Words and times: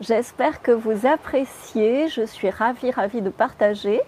J'espère 0.00 0.62
que 0.62 0.70
vous 0.70 1.06
appréciez. 1.06 2.08
Je 2.08 2.22
suis 2.22 2.50
ravie, 2.50 2.90
ravie 2.90 3.20
de 3.20 3.30
partager. 3.30 4.00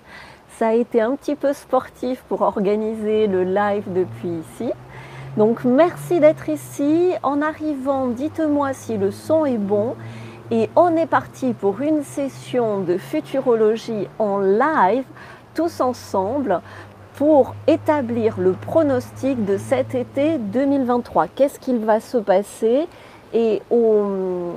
Ça 0.57 0.69
a 0.69 0.73
été 0.75 1.01
un 1.01 1.17
petit 1.17 1.35
peu 1.35 1.53
sportif 1.53 2.23
pour 2.29 2.43
organiser 2.43 3.27
le 3.27 3.45
live 3.45 3.85
depuis 3.93 4.29
ici. 4.29 4.73
Donc 5.37 5.65
merci 5.65 6.21
d'être 6.21 6.49
ici. 6.49 7.13
En 7.23 7.43
arrivant, 7.43 8.09
dites-moi 8.09 8.73
si 8.73 8.97
le 8.97 9.11
son 9.11 9.45
est 9.47 9.59
bon. 9.59 9.97
Et 10.51 10.69
on 10.75 10.97
est 10.97 11.07
parti 11.07 11.55
pour 11.55 11.81
une 11.81 12.03
session 12.03 12.81
de 12.81 12.97
futurologie 12.97 14.09
en 14.19 14.39
live, 14.39 15.05
tous 15.55 15.81
ensemble, 15.81 16.61
pour 17.15 17.55
établir 17.67 18.39
le 18.39 18.53
pronostic 18.53 19.45
de 19.45 19.59
cet 19.59 19.95
été 19.95 20.39
2023. 20.39 21.29
Qu'est-ce 21.29 21.61
qu'il 21.61 21.79
va 21.79 22.01
se 22.01 22.19
passer? 22.19 22.89
Et 23.33 23.63
aux 23.71 24.01
hum, 24.01 24.57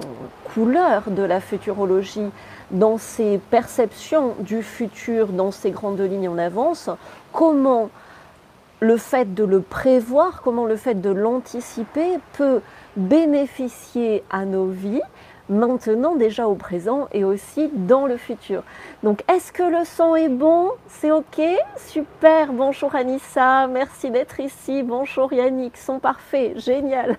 couleurs 0.54 1.04
de 1.08 1.24
la 1.24 1.40
futurologie, 1.40 2.30
dans 2.72 2.98
ses 2.98 3.40
perceptions 3.50 4.36
du 4.40 4.64
futur, 4.64 5.28
dans 5.28 5.52
ses 5.52 5.72
grandes 5.72 6.00
lignes 6.00 6.30
en 6.30 6.38
avance, 6.38 6.90
comment 7.32 7.90
le 8.80 8.98
fait 8.98 9.34
de 9.34 9.44
le 9.44 9.62
prévoir, 9.62 10.42
comment 10.42 10.66
le 10.66 10.76
fait 10.76 11.00
de 11.00 11.10
l'anticiper 11.10 12.20
peut 12.34 12.62
bénéficier 12.98 14.24
à 14.30 14.46
nos 14.46 14.68
vies 14.68 15.02
maintenant 15.50 16.16
déjà 16.16 16.48
au 16.48 16.56
présent 16.56 17.08
et 17.12 17.24
aussi 17.24 17.70
dans 17.74 18.06
le 18.06 18.18
futur. 18.18 18.64
Donc 19.04 19.24
est-ce 19.30 19.52
que 19.52 19.64
le 19.64 19.86
son 19.86 20.16
est 20.16 20.30
bon? 20.30 20.72
C'est 20.88 21.12
ok? 21.12 21.42
Super, 21.78 22.54
bonjour 22.54 22.96
Anissa, 22.96 23.68
merci 23.68 24.10
d'être 24.10 24.40
ici, 24.40 24.84
bonjour 24.84 25.32
Yannick, 25.34 25.78
son 25.78 26.00
parfait, 26.00 26.54
génial. 26.58 27.18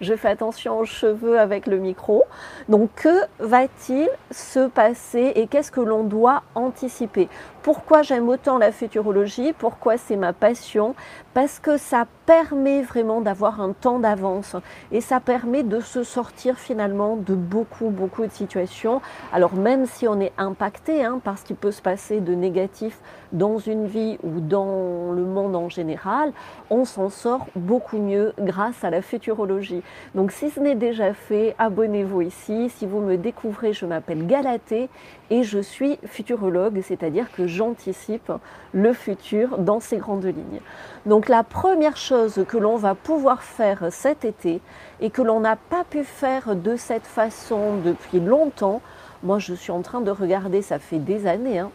Je 0.00 0.14
fais 0.14 0.28
attention 0.28 0.78
aux 0.78 0.84
cheveux 0.84 1.38
avec 1.38 1.66
le 1.66 1.78
micro. 1.78 2.24
Donc 2.68 2.90
que 2.94 3.22
va-t-il 3.40 4.08
se 4.30 4.68
passer 4.68 5.32
et 5.34 5.46
qu'est-ce 5.46 5.72
que 5.72 5.80
l'on 5.80 6.04
doit 6.04 6.42
anticiper? 6.54 7.28
Pourquoi 7.68 8.00
j'aime 8.00 8.30
autant 8.30 8.56
la 8.56 8.72
futurologie 8.72 9.52
Pourquoi 9.52 9.98
c'est 9.98 10.16
ma 10.16 10.32
passion 10.32 10.94
Parce 11.34 11.58
que 11.58 11.76
ça 11.76 12.06
permet 12.24 12.80
vraiment 12.80 13.20
d'avoir 13.20 13.60
un 13.60 13.72
temps 13.72 13.98
d'avance 13.98 14.56
et 14.90 15.02
ça 15.02 15.20
permet 15.20 15.62
de 15.64 15.80
se 15.80 16.02
sortir 16.02 16.58
finalement 16.58 17.16
de 17.16 17.34
beaucoup, 17.34 17.90
beaucoup 17.90 18.24
de 18.24 18.30
situations. 18.30 19.02
Alors 19.34 19.54
même 19.54 19.84
si 19.84 20.08
on 20.08 20.18
est 20.18 20.32
impacté 20.38 21.04
hein, 21.04 21.20
par 21.22 21.36
ce 21.38 21.44
qui 21.44 21.52
peut 21.52 21.70
se 21.70 21.82
passer 21.82 22.20
de 22.20 22.34
négatif 22.34 23.00
dans 23.32 23.58
une 23.58 23.86
vie 23.86 24.18
ou 24.22 24.40
dans 24.40 25.12
le 25.12 25.24
monde 25.26 25.54
en 25.54 25.68
général, 25.68 26.32
on 26.70 26.86
s'en 26.86 27.10
sort 27.10 27.48
beaucoup 27.54 27.98
mieux 27.98 28.32
grâce 28.38 28.82
à 28.82 28.88
la 28.88 29.02
futurologie. 29.02 29.82
Donc 30.14 30.32
si 30.32 30.48
ce 30.48 30.60
n'est 30.60 30.74
déjà 30.74 31.12
fait, 31.12 31.54
abonnez-vous 31.58 32.22
ici. 32.22 32.70
Si 32.70 32.86
vous 32.86 33.00
me 33.00 33.16
découvrez, 33.16 33.74
je 33.74 33.84
m'appelle 33.84 34.26
Galatée 34.26 34.88
et 35.30 35.42
je 35.42 35.58
suis 35.58 35.98
futurologue, 36.06 36.80
c'est-à-dire 36.82 37.30
que 37.32 37.46
j'anticipe 37.46 38.32
le 38.72 38.92
futur 38.92 39.58
dans 39.58 39.80
ses 39.80 39.98
grandes 39.98 40.24
lignes. 40.24 40.60
Donc 41.06 41.28
la 41.28 41.42
première 41.42 41.96
chose 41.96 42.44
que 42.48 42.56
l'on 42.56 42.76
va 42.76 42.94
pouvoir 42.94 43.42
faire 43.42 43.88
cet 43.90 44.24
été 44.24 44.60
et 45.00 45.10
que 45.10 45.22
l'on 45.22 45.40
n'a 45.40 45.56
pas 45.56 45.84
pu 45.84 46.04
faire 46.04 46.56
de 46.56 46.76
cette 46.76 47.06
façon 47.06 47.76
depuis 47.84 48.20
longtemps, 48.20 48.80
moi 49.22 49.38
je 49.38 49.54
suis 49.54 49.72
en 49.72 49.82
train 49.82 50.00
de 50.00 50.10
regarder, 50.10 50.62
ça 50.62 50.78
fait 50.78 50.98
des 50.98 51.26
années, 51.26 51.58
hein, 51.58 51.70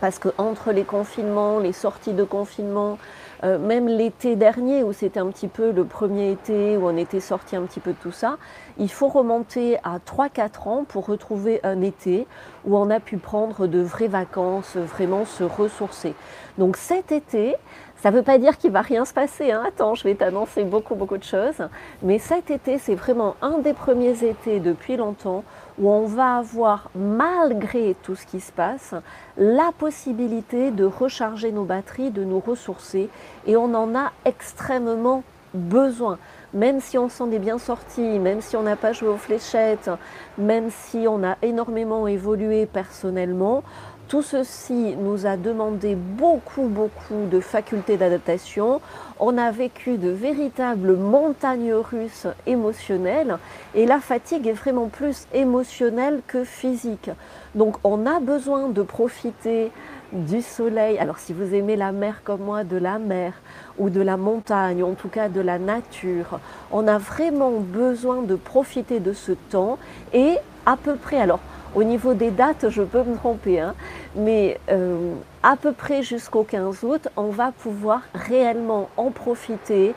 parce 0.00 0.18
que 0.18 0.28
entre 0.38 0.72
les 0.72 0.84
confinements, 0.84 1.58
les 1.58 1.72
sorties 1.72 2.14
de 2.14 2.24
confinement, 2.24 2.98
euh, 3.42 3.58
même 3.58 3.88
l'été 3.88 4.36
dernier, 4.36 4.82
où 4.82 4.92
c'était 4.92 5.20
un 5.20 5.28
petit 5.28 5.48
peu 5.48 5.72
le 5.72 5.84
premier 5.84 6.32
été, 6.32 6.76
où 6.76 6.86
on 6.86 6.96
était 6.96 7.20
sorti 7.20 7.56
un 7.56 7.62
petit 7.62 7.80
peu 7.80 7.92
de 7.92 7.96
tout 7.96 8.12
ça, 8.12 8.36
il 8.80 8.90
faut 8.90 9.08
remonter 9.08 9.76
à 9.84 9.98
3-4 9.98 10.68
ans 10.68 10.84
pour 10.88 11.06
retrouver 11.06 11.60
un 11.62 11.82
été 11.82 12.26
où 12.64 12.76
on 12.76 12.88
a 12.88 12.98
pu 12.98 13.18
prendre 13.18 13.66
de 13.66 13.80
vraies 13.80 14.08
vacances, 14.08 14.76
vraiment 14.76 15.26
se 15.26 15.44
ressourcer. 15.44 16.14
Donc 16.56 16.78
cet 16.78 17.12
été, 17.12 17.54
ça 17.96 18.10
ne 18.10 18.16
veut 18.16 18.22
pas 18.22 18.38
dire 18.38 18.56
qu'il 18.56 18.70
va 18.70 18.80
rien 18.80 19.04
se 19.04 19.12
passer. 19.12 19.52
Hein. 19.52 19.62
Attends, 19.68 19.94
je 19.94 20.04
vais 20.04 20.14
t'annoncer 20.14 20.64
beaucoup, 20.64 20.94
beaucoup 20.94 21.18
de 21.18 21.24
choses. 21.24 21.62
Mais 22.02 22.18
cet 22.18 22.50
été, 22.50 22.78
c'est 22.78 22.94
vraiment 22.94 23.36
un 23.42 23.58
des 23.58 23.74
premiers 23.74 24.24
étés 24.24 24.60
depuis 24.60 24.96
longtemps 24.96 25.44
où 25.78 25.90
on 25.90 26.06
va 26.06 26.38
avoir, 26.38 26.90
malgré 26.94 27.94
tout 28.02 28.14
ce 28.14 28.24
qui 28.24 28.40
se 28.40 28.52
passe, 28.52 28.94
la 29.36 29.70
possibilité 29.78 30.70
de 30.70 30.84
recharger 30.84 31.52
nos 31.52 31.64
batteries, 31.64 32.10
de 32.10 32.24
nous 32.24 32.40
ressourcer. 32.40 33.10
Et 33.46 33.56
on 33.56 33.74
en 33.74 33.94
a 33.94 34.12
extrêmement 34.24 35.22
besoin. 35.52 36.18
Même 36.52 36.80
si 36.80 36.98
on 36.98 37.08
s'en 37.08 37.30
est 37.30 37.38
bien 37.38 37.58
sorti, 37.58 38.00
même 38.18 38.40
si 38.40 38.56
on 38.56 38.62
n'a 38.62 38.76
pas 38.76 38.92
joué 38.92 39.08
aux 39.08 39.16
fléchettes, 39.16 39.90
même 40.36 40.70
si 40.70 41.06
on 41.08 41.22
a 41.22 41.36
énormément 41.42 42.08
évolué 42.08 42.66
personnellement, 42.66 43.62
tout 44.10 44.22
ceci 44.22 44.96
nous 44.98 45.24
a 45.24 45.36
demandé 45.36 45.94
beaucoup, 45.94 46.64
beaucoup 46.64 47.28
de 47.30 47.38
facultés 47.38 47.96
d'adaptation. 47.96 48.80
On 49.20 49.38
a 49.38 49.52
vécu 49.52 49.98
de 49.98 50.08
véritables 50.10 50.96
montagnes 50.96 51.74
russes 51.74 52.26
émotionnelles 52.44 53.38
et 53.76 53.86
la 53.86 54.00
fatigue 54.00 54.48
est 54.48 54.52
vraiment 54.52 54.88
plus 54.88 55.28
émotionnelle 55.32 56.22
que 56.26 56.42
physique. 56.42 57.10
Donc 57.54 57.76
on 57.84 58.04
a 58.04 58.18
besoin 58.18 58.68
de 58.68 58.82
profiter 58.82 59.70
du 60.10 60.42
soleil. 60.42 60.98
Alors 60.98 61.20
si 61.20 61.32
vous 61.32 61.54
aimez 61.54 61.76
la 61.76 61.92
mer 61.92 62.22
comme 62.24 62.40
moi, 62.40 62.64
de 62.64 62.78
la 62.78 62.98
mer 62.98 63.34
ou 63.80 63.90
de 63.90 64.00
la 64.00 64.16
montagne, 64.16 64.84
en 64.84 64.92
tout 64.92 65.08
cas 65.08 65.28
de 65.28 65.40
la 65.40 65.58
nature, 65.58 66.38
on 66.70 66.86
a 66.86 66.98
vraiment 66.98 67.52
besoin 67.52 68.22
de 68.22 68.36
profiter 68.36 69.00
de 69.00 69.12
ce 69.12 69.32
temps 69.32 69.78
et 70.12 70.36
à 70.66 70.76
peu 70.76 70.94
près, 70.94 71.18
alors 71.18 71.40
au 71.74 71.82
niveau 71.82 72.14
des 72.14 72.30
dates, 72.30 72.68
je 72.68 72.82
peux 72.82 73.02
me 73.02 73.16
tromper, 73.16 73.60
hein, 73.60 73.74
mais 74.16 74.58
euh, 74.70 75.14
à 75.42 75.56
peu 75.56 75.72
près 75.72 76.02
jusqu'au 76.02 76.42
15 76.42 76.82
août, 76.82 77.08
on 77.16 77.28
va 77.28 77.52
pouvoir 77.52 78.02
réellement 78.14 78.88
en 78.96 79.10
profiter. 79.10 79.94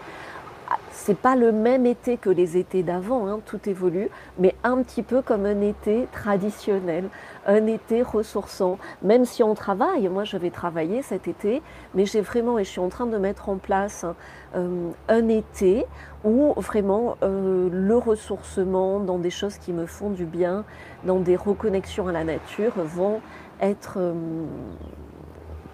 C'est 0.92 1.18
pas 1.18 1.36
le 1.36 1.52
même 1.52 1.86
été 1.86 2.18
que 2.18 2.30
les 2.30 2.58
étés 2.58 2.84
d'avant, 2.84 3.28
hein, 3.28 3.40
tout 3.46 3.60
évolue, 3.68 4.10
mais 4.40 4.56
un 4.64 4.82
petit 4.84 5.04
peu 5.04 5.22
comme 5.22 5.46
un 5.46 5.62
été 5.62 6.08
traditionnel, 6.12 7.06
un 7.46 7.68
été 7.68 8.02
ressourçant. 8.02 8.78
Même 9.02 9.26
si 9.26 9.44
on 9.44 9.54
travaille, 9.54 10.08
moi 10.10 10.24
je 10.24 10.38
vais 10.38 10.50
travailler 10.50 11.02
cet 11.02 11.28
été, 11.28 11.62
mais 11.94 12.06
j'ai 12.06 12.22
vraiment, 12.22 12.60
et 12.60 12.64
je 12.64 12.70
suis 12.70 12.80
en 12.80 12.90
train 12.90 13.06
de 13.06 13.18
mettre 13.18 13.50
en 13.50 13.58
place 13.58 14.06
euh, 14.56 14.90
un 15.10 15.28
été 15.28 15.86
où 16.24 16.54
vraiment 16.58 17.18
euh, 17.24 17.70
le 17.72 17.98
ressourcement 17.98 19.00
dans 19.00 19.18
des 19.18 19.30
choses 19.30 19.58
qui 19.58 19.74
me 19.74 19.86
font 19.86 20.10
du 20.10 20.26
bien, 20.26 20.64
dans 21.04 21.20
des 21.20 21.36
reconnexions 21.36 22.08
à 22.08 22.12
la 22.12 22.24
nature, 22.24 22.74
vont 22.76 23.22
être 23.60 23.96
euh, 23.98 24.14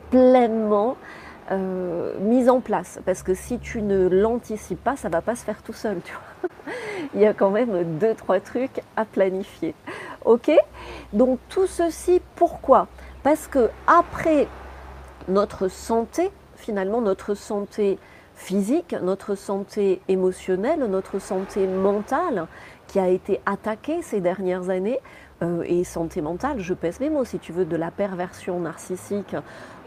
pleinement 0.10 0.98
euh, 1.52 2.14
mises 2.20 2.50
en 2.50 2.60
place. 2.60 3.00
Parce 3.06 3.24
que 3.24 3.34
si 3.34 3.60
tu 3.60 3.82
ne 3.82 4.08
l'anticipes 4.08 4.84
pas, 4.84 4.96
ça 4.96 5.08
ne 5.08 5.14
va 5.14 5.22
pas 5.22 5.36
se 5.36 5.44
faire 5.44 5.62
tout 5.62 5.74
seul. 5.74 5.98
Tu 6.04 6.14
vois 6.14 6.74
Il 7.14 7.22
y 7.22 7.26
a 7.26 7.34
quand 7.34 7.50
même 7.50 7.98
deux, 7.98 8.14
trois 8.14 8.40
trucs 8.40 8.82
à 8.96 9.06
planifier. 9.06 9.74
Ok? 10.26 10.52
Donc 11.14 11.40
tout 11.50 11.68
ceci, 11.68 12.22
pourquoi? 12.36 12.88
Parce 13.24 13.48
que 13.48 13.70
après 13.88 14.48
notre 15.28 15.68
santé, 15.68 16.32
finalement 16.56 17.02
notre 17.02 17.34
santé 17.34 17.98
physique, 18.36 18.96
notre 19.02 19.36
santé 19.36 20.02
émotionnelle, 20.08 20.80
notre 20.80 21.20
santé 21.20 21.68
mentale 21.68 22.48
qui 22.88 23.00
a 23.00 23.10
été 23.10 23.42
attaquée 23.46 24.02
ces 24.02 24.22
dernières 24.22 24.70
années, 24.70 25.00
euh, 25.42 25.64
et 25.66 25.84
santé 25.84 26.22
mentale, 26.22 26.60
je 26.60 26.74
pèse 26.74 27.00
mes 27.00 27.10
mots, 27.10 27.26
si 27.26 27.40
tu 27.40 27.52
veux, 27.52 27.66
de 27.66 27.76
la 27.76 27.92
perversion 27.92 28.60
narcissique 28.60 29.36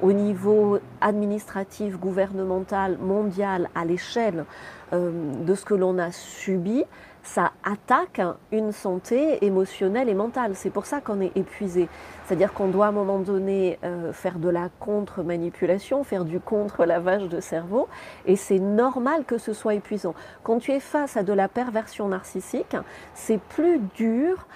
au 0.00 0.12
niveau 0.12 0.78
administratif, 1.00 1.98
gouvernemental, 1.98 2.98
mondial, 2.98 3.68
à 3.74 3.84
l'échelle 3.84 4.44
euh, 4.92 5.10
de 5.44 5.54
ce 5.54 5.64
que 5.64 5.74
l'on 5.74 5.98
a 5.98 6.10
subi, 6.10 6.84
ça 7.22 7.52
attaque 7.62 8.20
une 8.50 8.72
santé 8.72 9.44
émotionnelle 9.44 10.08
et 10.08 10.14
mentale. 10.14 10.52
C'est 10.54 10.70
pour 10.70 10.86
ça 10.86 11.00
qu'on 11.00 11.20
est 11.20 11.36
épuisé. 11.36 11.88
C'est-à-dire 12.24 12.52
qu'on 12.52 12.68
doit 12.68 12.86
à 12.86 12.88
un 12.88 12.92
moment 12.92 13.20
donné 13.20 13.78
euh, 13.84 14.12
faire 14.12 14.38
de 14.38 14.48
la 14.48 14.70
contre-manipulation, 14.80 16.02
faire 16.02 16.24
du 16.24 16.40
contre-lavage 16.40 17.28
de 17.28 17.40
cerveau, 17.40 17.88
et 18.26 18.36
c'est 18.36 18.58
normal 18.58 19.24
que 19.24 19.38
ce 19.38 19.52
soit 19.52 19.74
épuisant. 19.74 20.14
Quand 20.42 20.58
tu 20.58 20.72
es 20.72 20.80
face 20.80 21.16
à 21.16 21.22
de 21.22 21.32
la 21.32 21.48
perversion 21.48 22.08
narcissique, 22.08 22.76
c'est 23.14 23.40
plus 23.40 23.78
dur 23.94 24.46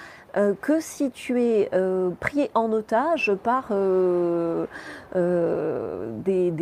que 0.61 0.81
si 0.81 1.11
tu 1.11 1.43
es 1.43 1.71
euh, 1.73 2.11
pris 2.21 2.51
en 2.55 2.71
otage 2.73 3.33
par 3.43 3.69
euh, 3.71 4.67
des, 5.15 6.53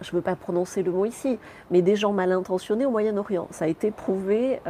je 0.00 0.10
ne 0.10 0.16
veux 0.16 0.22
pas 0.22 0.36
prononcer 0.36 0.82
le 0.82 0.92
mot 0.92 1.04
ici, 1.04 1.38
mais 1.70 1.82
des 1.82 1.96
gens 1.96 2.12
mal 2.12 2.30
intentionnés 2.30 2.86
au 2.86 2.90
Moyen-Orient. 2.90 3.48
Ça 3.50 3.64
a 3.64 3.68
été 3.68 3.90
prouvé 3.90 4.60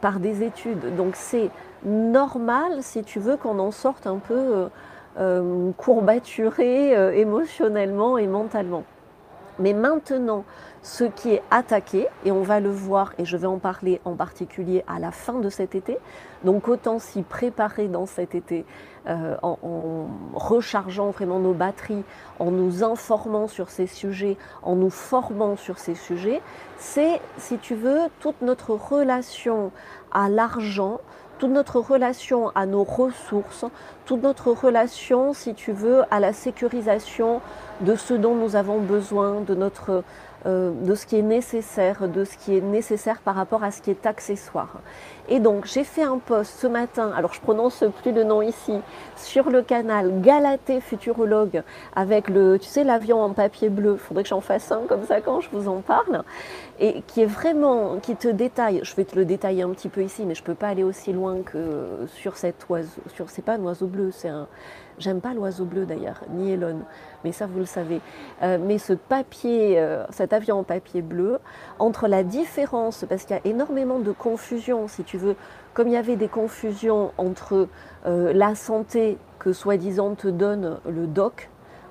par 0.00 0.18
des 0.18 0.42
études. 0.42 0.96
Donc 0.96 1.14
c'est 1.14 1.50
normal, 1.84 2.78
si 2.80 3.02
tu 3.02 3.18
veux, 3.18 3.36
qu'on 3.36 3.58
en 3.58 3.70
sorte 3.70 4.06
un 4.06 4.18
peu 4.18 4.68
courbaturé 5.76 7.18
émotionnellement 7.18 8.16
et 8.16 8.26
mentalement. 8.26 8.84
Mais 9.58 9.74
maintenant, 9.74 10.44
ce 10.82 11.04
qui 11.04 11.30
est 11.32 11.42
attaqué, 11.50 12.08
et 12.24 12.32
on 12.32 12.42
va 12.42 12.58
le 12.58 12.70
voir, 12.70 13.12
et 13.18 13.24
je 13.24 13.36
vais 13.36 13.46
en 13.46 13.58
parler 13.58 14.00
en 14.04 14.14
particulier 14.14 14.84
à 14.88 14.98
la 14.98 15.12
fin 15.12 15.34
de 15.34 15.48
cet 15.48 15.74
été, 15.76 15.98
donc 16.44 16.66
autant 16.66 16.98
s'y 16.98 17.22
préparer 17.22 17.86
dans 17.86 18.06
cet 18.06 18.34
été 18.34 18.64
euh, 19.06 19.36
en, 19.42 19.58
en, 19.62 20.38
rechargeant 20.38 21.10
vraiment 21.10 21.38
nos 21.38 21.52
batteries, 21.52 22.02
en 22.40 22.50
nous 22.50 22.82
informant 22.82 23.46
sur 23.46 23.70
ces 23.70 23.86
sujets, 23.86 24.36
en 24.62 24.74
nous 24.74 24.90
formant 24.90 25.56
sur 25.56 25.78
ces 25.78 25.94
sujets, 25.94 26.42
c'est, 26.78 27.20
si 27.38 27.58
tu 27.58 27.76
veux, 27.76 28.00
toute 28.20 28.42
notre 28.42 28.70
relation 28.70 29.70
à 30.10 30.28
l'argent, 30.28 31.00
toute 31.38 31.50
notre 31.50 31.80
relation 31.80 32.50
à 32.54 32.66
nos 32.66 32.84
ressources, 32.84 33.64
toute 34.04 34.22
notre 34.22 34.52
relation, 34.52 35.32
si 35.32 35.54
tu 35.54 35.72
veux, 35.72 36.02
à 36.10 36.20
la 36.20 36.32
sécurisation 36.32 37.40
de 37.80 37.96
ce 37.96 38.14
dont 38.14 38.36
nous 38.36 38.54
avons 38.54 38.78
besoin, 38.78 39.40
de 39.40 39.56
notre 39.56 40.04
de 40.44 40.94
ce 40.94 41.06
qui 41.06 41.18
est 41.18 41.22
nécessaire, 41.22 42.08
de 42.08 42.24
ce 42.24 42.36
qui 42.36 42.56
est 42.56 42.60
nécessaire 42.60 43.20
par 43.20 43.34
rapport 43.34 43.62
à 43.62 43.70
ce 43.70 43.80
qui 43.80 43.90
est 43.90 44.06
accessoire. 44.06 44.80
Et 45.28 45.38
donc 45.38 45.66
j'ai 45.66 45.84
fait 45.84 46.02
un 46.02 46.18
post 46.18 46.58
ce 46.58 46.66
matin, 46.66 47.12
alors 47.16 47.32
je 47.32 47.40
prononce 47.40 47.84
plus 48.02 48.12
le 48.12 48.24
nom 48.24 48.42
ici, 48.42 48.74
sur 49.16 49.50
le 49.50 49.62
canal 49.62 50.20
Galatée 50.20 50.80
Futurologue 50.80 51.62
avec 51.94 52.28
le, 52.28 52.58
tu 52.58 52.68
sais, 52.68 52.82
l'avion 52.82 53.22
en 53.22 53.30
papier 53.30 53.68
bleu. 53.68 53.94
Il 53.94 53.98
faudrait 53.98 54.24
que 54.24 54.28
j'en 54.28 54.40
fasse 54.40 54.70
un 54.72 54.80
comme 54.88 55.04
ça 55.04 55.20
quand 55.20 55.40
je 55.40 55.48
vous 55.52 55.68
en 55.68 55.80
parle. 55.80 56.24
Et 56.80 57.02
qui 57.06 57.22
est 57.22 57.26
vraiment, 57.26 57.98
qui 58.02 58.16
te 58.16 58.28
détaille, 58.28 58.80
je 58.82 58.94
vais 58.96 59.04
te 59.04 59.14
le 59.14 59.24
détailler 59.24 59.62
un 59.62 59.70
petit 59.70 59.88
peu 59.88 60.02
ici, 60.02 60.24
mais 60.26 60.34
je 60.34 60.42
peux 60.42 60.54
pas 60.54 60.68
aller 60.68 60.82
aussi 60.82 61.12
loin 61.12 61.36
que 61.44 62.06
sur 62.08 62.36
cet 62.36 62.68
oiseau, 62.68 63.00
sur, 63.14 63.30
c'est 63.30 63.42
pas 63.42 63.54
un 63.54 63.60
oiseau 63.60 63.86
bleu, 63.86 64.10
c'est 64.10 64.28
un, 64.28 64.48
J'aime 64.98 65.20
pas 65.20 65.34
l'oiseau 65.34 65.64
bleu 65.64 65.86
d'ailleurs, 65.86 66.20
ni 66.30 66.52
Elon, 66.52 66.80
mais 67.24 67.32
ça 67.32 67.46
vous 67.46 67.58
le 67.58 67.64
savez. 67.64 68.00
Euh, 68.42 68.58
mais 68.60 68.78
ce 68.78 68.92
papier, 68.92 69.78
euh, 69.78 70.04
cet 70.10 70.32
avion 70.32 70.58
en 70.58 70.62
papier 70.62 71.02
bleu, 71.02 71.38
entre 71.78 72.08
la 72.08 72.22
différence, 72.22 73.04
parce 73.08 73.24
qu'il 73.24 73.36
y 73.36 73.38
a 73.38 73.50
énormément 73.50 73.98
de 73.98 74.12
confusion, 74.12 74.88
si 74.88 75.04
tu 75.04 75.18
veux, 75.18 75.36
comme 75.74 75.88
il 75.88 75.94
y 75.94 75.96
avait 75.96 76.16
des 76.16 76.28
confusions 76.28 77.12
entre 77.18 77.68
euh, 78.06 78.32
la 78.32 78.54
santé 78.54 79.18
que 79.38 79.52
soi-disant 79.52 80.14
te 80.14 80.28
donne 80.28 80.78
le 80.88 81.06
doc 81.06 81.48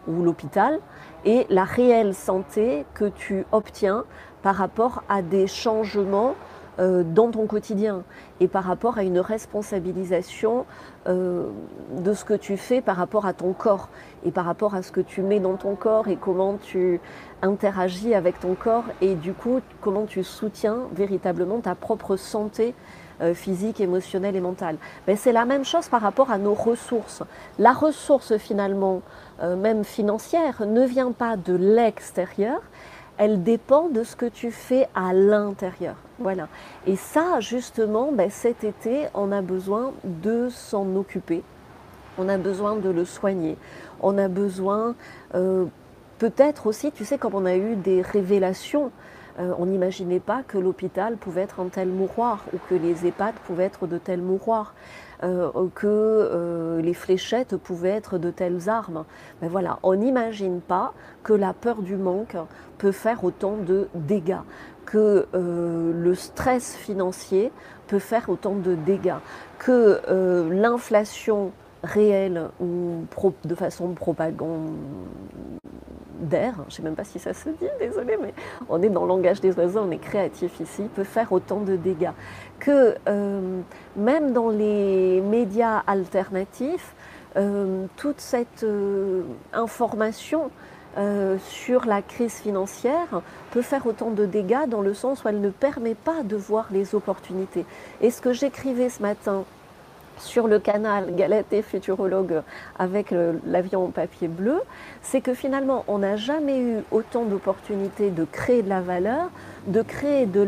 ou 0.07 0.23
l'hôpital 0.23 0.79
et 1.25 1.45
la 1.49 1.63
réelle 1.63 2.15
santé 2.15 2.85
que 2.93 3.05
tu 3.05 3.45
obtiens 3.51 4.05
par 4.41 4.55
rapport 4.55 5.03
à 5.09 5.21
des 5.21 5.47
changements 5.47 6.35
dans 6.81 7.29
ton 7.29 7.45
quotidien 7.45 8.03
et 8.39 8.47
par 8.47 8.63
rapport 8.63 8.97
à 8.97 9.03
une 9.03 9.19
responsabilisation 9.19 10.65
euh, 11.07 11.49
de 11.97 12.13
ce 12.13 12.25
que 12.25 12.33
tu 12.33 12.57
fais 12.57 12.81
par 12.81 12.95
rapport 12.95 13.25
à 13.25 13.33
ton 13.33 13.53
corps 13.53 13.89
et 14.25 14.31
par 14.31 14.45
rapport 14.45 14.73
à 14.73 14.81
ce 14.81 14.91
que 14.91 15.01
tu 15.01 15.21
mets 15.21 15.39
dans 15.39 15.57
ton 15.57 15.75
corps 15.75 16.07
et 16.07 16.15
comment 16.15 16.57
tu 16.57 16.99
interagis 17.41 18.15
avec 18.15 18.39
ton 18.39 18.55
corps 18.55 18.85
et 18.99 19.15
du 19.15 19.33
coup 19.33 19.59
comment 19.79 20.05
tu 20.05 20.23
soutiens 20.23 20.77
véritablement 20.93 21.59
ta 21.59 21.75
propre 21.75 22.15
santé 22.15 22.73
euh, 23.21 23.35
physique, 23.35 23.79
émotionnelle 23.79 24.35
et 24.35 24.41
mentale. 24.41 24.77
Mais 25.07 25.15
c'est 25.15 25.33
la 25.33 25.45
même 25.45 25.65
chose 25.65 25.87
par 25.87 26.01
rapport 26.01 26.31
à 26.31 26.39
nos 26.39 26.55
ressources. 26.55 27.21
La 27.59 27.73
ressource 27.73 28.37
finalement, 28.37 29.01
même 29.41 29.83
financière, 29.83 30.65
ne 30.67 30.85
vient 30.85 31.11
pas 31.11 31.35
de 31.35 31.55
l'extérieur, 31.55 32.61
elle 33.17 33.43
dépend 33.43 33.89
de 33.89 34.03
ce 34.03 34.15
que 34.15 34.27
tu 34.27 34.51
fais 34.51 34.87
à 34.93 35.13
l'intérieur. 35.13 35.95
Voilà. 36.21 36.47
Et 36.87 36.95
ça, 36.95 37.39
justement, 37.39 38.11
ben, 38.11 38.29
cet 38.29 38.63
été, 38.63 39.07
on 39.13 39.31
a 39.31 39.41
besoin 39.41 39.93
de 40.03 40.49
s'en 40.49 40.95
occuper. 40.95 41.43
On 42.17 42.29
a 42.29 42.37
besoin 42.37 42.75
de 42.75 42.89
le 42.89 43.05
soigner. 43.05 43.57
On 44.01 44.17
a 44.17 44.27
besoin, 44.27 44.95
euh, 45.35 45.65
peut-être 46.19 46.67
aussi, 46.67 46.91
tu 46.91 47.05
sais, 47.05 47.17
comme 47.17 47.35
on 47.35 47.45
a 47.45 47.55
eu 47.55 47.75
des 47.75 48.01
révélations, 48.01 48.91
euh, 49.39 49.53
on 49.57 49.65
n'imaginait 49.65 50.19
pas 50.19 50.43
que 50.45 50.57
l'hôpital 50.57 51.15
pouvait 51.17 51.41
être 51.41 51.61
un 51.61 51.69
tel 51.69 51.87
mouroir 51.87 52.43
ou 52.53 52.57
que 52.69 52.75
les 52.75 53.07
EHPAD 53.07 53.35
pouvaient 53.45 53.63
être 53.63 53.87
de 53.87 53.97
tels 53.97 54.21
mouroirs. 54.21 54.73
Euh, 55.23 55.51
que 55.75 55.85
euh, 55.85 56.81
les 56.81 56.95
fléchettes 56.95 57.55
pouvaient 57.55 57.89
être 57.89 58.17
de 58.17 58.31
telles 58.31 58.69
armes. 58.69 59.05
Mais 59.41 59.49
voilà, 59.49 59.77
on 59.83 59.93
n'imagine 59.93 60.61
pas 60.61 60.93
que 61.21 61.33
la 61.33 61.53
peur 61.53 61.83
du 61.83 61.95
manque 61.95 62.35
peut 62.79 62.91
faire 62.91 63.23
autant 63.23 63.57
de 63.57 63.87
dégâts, 63.93 64.41
que 64.91 65.25
euh, 65.33 65.93
le 65.93 66.15
stress 66.15 66.75
financier 66.75 67.51
peut 67.87 67.99
faire 67.99 68.29
autant 68.29 68.55
de 68.55 68.75
dégâts, 68.75 69.19
que 69.59 70.01
l'inflation 70.49 71.51
réelle 71.83 72.49
ou 72.59 73.05
de 73.45 73.55
façon 73.55 73.93
propagande 73.93 74.71
d'air, 76.21 76.53
je 76.57 76.63
ne 76.65 76.69
sais 76.69 76.83
même 76.83 76.95
pas 76.95 77.03
si 77.03 77.19
ça 77.19 77.33
se 77.33 77.49
dit, 77.49 77.67
désolé, 77.79 78.17
mais 78.21 78.33
on 78.69 78.81
est 78.81 78.89
dans 78.89 79.01
le 79.01 79.07
langage 79.07 79.41
des 79.41 79.57
oiseaux, 79.57 79.81
on 79.83 79.91
est 79.91 79.97
créatif 79.97 80.59
ici, 80.59 80.83
peut 80.95 81.03
faire 81.03 81.31
autant 81.31 81.61
de 81.61 81.75
dégâts. 81.75 82.11
Que 82.59 82.95
euh, 83.07 83.61
même 83.95 84.31
dans 84.31 84.49
les 84.49 85.21
médias 85.21 85.81
alternatifs, 85.87 86.93
euh, 87.37 87.85
toute 87.95 88.19
cette 88.19 88.65
euh, 90.97 91.37
sur 91.47 91.85
la 91.85 92.01
crise 92.01 92.35
financière 92.35 93.21
peut 93.51 93.61
faire 93.61 93.85
autant 93.85 94.11
de 94.11 94.25
dégâts 94.25 94.67
dans 94.67 94.81
le 94.81 94.93
sens 94.93 95.23
où 95.23 95.27
elle 95.27 95.41
ne 95.41 95.49
permet 95.49 95.95
pas 95.95 96.23
de 96.23 96.35
voir 96.35 96.67
les 96.71 96.95
opportunités. 96.95 97.65
Et 98.01 98.11
ce 98.11 98.21
que 98.21 98.33
j'écrivais 98.33 98.89
ce 98.89 99.01
matin 99.01 99.43
sur 100.17 100.47
le 100.47 100.59
canal 100.59 101.15
Galatée 101.15 101.61
Futurologue 101.61 102.41
avec 102.77 103.13
l'avion 103.45 103.85
en 103.85 103.89
papier 103.89 104.27
bleu, 104.27 104.61
c'est 105.01 105.21
que 105.21 105.33
finalement, 105.33 105.83
on 105.87 105.99
n'a 105.99 106.15
jamais 106.15 106.59
eu 106.59 106.77
autant 106.91 107.25
d'opportunités 107.25 108.11
de 108.11 108.25
créer 108.25 108.61
de 108.61 108.69
la 108.69 108.81
valeur, 108.81 109.29
de 109.67 109.81
créer 109.81 110.25
de 110.25 110.41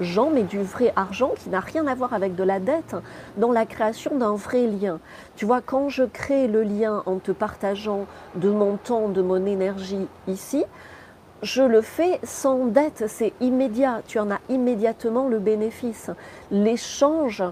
l'argent, 0.00 0.30
mais 0.32 0.42
du 0.42 0.62
vrai 0.62 0.92
argent 0.96 1.32
qui 1.36 1.50
n'a 1.50 1.60
rien 1.60 1.86
à 1.86 1.94
voir 1.94 2.14
avec 2.14 2.34
de 2.34 2.42
la 2.42 2.58
dette, 2.58 2.96
dans 3.36 3.52
la 3.52 3.66
création 3.66 4.16
d'un 4.16 4.34
vrai 4.34 4.66
lien. 4.66 4.98
Tu 5.36 5.44
vois, 5.44 5.60
quand 5.60 5.88
je 5.88 6.04
crée 6.04 6.48
le 6.48 6.62
lien 6.62 7.02
en 7.06 7.18
te 7.18 7.32
partageant 7.32 8.06
de 8.34 8.50
mon 8.50 8.76
temps, 8.76 9.08
de 9.08 9.20
mon 9.20 9.44
énergie 9.44 10.08
ici, 10.26 10.64
je 11.42 11.62
le 11.62 11.80
fais 11.80 12.18
sans 12.22 12.66
dette, 12.66 13.04
c'est 13.08 13.32
immédiat, 13.40 14.02
tu 14.06 14.18
en 14.18 14.30
as 14.30 14.40
immédiatement 14.48 15.28
le 15.28 15.38
bénéfice. 15.38 16.10
L'échange 16.50 17.42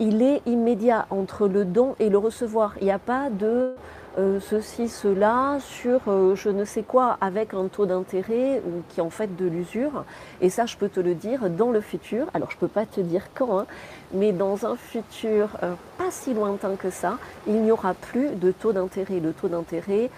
il 0.00 0.22
est 0.22 0.42
immédiat 0.46 1.06
entre 1.10 1.46
le 1.46 1.64
don 1.64 1.94
et 2.00 2.08
le 2.08 2.18
recevoir. 2.18 2.74
Il 2.80 2.86
n'y 2.86 2.90
a 2.90 2.98
pas 2.98 3.30
de 3.30 3.74
euh, 4.16 4.38
ceci, 4.38 4.88
cela 4.88 5.58
sur 5.58 6.02
euh, 6.06 6.36
je 6.36 6.48
ne 6.48 6.64
sais 6.64 6.84
quoi 6.84 7.18
avec 7.20 7.52
un 7.52 7.66
taux 7.66 7.84
d'intérêt 7.84 8.62
ou 8.64 8.82
qui 8.88 9.00
en 9.00 9.10
fait 9.10 9.34
de 9.34 9.44
l'usure. 9.44 10.04
Et 10.40 10.50
ça, 10.50 10.66
je 10.66 10.76
peux 10.76 10.88
te 10.88 11.00
le 11.00 11.14
dire 11.14 11.50
dans 11.50 11.72
le 11.72 11.80
futur. 11.80 12.28
Alors, 12.32 12.50
je 12.52 12.56
ne 12.56 12.60
peux 12.60 12.68
pas 12.68 12.86
te 12.86 13.00
dire 13.00 13.22
quand, 13.34 13.58
hein, 13.58 13.66
mais 14.12 14.30
dans 14.30 14.66
un 14.66 14.76
futur 14.76 15.48
euh, 15.64 15.74
pas 15.98 16.10
si 16.10 16.32
lointain 16.32 16.76
que 16.76 16.90
ça, 16.90 17.18
il 17.48 17.60
n'y 17.62 17.72
aura 17.72 17.94
plus 17.94 18.36
de 18.36 18.52
taux 18.52 18.72
d'intérêt. 18.72 19.18
Le 19.18 19.32
taux 19.32 19.48
d'intérêt, 19.48 20.10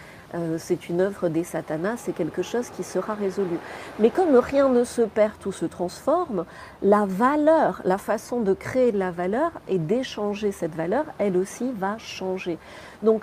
c'est 0.58 0.90
une 0.90 1.00
œuvre 1.00 1.30
des 1.30 1.44
satanas, 1.44 1.96
c'est 1.96 2.12
quelque 2.12 2.42
chose 2.42 2.68
qui 2.68 2.82
sera 2.82 3.14
résolu. 3.14 3.56
Mais 3.98 4.10
comme 4.10 4.36
rien 4.36 4.68
ne 4.68 4.84
se 4.84 5.00
perd, 5.00 5.32
tout 5.40 5.52
se 5.52 5.64
transforme, 5.64 6.44
la 6.82 7.06
valeur, 7.06 7.80
la 7.84 7.96
façon 7.96 8.40
de 8.40 8.52
créer 8.52 8.92
de 8.92 8.98
la 8.98 9.10
valeur 9.10 9.50
et 9.66 9.78
d'échanger 9.78 10.52
cette 10.52 10.74
valeur, 10.74 11.06
elle 11.18 11.38
aussi 11.38 11.72
va 11.78 11.96
changer. 11.96 12.58
Donc, 13.02 13.22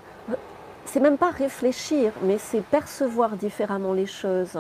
c'est 0.86 1.00
même 1.00 1.18
pas 1.18 1.30
réfléchir, 1.30 2.12
mais 2.24 2.38
c'est 2.38 2.62
percevoir 2.62 3.36
différemment 3.36 3.94
les 3.94 4.06
choses. 4.06 4.58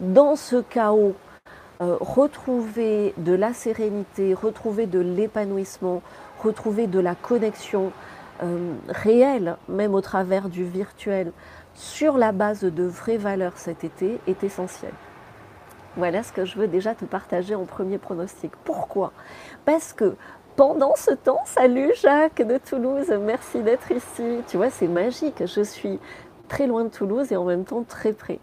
Dans 0.00 0.36
ce 0.36 0.56
chaos, 0.56 1.14
euh, 1.82 1.96
retrouver 2.00 3.14
de 3.18 3.34
la 3.34 3.52
sérénité, 3.52 4.34
retrouver 4.34 4.86
de 4.86 4.98
l'épanouissement, 4.98 6.02
retrouver 6.42 6.86
de 6.86 6.98
la 7.00 7.14
connexion 7.14 7.92
euh, 8.42 8.74
réelle, 8.88 9.56
même 9.68 9.94
au 9.94 10.00
travers 10.00 10.48
du 10.48 10.64
virtuel, 10.64 11.32
sur 11.74 12.16
la 12.16 12.32
base 12.32 12.64
de 12.64 12.84
vraies 12.84 13.18
valeurs 13.18 13.56
cet 13.56 13.84
été 13.84 14.18
est 14.26 14.42
essentiel. 14.42 14.92
Voilà 15.96 16.22
ce 16.22 16.32
que 16.32 16.44
je 16.44 16.58
veux 16.58 16.68
déjà 16.68 16.94
te 16.94 17.04
partager 17.04 17.54
en 17.54 17.64
premier 17.64 17.98
pronostic. 17.98 18.52
Pourquoi? 18.64 19.12
Parce 19.64 19.92
que 19.92 20.16
pendant 20.56 20.94
ce 20.96 21.10
temps, 21.10 21.42
salut 21.44 21.92
Jacques 22.00 22.40
de 22.40 22.58
Toulouse, 22.58 23.12
merci 23.20 23.60
d'être 23.60 23.92
ici. 23.92 24.40
Tu 24.48 24.56
vois, 24.56 24.70
c'est 24.70 24.88
magique. 24.88 25.44
Je 25.44 25.60
suis 25.60 26.00
très 26.46 26.66
loin 26.66 26.84
de 26.84 26.88
Toulouse 26.88 27.32
et 27.32 27.36
en 27.36 27.44
même 27.44 27.64
temps 27.64 27.84
très 27.86 28.12
près. 28.12 28.38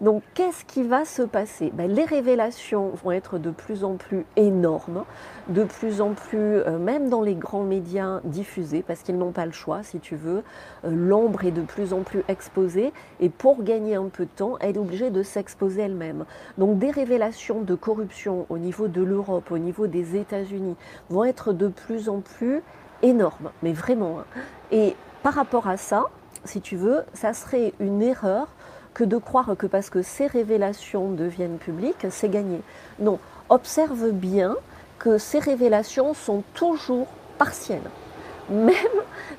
Donc 0.00 0.22
qu'est-ce 0.34 0.64
qui 0.64 0.82
va 0.82 1.04
se 1.04 1.22
passer? 1.22 1.70
Ben, 1.74 1.90
Les 1.90 2.04
révélations 2.04 2.90
vont 3.02 3.12
être 3.12 3.38
de 3.38 3.50
plus 3.50 3.84
en 3.84 3.96
plus 3.96 4.24
énormes, 4.36 5.04
de 5.48 5.64
plus 5.64 6.00
en 6.00 6.12
plus, 6.12 6.38
euh, 6.38 6.78
même 6.78 7.08
dans 7.08 7.22
les 7.22 7.34
grands 7.34 7.62
médias 7.62 8.20
diffusés, 8.24 8.82
parce 8.86 9.00
qu'ils 9.00 9.18
n'ont 9.18 9.32
pas 9.32 9.46
le 9.46 9.52
choix, 9.52 9.82
si 9.82 10.00
tu 10.00 10.16
veux. 10.16 10.42
Euh, 10.84 10.90
l'ombre 10.90 11.44
est 11.44 11.50
de 11.50 11.62
plus 11.62 11.92
en 11.92 12.00
plus 12.00 12.22
exposée 12.28 12.92
et 13.20 13.28
pour 13.28 13.62
gagner 13.62 13.94
un 13.96 14.08
peu 14.08 14.24
de 14.24 14.30
temps, 14.30 14.56
elle 14.60 14.76
est 14.76 14.78
obligée 14.78 15.10
de 15.10 15.22
s'exposer 15.22 15.82
elle-même. 15.82 16.24
Donc 16.58 16.78
des 16.78 16.90
révélations 16.90 17.62
de 17.62 17.74
corruption 17.74 18.46
au 18.48 18.58
niveau 18.58 18.88
de 18.88 19.02
l'Europe, 19.02 19.50
au 19.50 19.58
niveau 19.58 19.86
des 19.86 20.16
États-Unis, 20.16 20.76
vont 21.10 21.24
être 21.24 21.52
de 21.52 21.68
plus 21.68 22.08
en 22.08 22.20
plus 22.20 22.62
énormes, 23.02 23.50
mais 23.62 23.72
vraiment. 23.72 24.20
Hein. 24.20 24.24
Et 24.70 24.96
par 25.22 25.34
rapport 25.34 25.68
à 25.68 25.76
ça, 25.76 26.06
si 26.44 26.60
tu 26.60 26.76
veux, 26.76 27.02
ça 27.14 27.32
serait 27.32 27.72
une 27.80 28.02
erreur 28.02 28.48
que 28.94 29.04
de 29.04 29.18
croire 29.18 29.54
que 29.58 29.66
parce 29.66 29.90
que 29.90 30.02
ces 30.02 30.26
révélations 30.26 31.10
deviennent 31.10 31.58
publiques, 31.58 32.06
c'est 32.10 32.30
gagné. 32.30 32.62
Non, 32.98 33.18
observe 33.48 34.10
bien 34.10 34.56
que 34.98 35.18
ces 35.18 35.38
révélations 35.38 36.14
sont 36.14 36.42
toujours 36.54 37.06
partielles, 37.36 37.90
même 38.50 38.74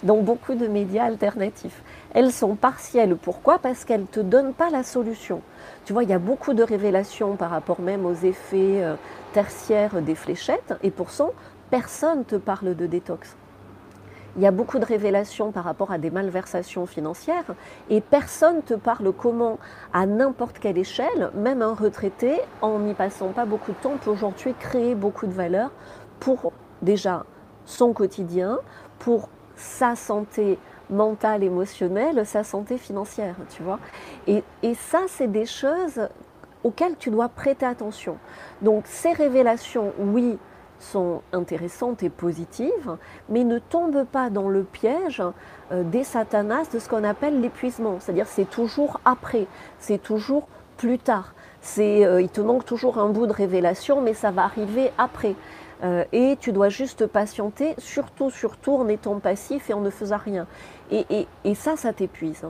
dans 0.04 0.18
beaucoup 0.18 0.54
de 0.54 0.68
médias 0.68 1.06
alternatifs. 1.06 1.82
Elles 2.14 2.32
sont 2.32 2.56
partielles. 2.56 3.16
Pourquoi? 3.16 3.58
Parce 3.58 3.84
qu'elles 3.84 4.02
ne 4.02 4.06
te 4.06 4.20
donnent 4.20 4.54
pas 4.54 4.70
la 4.70 4.84
solution. 4.84 5.42
Tu 5.86 5.94
vois, 5.94 6.04
il 6.04 6.10
y 6.10 6.14
a 6.14 6.20
beaucoup 6.20 6.54
de 6.54 6.64
révélations 6.64 7.36
par 7.36 7.50
rapport 7.50 7.82
même 7.82 8.06
aux 8.06 8.14
effets 8.14 8.84
euh, 8.84 8.96
tertiaires 9.34 10.02
des 10.02 10.16
fléchettes, 10.16 10.76
et 10.84 10.92
pourtant, 10.92 11.32
personne 11.70 12.20
ne 12.20 12.24
te 12.24 12.36
parle 12.36 12.76
de 12.76 12.86
détox. 12.86 13.36
Il 14.38 14.44
y 14.44 14.46
a 14.46 14.52
beaucoup 14.52 14.78
de 14.78 14.86
révélations 14.86 15.52
par 15.52 15.64
rapport 15.64 15.92
à 15.92 15.98
des 15.98 16.12
malversations 16.12 16.86
financières 16.86 17.56
et 17.90 18.02
personne 18.02 18.58
ne 18.58 18.62
te 18.62 18.76
parle 18.76 19.12
comment, 19.12 19.58
à 19.94 20.06
n'importe 20.06 20.60
quelle 20.60 20.78
échelle, 20.78 21.32
même 21.34 21.64
un 21.64 21.74
retraité, 21.74 22.40
en 22.62 22.78
n'y 22.80 22.94
passant 22.94 23.30
pas 23.30 23.46
beaucoup 23.46 23.72
de 23.72 23.78
temps, 23.78 23.98
peut 23.98 24.12
aujourd'hui 24.12 24.54
créer 24.60 24.94
beaucoup 24.94 25.26
de 25.26 25.34
valeur 25.34 25.72
pour 26.20 26.54
déjà 26.84 27.26
son 27.66 27.94
quotidien, 27.94 28.60
pour 29.00 29.30
sa 29.56 29.96
santé 29.96 30.60
mentale, 30.92 31.44
émotionnelle, 31.44 32.26
sa 32.26 32.44
santé 32.44 32.78
financière, 32.78 33.36
tu 33.50 33.64
vois. 33.64 33.80
Et, 34.28 34.44
et 34.62 34.76
ça, 34.76 35.00
c'est 35.08 35.28
des 35.28 35.48
choses 35.48 36.08
auxquelles 36.64 36.96
tu 36.98 37.10
dois 37.10 37.30
prêter 37.30 37.66
attention. 37.66 38.18
Donc 38.62 38.84
ces 38.86 39.14
révélations, 39.14 39.94
oui, 40.00 40.38
sont 40.80 41.22
intéressantes 41.34 42.04
et 42.04 42.10
positives, 42.10 42.98
mais 43.30 43.44
ne 43.44 43.60
tombent 43.60 44.06
pas 44.06 44.30
dans 44.30 44.50
le 44.50 44.64
piège 44.64 45.22
euh, 45.72 45.84
des 45.84 46.04
satanas 46.04 46.70
de 46.74 46.80
ce 46.80 46.90
qu'on 46.90 47.04
appelle 47.04 47.42
l'épuisement. 47.42 47.98
C'est-à-dire 48.00 48.28
c'est 48.28 48.50
toujours 48.50 49.00
après, 49.06 49.48
c'est 49.80 50.02
toujours 50.02 50.48
plus 50.78 51.00
tard. 51.00 51.34
C'est, 51.62 52.06
euh, 52.06 52.22
il 52.22 52.30
te 52.30 52.42
manque 52.42 52.66
toujours 52.66 53.00
un 53.00 53.10
bout 53.10 53.28
de 53.28 53.34
révélation, 53.34 54.02
mais 54.02 54.14
ça 54.14 54.32
va 54.32 54.44
arriver 54.44 54.92
après. 54.98 55.36
Euh, 55.84 56.04
et 56.12 56.38
tu 56.40 56.52
dois 56.52 56.70
juste 56.70 57.06
patienter, 57.06 57.76
surtout, 57.78 58.32
surtout 58.32 58.74
en 58.74 58.88
étant 58.88 59.20
passif 59.20 59.70
et 59.70 59.74
en 59.74 59.82
ne 59.82 59.90
faisant 59.90 60.18
rien. 60.18 60.48
Et, 60.90 61.28
ça, 61.54 61.76
ça 61.76 61.94
t'épuise. 61.94 62.46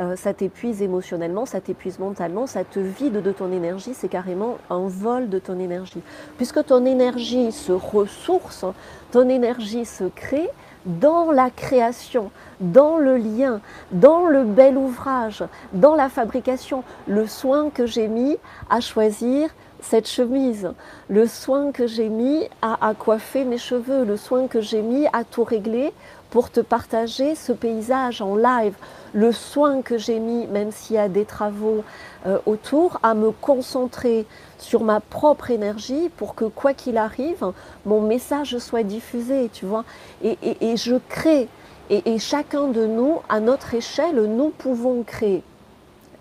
Euh, 0.00 0.16
ça 0.16 0.32
t'épuise 0.32 0.80
émotionnellement, 0.80 1.44
ça 1.44 1.60
t'épuise 1.60 1.98
mentalement, 1.98 2.46
ça 2.46 2.64
te 2.64 2.78
vide 2.78 3.20
de 3.22 3.32
ton 3.32 3.52
énergie, 3.52 3.92
c'est 3.92 4.08
carrément 4.08 4.56
un 4.70 4.88
vol 4.88 5.28
de 5.28 5.38
ton 5.38 5.58
énergie. 5.58 6.00
Puisque 6.38 6.64
ton 6.64 6.86
énergie 6.86 7.52
se 7.52 7.72
ressource, 7.72 8.64
ton 9.10 9.28
énergie 9.28 9.84
se 9.84 10.04
crée 10.04 10.48
dans 10.86 11.30
la 11.30 11.50
création, 11.50 12.30
dans 12.60 12.96
le 12.96 13.16
lien, 13.16 13.60
dans 13.92 14.26
le 14.26 14.44
bel 14.44 14.76
ouvrage, 14.76 15.44
dans 15.74 15.94
la 15.94 16.08
fabrication, 16.08 16.84
le 17.06 17.26
soin 17.26 17.70
que 17.70 17.86
j'ai 17.86 18.08
mis 18.08 18.36
à 18.70 18.80
choisir 18.80 19.50
cette 19.82 20.08
chemise, 20.08 20.72
le 21.08 21.26
soin 21.26 21.72
que 21.72 21.86
j'ai 21.86 22.08
mis 22.08 22.48
à, 22.62 22.94
coiffer 22.98 23.44
mes 23.44 23.58
cheveux, 23.58 24.04
le 24.04 24.16
soin 24.16 24.46
que 24.46 24.60
j'ai 24.60 24.80
mis 24.80 25.06
à 25.12 25.24
tout 25.24 25.44
régler 25.44 25.92
pour 26.30 26.50
te 26.50 26.60
partager 26.60 27.34
ce 27.34 27.52
paysage 27.52 28.22
en 28.22 28.36
live, 28.36 28.74
le 29.12 29.32
soin 29.32 29.82
que 29.82 29.98
j'ai 29.98 30.18
mis, 30.18 30.46
même 30.46 30.70
s'il 30.72 30.96
y 30.96 30.98
a 30.98 31.08
des 31.08 31.26
travaux 31.26 31.84
euh, 32.26 32.38
autour, 32.46 32.98
à 33.02 33.14
me 33.14 33.32
concentrer 33.32 34.24
sur 34.58 34.82
ma 34.82 35.00
propre 35.00 35.50
énergie 35.50 36.08
pour 36.16 36.34
que 36.34 36.46
quoi 36.46 36.72
qu'il 36.72 36.96
arrive, 36.96 37.52
mon 37.84 38.00
message 38.00 38.56
soit 38.58 38.84
diffusé, 38.84 39.50
tu 39.52 39.66
vois. 39.66 39.84
Et, 40.22 40.36
je 40.76 40.94
crée. 41.08 41.48
et 41.90 42.18
chacun 42.18 42.68
de 42.68 42.86
nous, 42.86 43.18
à 43.28 43.40
notre 43.40 43.74
échelle, 43.74 44.24
nous 44.24 44.50
pouvons 44.50 45.02
créer. 45.02 45.42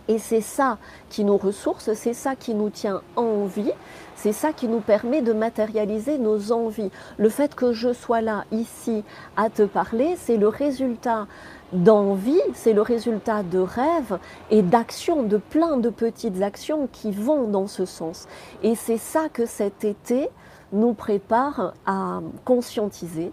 Et 0.08 0.18
c'est 0.18 0.42
ça 0.42 0.78
qui 1.10 1.24
nous 1.24 1.38
ressource, 1.38 1.94
c'est 1.94 2.14
ça 2.14 2.36
qui 2.36 2.54
nous 2.54 2.70
tient 2.70 3.02
en 3.16 3.46
vie, 3.46 3.72
c'est 4.16 4.34
ça 4.34 4.52
qui 4.54 4.68
nous 4.68 4.82
permet 4.82 5.22
de 5.22 5.34
matérialiser 5.34 6.18
nos 6.18 6.52
envies. 6.52 6.92
Le 7.18 7.30
fait 7.30 7.56
que 7.56 7.72
je 7.74 7.94
sois 7.94 8.22
là, 8.22 8.46
ici, 8.52 9.04
à 9.38 9.50
te 9.50 9.64
parler, 9.64 10.16
c'est 10.18 10.38
le 10.38 10.48
résultat 10.48 11.28
d'envie, 11.74 12.42
c'est 12.54 12.74
le 12.74 12.82
résultat 12.82 13.44
de 13.44 13.60
rêves 13.60 14.20
et 14.50 14.62
d'actions, 14.62 15.24
de 15.24 15.38
plein 15.38 15.78
de 15.78 15.90
petites 15.90 16.42
actions 16.42 16.88
qui 16.92 17.12
vont 17.12 17.48
dans 17.48 17.68
ce 17.68 17.86
sens. 17.86 18.28
Et 18.64 18.76
c'est 18.76 18.98
ça 18.98 19.30
que 19.32 19.46
cet 19.46 19.86
été 19.86 20.30
nous 20.74 20.94
prépare 20.94 21.74
à 21.86 22.22
conscientiser 22.46 23.32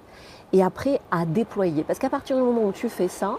et 0.52 0.62
après 0.62 1.00
à 1.10 1.24
déployer. 1.24 1.84
Parce 1.84 1.98
qu'à 1.98 2.10
partir 2.10 2.36
du 2.36 2.42
moment 2.42 2.64
où 2.64 2.72
tu 2.72 2.88
fais 2.88 3.08
ça, 3.08 3.38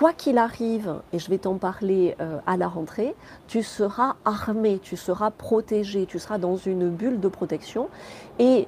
quoi 0.00 0.14
qu'il 0.14 0.38
arrive, 0.38 0.94
et 1.12 1.18
je 1.18 1.28
vais 1.28 1.36
t'en 1.36 1.58
parler 1.58 2.16
euh, 2.22 2.38
à 2.46 2.56
la 2.56 2.68
rentrée, 2.68 3.14
tu 3.48 3.62
seras 3.62 4.16
armé, 4.24 4.78
tu 4.82 4.96
seras 4.96 5.30
protégé, 5.30 6.06
tu 6.06 6.18
seras 6.18 6.38
dans 6.38 6.56
une 6.56 6.88
bulle 6.88 7.20
de 7.20 7.28
protection. 7.28 7.90
Et 8.38 8.66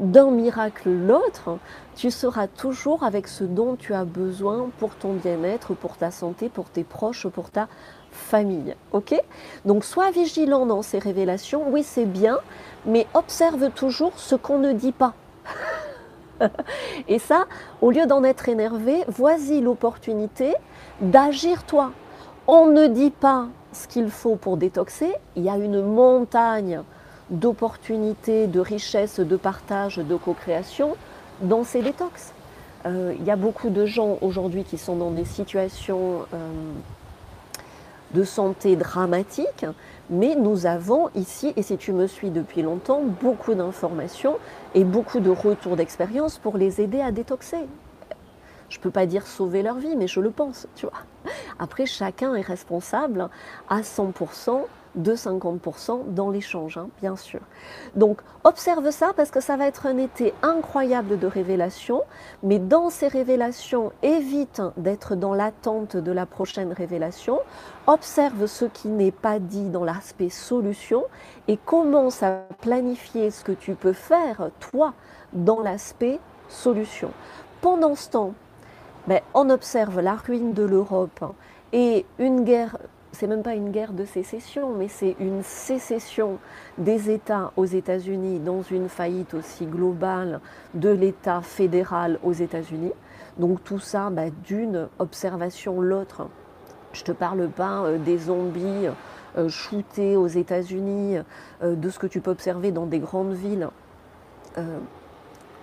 d'un 0.00 0.30
miracle 0.30 0.88
l'autre, 0.88 1.58
tu 1.94 2.10
seras 2.10 2.46
toujours 2.46 3.04
avec 3.04 3.28
ce 3.28 3.44
dont 3.44 3.76
tu 3.76 3.92
as 3.92 4.06
besoin 4.06 4.70
pour 4.78 4.94
ton 4.94 5.12
bien-être, 5.12 5.74
pour 5.74 5.98
ta 5.98 6.10
santé, 6.10 6.48
pour 6.48 6.70
tes 6.70 6.84
proches, 6.84 7.26
pour 7.26 7.50
ta 7.50 7.68
famille. 8.10 8.74
Ok? 8.92 9.14
Donc 9.66 9.84
sois 9.84 10.10
vigilant 10.10 10.64
dans 10.64 10.80
ces 10.80 10.98
révélations. 10.98 11.70
Oui, 11.70 11.82
c'est 11.82 12.06
bien, 12.06 12.38
mais 12.86 13.06
observe 13.12 13.70
toujours 13.72 14.12
ce 14.16 14.36
qu'on 14.36 14.58
ne 14.58 14.72
dit 14.72 14.92
pas. 14.92 15.12
Et 17.08 17.18
ça, 17.18 17.46
au 17.80 17.90
lieu 17.90 18.06
d'en 18.06 18.24
être 18.24 18.48
énervé, 18.48 19.04
voici 19.08 19.60
l'opportunité 19.60 20.54
d'agir 21.00 21.64
toi. 21.64 21.92
On 22.46 22.66
ne 22.66 22.86
dit 22.86 23.10
pas 23.10 23.46
ce 23.72 23.88
qu'il 23.88 24.10
faut 24.10 24.36
pour 24.36 24.56
détoxer, 24.56 25.14
il 25.36 25.44
y 25.44 25.48
a 25.48 25.56
une 25.56 25.82
montagne 25.82 26.82
d'opportunités, 27.30 28.46
de 28.46 28.60
richesses, 28.60 29.20
de 29.20 29.36
partage, 29.36 29.96
de 29.96 30.16
co-création 30.16 30.96
dans 31.40 31.64
ces 31.64 31.82
détox. 31.82 32.32
Euh, 32.84 33.14
il 33.18 33.24
y 33.24 33.30
a 33.30 33.36
beaucoup 33.36 33.70
de 33.70 33.86
gens 33.86 34.18
aujourd'hui 34.20 34.64
qui 34.64 34.76
sont 34.76 34.96
dans 34.96 35.10
des 35.10 35.24
situations 35.24 36.26
euh, 36.34 36.36
de 38.12 38.24
santé 38.24 38.76
dramatiques 38.76 39.66
mais 40.10 40.34
nous 40.34 40.66
avons 40.66 41.08
ici, 41.14 41.52
et 41.56 41.62
si 41.62 41.76
tu 41.76 41.92
me 41.92 42.06
suis 42.06 42.30
depuis 42.30 42.62
longtemps, 42.62 43.02
beaucoup 43.02 43.54
d'informations 43.54 44.36
et 44.74 44.84
beaucoup 44.84 45.20
de 45.20 45.30
retours 45.30 45.76
d'expérience 45.76 46.38
pour 46.38 46.56
les 46.56 46.80
aider 46.80 47.00
à 47.00 47.12
détoxer. 47.12 47.66
Je 48.68 48.78
ne 48.78 48.82
peux 48.82 48.90
pas 48.90 49.06
dire 49.06 49.26
sauver 49.26 49.62
leur 49.62 49.76
vie, 49.76 49.96
mais 49.96 50.08
je 50.08 50.20
le 50.20 50.30
pense, 50.30 50.66
tu 50.76 50.86
vois. 50.86 50.98
Après, 51.58 51.86
chacun 51.86 52.34
est 52.34 52.40
responsable 52.40 53.28
à 53.68 53.82
100% 53.82 54.62
de 54.94 55.14
50% 55.14 56.12
dans 56.12 56.30
l'échange, 56.30 56.76
hein, 56.76 56.88
bien 57.00 57.16
sûr. 57.16 57.40
Donc 57.96 58.20
observe 58.44 58.90
ça 58.90 59.12
parce 59.16 59.30
que 59.30 59.40
ça 59.40 59.56
va 59.56 59.66
être 59.66 59.86
un 59.86 59.96
été 59.96 60.34
incroyable 60.42 61.18
de 61.18 61.26
révélations, 61.26 62.02
mais 62.42 62.58
dans 62.58 62.90
ces 62.90 63.08
révélations, 63.08 63.92
évite 64.02 64.62
d'être 64.76 65.14
dans 65.14 65.34
l'attente 65.34 65.96
de 65.96 66.12
la 66.12 66.26
prochaine 66.26 66.72
révélation, 66.72 67.40
observe 67.86 68.46
ce 68.46 68.64
qui 68.64 68.88
n'est 68.88 69.12
pas 69.12 69.38
dit 69.38 69.68
dans 69.68 69.84
l'aspect 69.84 70.28
solution 70.28 71.04
et 71.48 71.56
commence 71.56 72.22
à 72.22 72.42
planifier 72.60 73.30
ce 73.30 73.44
que 73.44 73.52
tu 73.52 73.74
peux 73.74 73.92
faire, 73.92 74.50
toi, 74.60 74.94
dans 75.32 75.60
l'aspect 75.60 76.20
solution. 76.48 77.10
Pendant 77.60 77.94
ce 77.94 78.10
temps, 78.10 78.34
ben, 79.06 79.20
on 79.34 79.50
observe 79.50 80.00
la 80.00 80.14
ruine 80.14 80.52
de 80.52 80.62
l'Europe 80.62 81.34
et 81.72 82.04
une 82.18 82.44
guerre 82.44 82.76
c'est 83.12 83.26
même 83.26 83.42
pas 83.42 83.54
une 83.54 83.70
guerre 83.70 83.92
de 83.92 84.04
sécession, 84.04 84.74
mais 84.74 84.88
c'est 84.88 85.16
une 85.20 85.42
sécession 85.42 86.38
des 86.78 87.10
États 87.10 87.52
aux 87.56 87.66
États-Unis 87.66 88.40
dans 88.40 88.62
une 88.62 88.88
faillite 88.88 89.34
aussi 89.34 89.66
globale 89.66 90.40
de 90.74 90.88
l'État 90.88 91.42
fédéral 91.42 92.18
aux 92.22 92.32
États-Unis. 92.32 92.92
Donc 93.38 93.62
tout 93.64 93.78
ça 93.78 94.10
bah, 94.10 94.30
d'une 94.44 94.88
observation 94.98 95.80
l'autre. 95.80 96.26
Je 96.92 97.04
te 97.04 97.12
parle 97.12 97.48
pas 97.48 97.84
euh, 97.84 97.98
des 97.98 98.18
zombies 98.18 98.88
euh, 99.36 99.48
shootés 99.48 100.16
aux 100.16 100.26
États-Unis, 100.26 101.18
euh, 101.62 101.74
de 101.74 101.90
ce 101.90 101.98
que 101.98 102.06
tu 102.06 102.20
peux 102.20 102.30
observer 102.30 102.72
dans 102.72 102.86
des 102.86 102.98
grandes 102.98 103.34
villes 103.34 103.68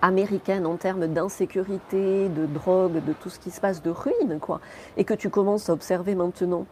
américaines 0.02 0.66
en 0.66 0.74
termes 0.74 1.06
d'insécurité, 1.06 2.28
de 2.28 2.46
drogue, 2.46 3.04
de 3.04 3.12
tout 3.12 3.30
ce 3.30 3.38
qui 3.38 3.52
se 3.52 3.60
passe, 3.60 3.82
de 3.82 3.90
ruines, 3.90 4.38
quoi, 4.40 4.60
et 4.96 5.04
que 5.04 5.14
tu 5.14 5.30
commences 5.30 5.70
à 5.70 5.72
observer 5.72 6.16
maintenant 6.16 6.66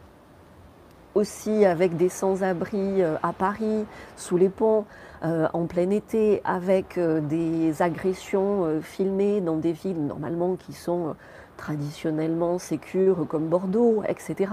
aussi 1.19 1.65
avec 1.65 1.97
des 1.97 2.09
sans-abri 2.09 3.03
euh, 3.03 3.17
à 3.23 3.33
Paris, 3.33 3.85
sous 4.17 4.37
les 4.37 4.49
ponts, 4.49 4.85
euh, 5.25 5.49
en 5.53 5.67
plein 5.67 5.91
été, 5.91 6.41
avec 6.45 6.97
euh, 6.97 7.21
des 7.21 7.83
agressions 7.83 8.81
filmées 8.83 9.41
dans 9.41 9.57
des 9.57 9.73
villes 9.73 10.07
normalement 10.07 10.55
qui 10.55 10.73
sont 10.73 11.17
traditionnellement 11.57 12.59
sécures 12.61 13.27
comme 13.29 13.49
Bordeaux, 13.49 14.05
etc. 14.07 14.53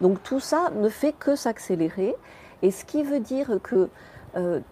Donc 0.00 0.22
tout 0.22 0.38
ça 0.38 0.70
ne 0.76 0.88
fait 0.88 1.12
que 1.12 1.34
s'accélérer, 1.34 2.14
et 2.62 2.70
ce 2.70 2.84
qui 2.84 3.02
veut 3.02 3.20
dire 3.20 3.58
que 3.62 3.88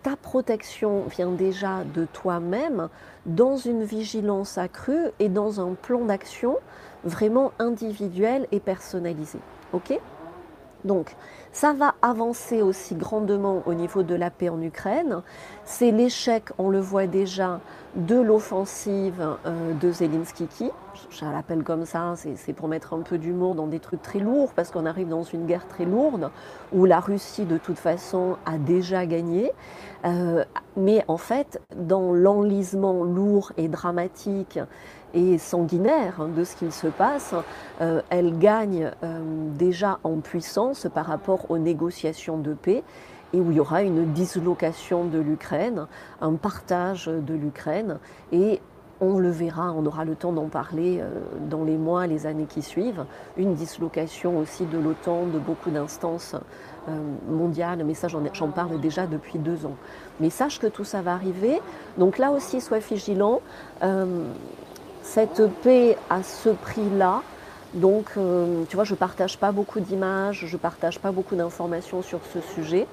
ta 0.02 0.16
protection 0.16 1.04
vient 1.04 1.30
déjà 1.30 1.84
de 1.84 2.04
toi-même 2.04 2.88
dans 3.26 3.56
une 3.56 3.84
vigilance 3.84 4.58
accrue 4.58 5.06
et 5.20 5.28
dans 5.28 5.60
un 5.60 5.74
plan 5.74 6.04
d'action 6.04 6.56
vraiment 7.04 7.52
individuel 7.60 8.48
et 8.50 8.58
personnalisé. 8.58 9.38
ok? 9.72 10.00
Donc, 10.84 11.14
ça 11.52 11.72
va 11.72 11.94
avancer 12.02 12.62
aussi 12.62 12.94
grandement 12.94 13.62
au 13.66 13.74
niveau 13.74 14.02
de 14.02 14.14
la 14.14 14.30
paix 14.30 14.48
en 14.48 14.60
Ukraine. 14.60 15.22
C'est 15.64 15.90
l'échec, 15.90 16.44
on 16.58 16.70
le 16.70 16.80
voit 16.80 17.06
déjà, 17.06 17.60
de 17.94 18.18
l'offensive 18.18 19.36
euh, 19.44 19.74
de 19.74 19.92
Zelensky. 19.92 20.48
Je 21.10 21.24
l'appelle 21.24 21.62
comme 21.62 21.84
ça, 21.84 22.14
c'est 22.16 22.52
pour 22.52 22.68
mettre 22.68 22.94
un 22.94 23.00
peu 23.00 23.18
d'humour 23.18 23.54
dans 23.54 23.66
des 23.66 23.80
trucs 23.80 24.02
très 24.02 24.18
lourds, 24.18 24.52
parce 24.54 24.70
qu'on 24.70 24.86
arrive 24.86 25.08
dans 25.08 25.24
une 25.24 25.46
guerre 25.46 25.68
très 25.68 25.84
lourde, 25.84 26.30
où 26.72 26.84
la 26.84 27.00
Russie, 27.00 27.44
de 27.44 27.58
toute 27.58 27.78
façon, 27.78 28.36
a 28.46 28.56
déjà 28.58 29.04
gagné. 29.04 29.52
Euh, 30.04 30.44
mais 30.76 31.04
en 31.06 31.18
fait, 31.18 31.60
dans 31.76 32.12
l'enlisement 32.12 33.04
lourd 33.04 33.52
et 33.56 33.68
dramatique 33.68 34.58
et 35.14 35.38
sanguinaire 35.38 36.20
hein, 36.20 36.28
de 36.34 36.44
ce 36.44 36.56
qu'il 36.56 36.72
se 36.72 36.86
passe, 36.86 37.34
euh, 37.80 38.02
elle 38.10 38.38
gagne 38.38 38.90
euh, 39.02 39.20
déjà 39.58 39.98
en 40.04 40.18
puissance 40.18 40.86
par 40.92 41.06
rapport 41.06 41.50
aux 41.50 41.58
négociations 41.58 42.38
de 42.38 42.54
paix 42.54 42.82
et 43.32 43.40
où 43.40 43.50
il 43.50 43.56
y 43.56 43.60
aura 43.60 43.82
une 43.82 44.12
dislocation 44.12 45.04
de 45.04 45.18
l'Ukraine, 45.18 45.86
un 46.20 46.34
partage 46.34 47.06
de 47.06 47.34
l'Ukraine 47.34 47.98
et 48.30 48.60
on 49.00 49.18
le 49.18 49.30
verra, 49.30 49.72
on 49.72 49.84
aura 49.84 50.04
le 50.04 50.14
temps 50.14 50.32
d'en 50.32 50.46
parler 50.46 51.00
euh, 51.00 51.10
dans 51.50 51.64
les 51.64 51.76
mois, 51.76 52.06
les 52.06 52.26
années 52.26 52.46
qui 52.46 52.62
suivent, 52.62 53.04
une 53.36 53.54
dislocation 53.54 54.38
aussi 54.38 54.64
de 54.64 54.78
l'OTAN, 54.78 55.26
de 55.26 55.38
beaucoup 55.38 55.70
d'instances 55.70 56.36
mondiales, 57.28 57.84
mais 57.84 57.94
ça 57.94 58.08
j'en 58.08 58.48
parle 58.48 58.80
déjà 58.80 59.06
depuis 59.06 59.38
deux 59.38 59.66
ans. 59.66 59.76
Mais 60.18 60.30
sache 60.30 60.58
que 60.58 60.66
tout 60.66 60.82
ça 60.82 61.00
va 61.00 61.12
arriver, 61.12 61.60
donc 61.96 62.18
là 62.18 62.32
aussi 62.32 62.60
sois 62.60 62.80
vigilant 62.80 63.40
cette 65.02 65.46
paix 65.62 65.96
à 66.10 66.22
ce 66.22 66.50
prix-là. 66.50 67.22
Donc, 67.74 68.12
euh, 68.16 68.64
tu 68.68 68.76
vois, 68.76 68.84
je 68.84 68.92
ne 68.92 68.98
partage 68.98 69.38
pas 69.38 69.50
beaucoup 69.50 69.80
d'images, 69.80 70.44
je 70.46 70.52
ne 70.54 70.60
partage 70.60 70.98
pas 70.98 71.10
beaucoup 71.10 71.36
d'informations 71.36 72.02
sur 72.02 72.20
ce 72.32 72.40
sujet 72.40 72.86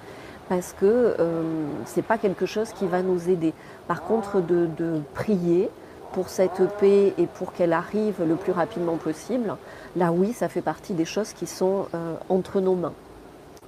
parce 0.47 0.73
que 0.73 1.15
euh, 1.19 1.43
ce 1.85 1.97
n'est 1.97 2.03
pas 2.03 2.17
quelque 2.17 2.45
chose 2.45 2.71
qui 2.73 2.87
va 2.87 3.01
nous 3.01 3.29
aider. 3.29 3.53
Par 3.87 4.03
contre, 4.03 4.41
de, 4.41 4.67
prier 5.13 5.69
pour 6.11 6.29
cette 6.29 6.61
paix 6.79 7.13
et 7.17 7.27
pour 7.27 7.53
qu'elle 7.53 7.73
arrive 7.73 8.23
le 8.27 8.35
plus 8.35 8.51
rapidement 8.51 8.97
possible, 8.97 9.55
là 9.95 10.11
oui, 10.11 10.33
ça 10.33 10.49
fait 10.49 10.61
partie 10.61 10.93
des 10.93 11.05
choses 11.05 11.33
qui 11.33 11.45
sont 11.45 11.85
euh, 11.93 12.15
entre 12.29 12.61
nos 12.61 12.73
mains. 12.75 12.93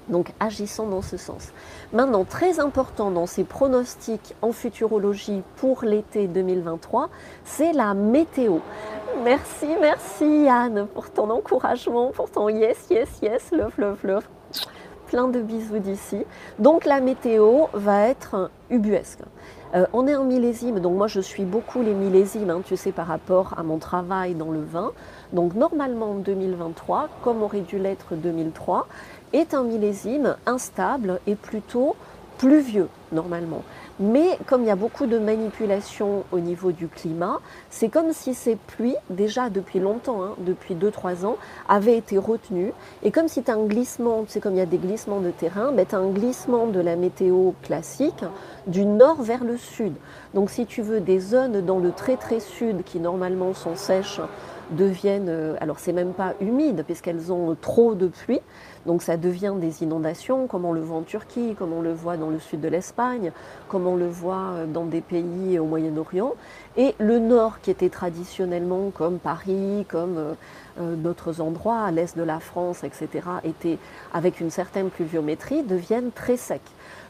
Donc 0.09 0.31
agissons 0.39 0.87
dans 0.87 1.01
ce 1.01 1.17
sens. 1.17 1.49
Maintenant, 1.93 2.25
très 2.25 2.59
important 2.59 3.11
dans 3.11 3.25
ces 3.25 3.43
pronostics 3.43 4.35
en 4.41 4.51
futurologie 4.51 5.43
pour 5.57 5.83
l'été 5.83 6.27
2023, 6.27 7.09
c'est 7.43 7.73
la 7.73 7.93
météo. 7.93 8.57
Merci, 9.23 9.67
merci 9.79 10.47
Anne 10.49 10.87
pour 10.93 11.11
ton 11.11 11.29
encouragement, 11.29 12.11
pour 12.11 12.29
ton 12.31 12.49
yes, 12.49 12.87
yes, 12.89 13.09
yes, 13.21 13.51
love, 13.51 13.73
love, 13.77 13.99
love. 14.03 14.27
Plein 15.07 15.27
de 15.27 15.41
bisous 15.41 15.79
d'ici. 15.79 16.25
Donc 16.57 16.85
la 16.85 17.01
météo 17.01 17.65
va 17.73 18.07
être 18.07 18.49
ubuesque. 18.69 19.19
Euh, 19.73 19.85
on 19.93 20.05
est 20.05 20.15
en 20.15 20.25
millésime, 20.25 20.79
donc 20.79 20.97
moi 20.97 21.07
je 21.07 21.21
suis 21.21 21.45
beaucoup 21.45 21.81
les 21.81 21.93
millésimes, 21.93 22.49
hein, 22.49 22.61
tu 22.65 22.75
sais, 22.75 22.91
par 22.91 23.07
rapport 23.07 23.53
à 23.57 23.63
mon 23.63 23.77
travail 23.77 24.35
dans 24.35 24.51
le 24.51 24.61
vin. 24.61 24.91
Donc 25.31 25.53
normalement 25.53 26.15
2023, 26.15 27.07
comme 27.23 27.41
aurait 27.41 27.61
dû 27.61 27.77
l'être 27.77 28.15
2003, 28.15 28.87
est 29.33 29.53
un 29.53 29.63
millésime 29.63 30.35
instable 30.45 31.19
et 31.27 31.35
plutôt 31.35 31.95
pluvieux 32.37 32.87
normalement. 33.11 33.61
Mais 33.99 34.39
comme 34.47 34.63
il 34.63 34.67
y 34.67 34.71
a 34.71 34.75
beaucoup 34.75 35.05
de 35.05 35.19
manipulations 35.19 36.23
au 36.31 36.39
niveau 36.39 36.71
du 36.71 36.87
climat, 36.87 37.39
c'est 37.69 37.89
comme 37.89 38.13
si 38.13 38.33
ces 38.33 38.55
pluies, 38.55 38.95
déjà 39.11 39.51
depuis 39.51 39.79
longtemps, 39.79 40.23
hein, 40.23 40.33
depuis 40.39 40.73
2-3 40.73 41.23
ans, 41.23 41.37
avaient 41.69 41.97
été 41.97 42.17
retenues. 42.17 42.73
Et 43.03 43.11
comme 43.11 43.27
si 43.27 43.43
tu 43.43 43.51
as 43.51 43.53
un 43.53 43.65
glissement, 43.65 44.25
c'est 44.27 44.39
comme 44.39 44.53
il 44.53 44.57
y 44.57 44.61
a 44.61 44.65
des 44.65 44.79
glissements 44.79 45.19
de 45.19 45.29
terrain, 45.29 45.71
ben, 45.71 45.85
tu 45.85 45.93
as 45.93 45.99
un 45.99 46.09
glissement 46.09 46.65
de 46.65 46.79
la 46.79 46.95
météo 46.95 47.51
classique 47.61 48.23
du 48.65 48.85
nord 48.85 49.21
vers 49.21 49.43
le 49.43 49.57
sud. 49.57 49.93
Donc 50.33 50.49
si 50.49 50.65
tu 50.65 50.81
veux 50.81 50.99
des 50.99 51.19
zones 51.19 51.61
dans 51.61 51.77
le 51.77 51.91
très 51.91 52.17
très 52.17 52.39
sud 52.39 52.83
qui 52.83 52.99
normalement 52.99 53.53
sont 53.53 53.75
sèches, 53.75 54.19
deviennent, 54.71 55.29
euh, 55.29 55.55
alors 55.59 55.79
c'est 55.79 55.93
même 55.93 56.13
pas 56.13 56.33
humide 56.41 56.83
puisqu'elles 56.85 57.31
ont 57.31 57.55
trop 57.59 57.95
de 57.95 58.07
pluie, 58.07 58.39
donc 58.85 59.01
ça 59.01 59.17
devient 59.17 59.53
des 59.57 59.83
inondations, 59.83 60.47
comme 60.47 60.65
on 60.65 60.73
le 60.73 60.81
voit 60.81 60.97
en 60.97 61.01
Turquie, 61.03 61.55
comme 61.57 61.73
on 61.73 61.81
le 61.81 61.93
voit 61.93 62.17
dans 62.17 62.29
le 62.29 62.39
sud 62.39 62.61
de 62.61 62.67
l'Espagne, 62.67 63.31
comme 63.67 63.85
on 63.85 63.95
le 63.95 64.07
voit 64.07 64.53
euh, 64.53 64.65
dans 64.65 64.85
des 64.85 65.01
pays 65.01 65.59
au 65.59 65.65
Moyen-Orient. 65.65 66.33
Et 66.77 66.95
le 66.99 67.19
nord, 67.19 67.59
qui 67.61 67.69
était 67.69 67.89
traditionnellement 67.89 68.91
comme 68.91 69.19
Paris, 69.19 69.85
comme 69.89 70.35
euh, 70.79 70.95
d'autres 70.95 71.41
endroits, 71.41 71.91
l'est 71.91 72.17
de 72.17 72.23
la 72.23 72.39
France, 72.39 72.83
etc., 72.83 73.09
était 73.43 73.77
avec 74.13 74.39
une 74.39 74.49
certaine 74.49 74.89
pluviométrie, 74.89 75.63
deviennent 75.63 76.11
très 76.11 76.37
secs. 76.37 76.61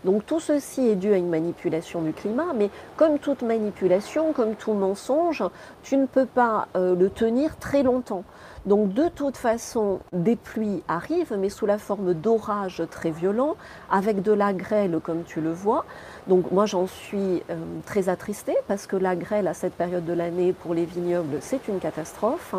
Donc 0.04 0.26
tout 0.26 0.40
ceci 0.40 0.88
est 0.88 0.96
dû 0.96 1.14
à 1.14 1.18
une 1.18 1.30
manipulation 1.30 2.02
du 2.02 2.14
climat, 2.14 2.54
mais 2.56 2.70
comme 2.98 3.20
toute 3.20 3.42
manipulation, 3.42 4.34
comme 4.34 4.56
tout 4.56 4.74
mensonge, 4.74 5.44
tu 5.84 5.98
ne 5.98 6.06
peux 6.06 6.26
pas 6.26 6.68
le 6.76 7.08
tenir 7.10 7.58
très 7.58 7.84
longtemps. 7.84 8.24
Donc 8.66 8.94
de 8.94 9.08
toute 9.08 9.38
façon, 9.38 10.00
des 10.14 10.36
pluies 10.36 10.84
arrivent, 10.88 11.36
mais 11.38 11.50
sous 11.50 11.66
la 11.66 11.80
forme 11.80 12.14
d'orages 12.14 12.84
très 12.92 13.10
violents, 13.10 13.56
avec 13.90 14.22
de 14.22 14.32
la 14.32 14.54
grêle 14.54 15.00
comme 15.04 15.24
tu 15.24 15.42
le 15.42 15.52
vois. 15.52 15.86
Donc 16.28 16.52
moi 16.52 16.68
j'en 16.68 16.86
suis 16.86 17.42
euh, 17.50 17.56
très 17.86 18.08
attristée 18.08 18.56
parce 18.68 18.86
que 18.86 18.96
la 18.96 19.16
grêle 19.16 19.48
à 19.48 19.56
cette 19.56 19.74
période 19.74 20.06
de 20.06 20.14
l'année 20.14 20.54
pour 20.54 20.76
les 20.76 20.86
vignobles 20.86 21.38
c'est 21.42 21.68
une 21.68 21.80
catastrophe. 21.80 22.54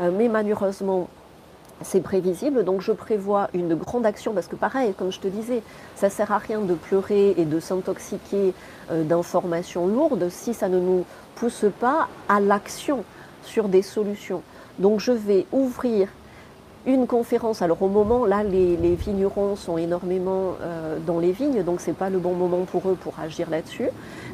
Euh, 0.00 0.10
mais 0.16 0.28
malheureusement 0.28 1.08
c'est 1.82 2.00
prévisible, 2.00 2.64
donc 2.64 2.80
je 2.80 2.92
prévois 2.92 3.48
une 3.54 3.74
grande 3.74 4.06
action 4.06 4.32
parce 4.32 4.48
que 4.48 4.56
pareil, 4.56 4.94
comme 4.94 5.12
je 5.12 5.20
te 5.20 5.28
disais, 5.28 5.62
ça 5.94 6.10
sert 6.10 6.32
à 6.32 6.38
rien 6.38 6.60
de 6.60 6.74
pleurer 6.74 7.34
et 7.36 7.44
de 7.44 7.60
s'intoxiquer 7.60 8.52
euh, 8.90 9.04
d'informations 9.04 9.86
lourdes 9.86 10.28
si 10.30 10.54
ça 10.54 10.68
ne 10.68 10.80
nous 10.80 11.04
pousse 11.36 11.66
pas 11.80 12.08
à 12.28 12.40
l'action 12.40 13.04
sur 13.42 13.68
des 13.68 13.82
solutions. 13.82 14.42
Donc 14.78 15.00
je 15.00 15.12
vais 15.12 15.46
ouvrir 15.52 16.08
une 16.86 17.06
conférence. 17.06 17.62
Alors 17.62 17.82
au 17.82 17.88
moment, 17.88 18.24
là, 18.24 18.42
les, 18.42 18.76
vignerons 18.94 19.56
sont 19.56 19.78
énormément 19.78 20.54
euh, 20.60 20.98
dans 21.04 21.18
les 21.18 21.32
vignes, 21.32 21.62
donc 21.62 21.80
ce 21.80 21.90
n'est 21.90 21.96
pas 21.96 22.10
le 22.10 22.18
bon 22.18 22.34
moment 22.34 22.64
pour 22.64 22.88
eux 22.88 22.96
pour 23.00 23.14
agir 23.20 23.50
là-dessus. 23.50 23.88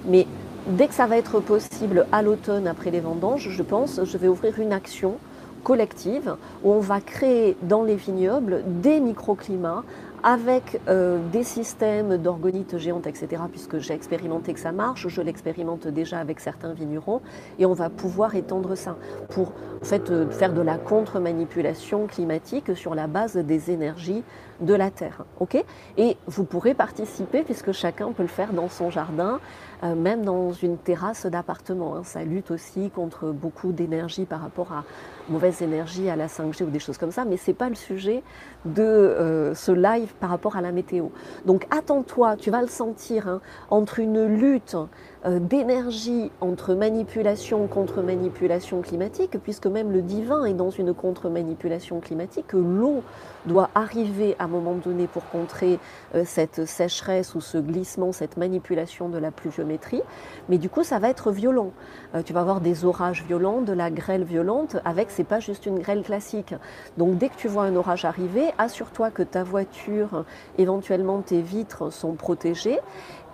Mais 0.06 0.26
dès 0.66 0.86
que 0.86 0.94
ça 0.94 1.06
va 1.06 1.16
être 1.16 1.40
possible 1.40 2.06
à 2.12 2.22
l'automne, 2.22 2.66
après 2.66 2.90
les 2.90 3.00
vendanges, 3.00 3.48
je 3.50 3.62
pense, 3.62 4.00
je 4.04 4.18
vais 4.18 4.28
ouvrir 4.28 4.58
une 4.58 4.72
action 4.72 5.16
collective 5.64 6.36
où 6.62 6.72
on 6.72 6.80
va 6.80 7.00
créer 7.00 7.56
dans 7.62 7.82
les 7.82 7.96
vignobles 7.96 8.62
des 8.66 9.00
microclimats 9.00 9.82
avec 10.24 10.80
euh, 10.88 11.18
des 11.32 11.44
systèmes 11.44 12.16
d'orgonite 12.16 12.78
géante, 12.78 13.06
etc., 13.06 13.42
puisque 13.50 13.78
j'ai 13.78 13.92
expérimenté 13.92 14.54
que 14.54 14.58
ça 14.58 14.72
marche, 14.72 15.06
je 15.06 15.20
l'expérimente 15.20 15.86
déjà 15.86 16.18
avec 16.18 16.40
certains 16.40 16.72
vignerons, 16.72 17.20
et 17.58 17.66
on 17.66 17.74
va 17.74 17.90
pouvoir 17.90 18.34
étendre 18.34 18.74
ça 18.74 18.96
pour 19.28 19.52
en 19.82 19.84
fait, 19.84 20.10
euh, 20.10 20.30
faire 20.30 20.54
de 20.54 20.62
la 20.62 20.78
contre-manipulation 20.78 22.06
climatique 22.06 22.74
sur 22.74 22.94
la 22.94 23.06
base 23.06 23.36
des 23.36 23.70
énergies 23.70 24.24
de 24.60 24.72
la 24.72 24.90
Terre. 24.90 25.24
ok? 25.40 25.62
Et 25.98 26.16
vous 26.26 26.44
pourrez 26.44 26.72
participer, 26.72 27.42
puisque 27.42 27.72
chacun 27.72 28.12
peut 28.12 28.22
le 28.22 28.28
faire 28.28 28.54
dans 28.54 28.70
son 28.70 28.88
jardin, 28.88 29.40
euh, 29.82 29.94
même 29.94 30.24
dans 30.24 30.52
une 30.52 30.78
terrasse 30.78 31.26
d'appartement. 31.26 31.96
Hein. 31.96 32.02
Ça 32.04 32.24
lutte 32.24 32.50
aussi 32.50 32.90
contre 32.90 33.32
beaucoup 33.32 33.72
d'énergie 33.72 34.24
par 34.24 34.40
rapport 34.40 34.72
à 34.72 34.84
mauvaise 35.28 35.62
énergie, 35.62 36.08
à 36.10 36.16
la 36.16 36.26
5G 36.26 36.64
ou 36.64 36.70
des 36.70 36.78
choses 36.78 36.98
comme 36.98 37.10
ça, 37.10 37.24
mais 37.24 37.36
ce 37.36 37.50
n'est 37.50 37.54
pas 37.54 37.68
le 37.68 37.74
sujet 37.74 38.22
de 38.64 38.82
euh, 38.82 39.54
ce 39.54 39.72
live 39.72 40.12
par 40.20 40.30
rapport 40.30 40.56
à 40.56 40.60
la 40.60 40.72
météo. 40.72 41.06
Donc 41.46 41.66
attends-toi, 41.70 42.36
tu 42.36 42.50
vas 42.50 42.60
le 42.60 42.68
sentir, 42.68 43.28
hein, 43.28 43.40
entre 43.70 44.00
une 44.00 44.24
lutte 44.26 44.76
d'énergie 45.24 46.30
entre 46.40 46.74
manipulation 46.74 47.66
contre 47.66 48.02
manipulation 48.02 48.82
climatique, 48.82 49.38
puisque 49.42 49.66
même 49.66 49.90
le 49.90 50.02
divin 50.02 50.44
est 50.44 50.54
dans 50.54 50.70
une 50.70 50.92
contre-manipulation 50.92 52.00
climatique, 52.00 52.48
que 52.48 52.56
l'eau 52.56 53.02
doit 53.46 53.70
arriver 53.74 54.36
à 54.38 54.44
un 54.44 54.48
moment 54.48 54.74
donné 54.74 55.06
pour 55.06 55.28
contrer 55.28 55.78
euh, 56.14 56.22
cette 56.24 56.66
sécheresse 56.66 57.34
ou 57.34 57.40
ce 57.40 57.58
glissement, 57.58 58.12
cette 58.12 58.36
manipulation 58.36 59.08
de 59.08 59.18
la 59.18 59.30
pluviométrie. 59.30 60.02
Mais 60.48 60.58
du 60.58 60.68
coup, 60.68 60.82
ça 60.82 60.98
va 60.98 61.08
être 61.08 61.30
violent. 61.30 61.72
Euh, 62.14 62.22
tu 62.22 62.32
vas 62.32 62.40
avoir 62.40 62.60
des 62.60 62.84
orages 62.84 63.24
violents, 63.24 63.60
de 63.60 63.72
la 63.72 63.90
grêle 63.90 64.24
violente, 64.24 64.76
avec, 64.84 65.10
c'est 65.10 65.24
pas 65.24 65.40
juste 65.40 65.66
une 65.66 65.78
grêle 65.78 66.02
classique. 66.02 66.54
Donc 66.96 67.18
dès 67.18 67.28
que 67.28 67.36
tu 67.36 67.48
vois 67.48 67.64
un 67.64 67.76
orage 67.76 68.04
arriver, 68.04 68.52
assure-toi 68.58 69.10
que 69.10 69.22
ta 69.22 69.42
voiture, 69.42 70.24
éventuellement 70.58 71.20
tes 71.20 71.40
vitres 71.40 71.92
sont 71.92 72.14
protégées 72.14 72.78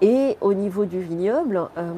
et 0.02 0.36
au 0.40 0.54
niveau 0.54 0.86
du 0.86 1.00
vignoble, 1.00 1.68
euh, 1.76 1.92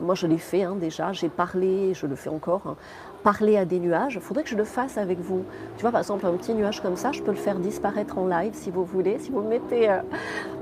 moi 0.00 0.14
je 0.14 0.26
l'ai 0.26 0.38
fait 0.38 0.62
hein, 0.62 0.76
déjà, 0.78 1.12
j'ai 1.12 1.28
parlé, 1.28 1.94
je 1.94 2.06
le 2.06 2.14
fais 2.14 2.30
encore, 2.30 2.62
hein, 2.66 2.76
parler 3.22 3.56
à 3.56 3.64
des 3.64 3.80
nuages. 3.80 4.14
Il 4.14 4.20
faudrait 4.20 4.44
que 4.44 4.48
je 4.48 4.56
le 4.56 4.64
fasse 4.64 4.98
avec 4.98 5.18
vous. 5.18 5.44
Tu 5.76 5.82
vois, 5.82 5.90
par 5.90 6.00
exemple, 6.00 6.26
un 6.26 6.32
petit 6.32 6.54
nuage 6.54 6.80
comme 6.80 6.96
ça, 6.96 7.12
je 7.12 7.22
peux 7.22 7.30
le 7.30 7.36
faire 7.36 7.58
disparaître 7.58 8.18
en 8.18 8.26
live 8.26 8.52
si 8.54 8.70
vous 8.70 8.84
voulez. 8.84 9.18
Si 9.18 9.30
vous 9.30 9.42
mettez 9.42 9.90
euh, 9.90 10.00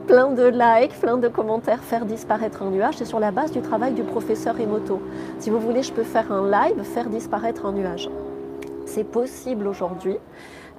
plein 0.06 0.30
de 0.30 0.44
likes, 0.44 0.98
plein 1.00 1.16
de 1.16 1.28
commentaires, 1.28 1.82
faire 1.82 2.06
disparaître 2.06 2.62
un 2.62 2.70
nuage, 2.70 2.96
c'est 2.96 3.04
sur 3.04 3.20
la 3.20 3.32
base 3.32 3.50
du 3.50 3.60
travail 3.60 3.92
du 3.92 4.02
professeur 4.02 4.58
Emoto. 4.60 5.00
Si 5.38 5.50
vous 5.50 5.60
voulez, 5.60 5.82
je 5.82 5.92
peux 5.92 6.04
faire 6.04 6.32
un 6.32 6.50
live, 6.50 6.82
faire 6.84 7.08
disparaître 7.08 7.66
un 7.66 7.72
nuage. 7.72 8.08
C'est 8.86 9.04
possible 9.04 9.66
aujourd'hui. 9.66 10.16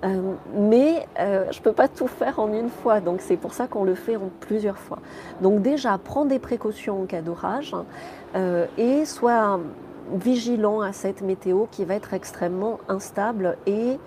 Euh, 0.03 0.33
mais 0.53 1.07
euh, 1.19 1.45
je 1.51 1.59
ne 1.59 1.63
peux 1.63 1.73
pas 1.73 1.87
tout 1.87 2.07
faire 2.07 2.39
en 2.39 2.51
une 2.51 2.69
fois, 2.69 3.01
donc 3.01 3.21
c'est 3.21 3.37
pour 3.37 3.53
ça 3.53 3.67
qu'on 3.67 3.83
le 3.83 3.95
fait 3.95 4.15
en 4.15 4.29
plusieurs 4.39 4.77
fois. 4.77 4.99
Donc 5.41 5.61
déjà, 5.61 5.97
prends 5.97 6.25
des 6.25 6.39
précautions 6.39 7.03
en 7.03 7.05
cas 7.05 7.21
d'orage 7.21 7.75
euh, 8.35 8.65
et 8.77 9.05
sois 9.05 9.59
vigilant 10.11 10.81
à 10.81 10.91
cette 10.91 11.21
météo 11.21 11.65
qui 11.69 11.85
va 11.85 11.95
être 11.95 12.13
extrêmement 12.13 12.79
instable 12.87 13.57
et 13.65 13.97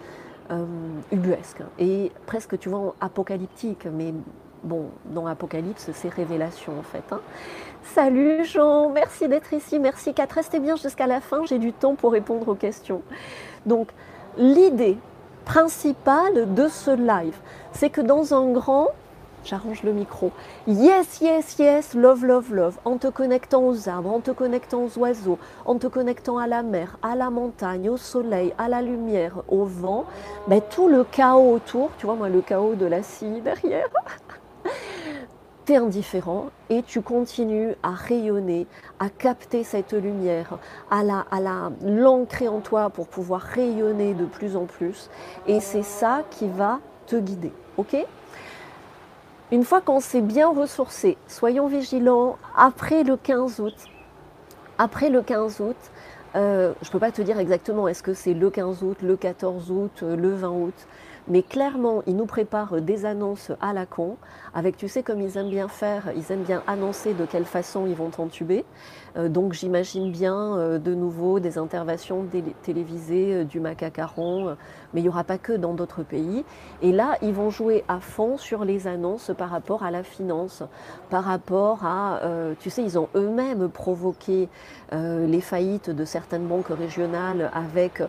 ubuesque 1.11 1.63
et 1.79 2.13
presque, 2.27 2.59
tu 2.59 2.69
vois, 2.69 2.95
apocalyptique. 3.01 3.87
Mais 3.91 4.13
bon, 4.63 4.91
dans 5.07 5.27
Apocalypse, 5.27 5.91
c'est 5.95 6.11
révélation 6.11 6.79
en 6.79 6.83
fait. 6.83 7.05
Hein. 7.11 7.21
Salut 7.83 8.45
Jean, 8.45 8.91
merci 8.91 9.27
d'être 9.27 9.55
ici, 9.55 9.79
merci 9.79 10.13
Kat. 10.13 10.27
Restez 10.31 10.61
bien 10.61 10.77
jusqu'à 10.77 11.07
la 11.07 11.23
fin, 11.23 11.47
j'ai 11.47 11.59
du 11.59 11.73
temps 11.73 11.95
pour 11.95 12.13
répondre 12.13 12.47
aux 12.49 12.55
questions. 12.55 13.01
Donc, 13.65 13.89
l'idée 14.37 14.99
principale 15.45 16.55
de 16.55 16.69
ce 16.69 16.91
live, 16.91 17.37
c'est 17.73 17.91
que 17.91 18.01
dans 18.01 18.35
un 18.35 18.51
grand, 18.53 18.89
j'arrange 19.45 19.83
le 19.83 19.93
micro, 19.93 20.33
yes, 20.67 21.21
yes, 21.21 21.59
yes, 21.59 21.95
love, 21.95 22.25
love, 22.25 22.55
love, 22.55 22.79
en 22.85 22.97
te 22.97 23.09
connectant 23.09 23.63
aux 23.63 23.89
arbres, 23.89 24.13
en 24.13 24.21
te 24.21 24.31
connectant 24.31 24.83
aux 24.83 24.99
oiseaux, 24.99 25.39
en 25.67 25.77
te 25.77 25.87
connectant 25.87 26.39
à 26.39 26.47
la 26.47 26.63
mer, 26.63 26.99
à 27.03 27.15
la 27.15 27.31
montagne, 27.31 27.91
au 27.91 27.97
soleil, 27.97 28.55
à 28.59 28.69
la 28.69 28.81
lumière, 28.81 29.43
au 29.49 29.65
vent, 29.65 30.07
ben, 30.49 30.61
tout 30.71 30.89
le 30.89 31.05
chaos 31.05 31.55
autour, 31.55 31.91
tu 31.99 32.07
vois 32.07 32.15
moi 32.15 32.29
le 32.29 32.41
chaos 32.41 32.75
de 32.75 32.87
la 32.87 33.03
scie 33.03 33.41
derrière, 33.43 33.89
tu 35.67 35.75
indifférent 35.75 36.47
et 36.71 36.83
tu 36.83 37.01
continues 37.01 37.75
à 37.83 37.91
rayonner, 37.91 38.67
à 38.99 39.09
capter 39.09 39.65
cette 39.65 39.93
lumière, 39.93 40.59
à 40.91 41.03
la, 41.03 41.25
à 41.31 41.41
la 41.41 41.73
l'ancrer 41.83 42.49
en 42.49 42.61
toi 42.61 42.91
pour 42.91 43.07
pouvoir 43.09 43.41
rayonner 43.41 44.15
de 44.15 44.25
plus 44.25 44.57
en 44.57 44.65
plus. 44.67 45.11
Et 45.47 45.61
c'est 45.61 45.83
ça 45.83 46.23
qui 46.31 46.49
va 46.49 46.81
te 47.07 47.17
guider. 47.17 47.53
Ok? 47.77 47.97
Une 49.53 49.65
fois 49.65 49.81
qu'on 49.81 50.01
s'est 50.01 50.23
bien 50.23 50.49
ressourcé, 50.49 51.17
soyons 51.29 51.67
vigilants 51.67 52.39
après 52.57 53.05
le 53.05 53.17
15 53.17 53.61
août. 53.61 53.75
Après 54.79 55.11
le 55.11 55.23
15 55.23 55.61
août, 55.61 55.77
euh, 56.35 56.73
je 56.83 56.89
ne 56.89 56.93
peux 56.93 56.99
pas 56.99 57.13
te 57.13 57.23
dire 57.23 57.39
exactement 57.39 57.87
est-ce 57.87 58.03
que 58.03 58.15
c'est 58.15 58.35
le 58.35 58.51
15 58.51 58.83
août, 58.83 58.97
le 59.03 59.17
14 59.17 59.71
août, 59.71 60.03
le 60.03 60.35
20 60.35 60.49
août. 60.51 60.75
Mais 61.27 61.43
clairement, 61.43 62.03
ils 62.07 62.17
nous 62.17 62.27
préparent 62.27 62.83
des 62.83 63.07
annonces 63.07 63.51
à 63.63 63.73
la 63.73 63.87
con, 63.87 64.17
avec, 64.53 64.77
tu 64.77 64.89
sais, 64.89 65.03
comme 65.03 65.23
ils 65.23 65.39
aiment 65.39 65.49
bien 65.49 65.69
faire, 65.69 66.11
ils 66.15 66.31
aiment 66.31 66.43
bien 66.43 66.63
annoncer 66.67 67.15
de 67.15 67.25
quelle 67.25 67.47
façon 67.47 67.87
ils 67.87 67.95
vont 67.95 68.11
t'entuber. 68.11 68.65
Euh, 69.17 69.29
donc 69.29 69.53
j'imagine 69.53 70.11
bien 70.11 70.35
euh, 70.35 70.79
de 70.79 70.95
nouveau 70.95 71.41
des 71.41 71.57
interventions 71.57 72.27
télévisées 72.63 73.35
euh, 73.35 73.45
du 73.45 73.61
macacaron, 73.61 74.57
mais 74.93 75.01
il 75.01 75.05
n'y 75.05 75.09
aura 75.09 75.25
pas 75.25 75.39
que 75.39 75.53
dans 75.53 75.73
d'autres 75.73 76.03
pays. 76.03 76.45
Et 76.83 76.93
là, 76.93 77.17
ils 77.23 77.33
vont 77.33 77.49
jouer 77.49 77.85
à 77.89 78.01
fond 78.01 78.37
sur 78.37 78.65
les 78.65 78.87
annonces 78.87 79.31
par 79.37 79.49
rapport 79.49 79.83
à 79.83 79.91
la 79.91 80.03
finance, 80.03 80.63
par 81.09 81.25
rapport 81.25 81.85
à, 81.85 82.21
tu 82.61 82.71
sais, 82.71 82.83
ils 82.83 82.99
ont 82.99 83.09
eux-mêmes 83.15 83.69
provoqué 83.69 84.49
les 84.93 85.41
faillites 85.41 85.91
de 85.91 86.05
certaines 86.05 86.47
banques 86.47 86.69
régionales 86.69 87.51
avec 87.55 88.03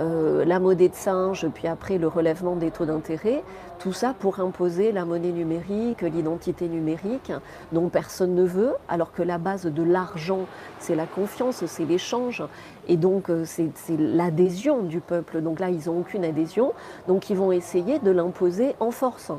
euh, 0.00 0.44
la 0.44 0.58
monnaie 0.58 0.88
de 0.88 0.94
singe, 0.94 1.46
puis 1.54 1.68
après 1.68 1.98
le 1.98 2.08
relèvement 2.08 2.56
des 2.56 2.70
taux 2.70 2.86
d'intérêt, 2.86 3.42
tout 3.78 3.92
ça 3.92 4.14
pour 4.18 4.40
imposer 4.40 4.92
la 4.92 5.04
monnaie 5.04 5.32
numérique, 5.32 6.02
l'identité 6.02 6.68
numérique, 6.68 7.32
dont 7.72 7.88
personne 7.88 8.34
ne 8.34 8.44
veut, 8.44 8.74
alors 8.88 9.12
que 9.12 9.22
la 9.22 9.38
base 9.38 9.66
de 9.66 9.82
l'argent, 9.82 10.46
c'est 10.78 10.94
la 10.94 11.06
confiance, 11.06 11.64
c'est 11.66 11.84
l'échange, 11.84 12.42
et 12.88 12.96
donc 12.96 13.30
euh, 13.30 13.44
c'est 13.44 13.70
l'adhésion 13.98 14.82
du 14.82 15.00
peuple. 15.00 15.40
Donc 15.40 15.60
là, 15.60 15.70
ils 15.70 15.86
n'ont 15.86 16.00
aucune 16.00 16.24
adhésion, 16.24 16.72
donc 17.06 17.30
ils 17.30 17.36
vont 17.36 17.52
essayer 17.52 17.98
de 17.98 18.10
l'imposer 18.10 18.74
en 18.80 18.90
force, 18.90 19.32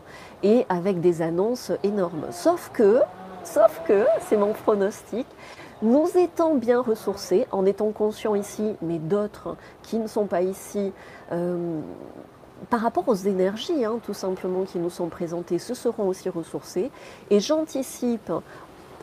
et 0.43 0.65
avec 0.69 1.01
des 1.01 1.21
annonces 1.21 1.71
énormes. 1.83 2.27
Sauf 2.31 2.69
que, 2.73 2.99
sauf 3.43 3.81
que, 3.87 4.05
c'est 4.21 4.37
mon 4.37 4.53
pronostic, 4.53 5.27
nous 5.81 6.07
étant 6.15 6.55
bien 6.55 6.81
ressourcés, 6.81 7.47
en 7.51 7.65
étant 7.65 7.91
conscients 7.91 8.35
ici, 8.35 8.75
mais 8.81 8.99
d'autres 8.99 9.55
qui 9.83 9.97
ne 9.97 10.07
sont 10.07 10.25
pas 10.25 10.41
ici, 10.41 10.93
euh, 11.31 11.79
par 12.69 12.81
rapport 12.81 13.07
aux 13.07 13.15
énergies, 13.15 13.85
hein, 13.85 13.99
tout 14.03 14.13
simplement, 14.13 14.63
qui 14.63 14.77
nous 14.77 14.89
sont 14.89 15.09
présentées, 15.09 15.57
se 15.57 15.73
seront 15.73 16.07
aussi 16.07 16.29
ressourcés. 16.29 16.91
Et 17.29 17.39
j'anticipe 17.39 18.31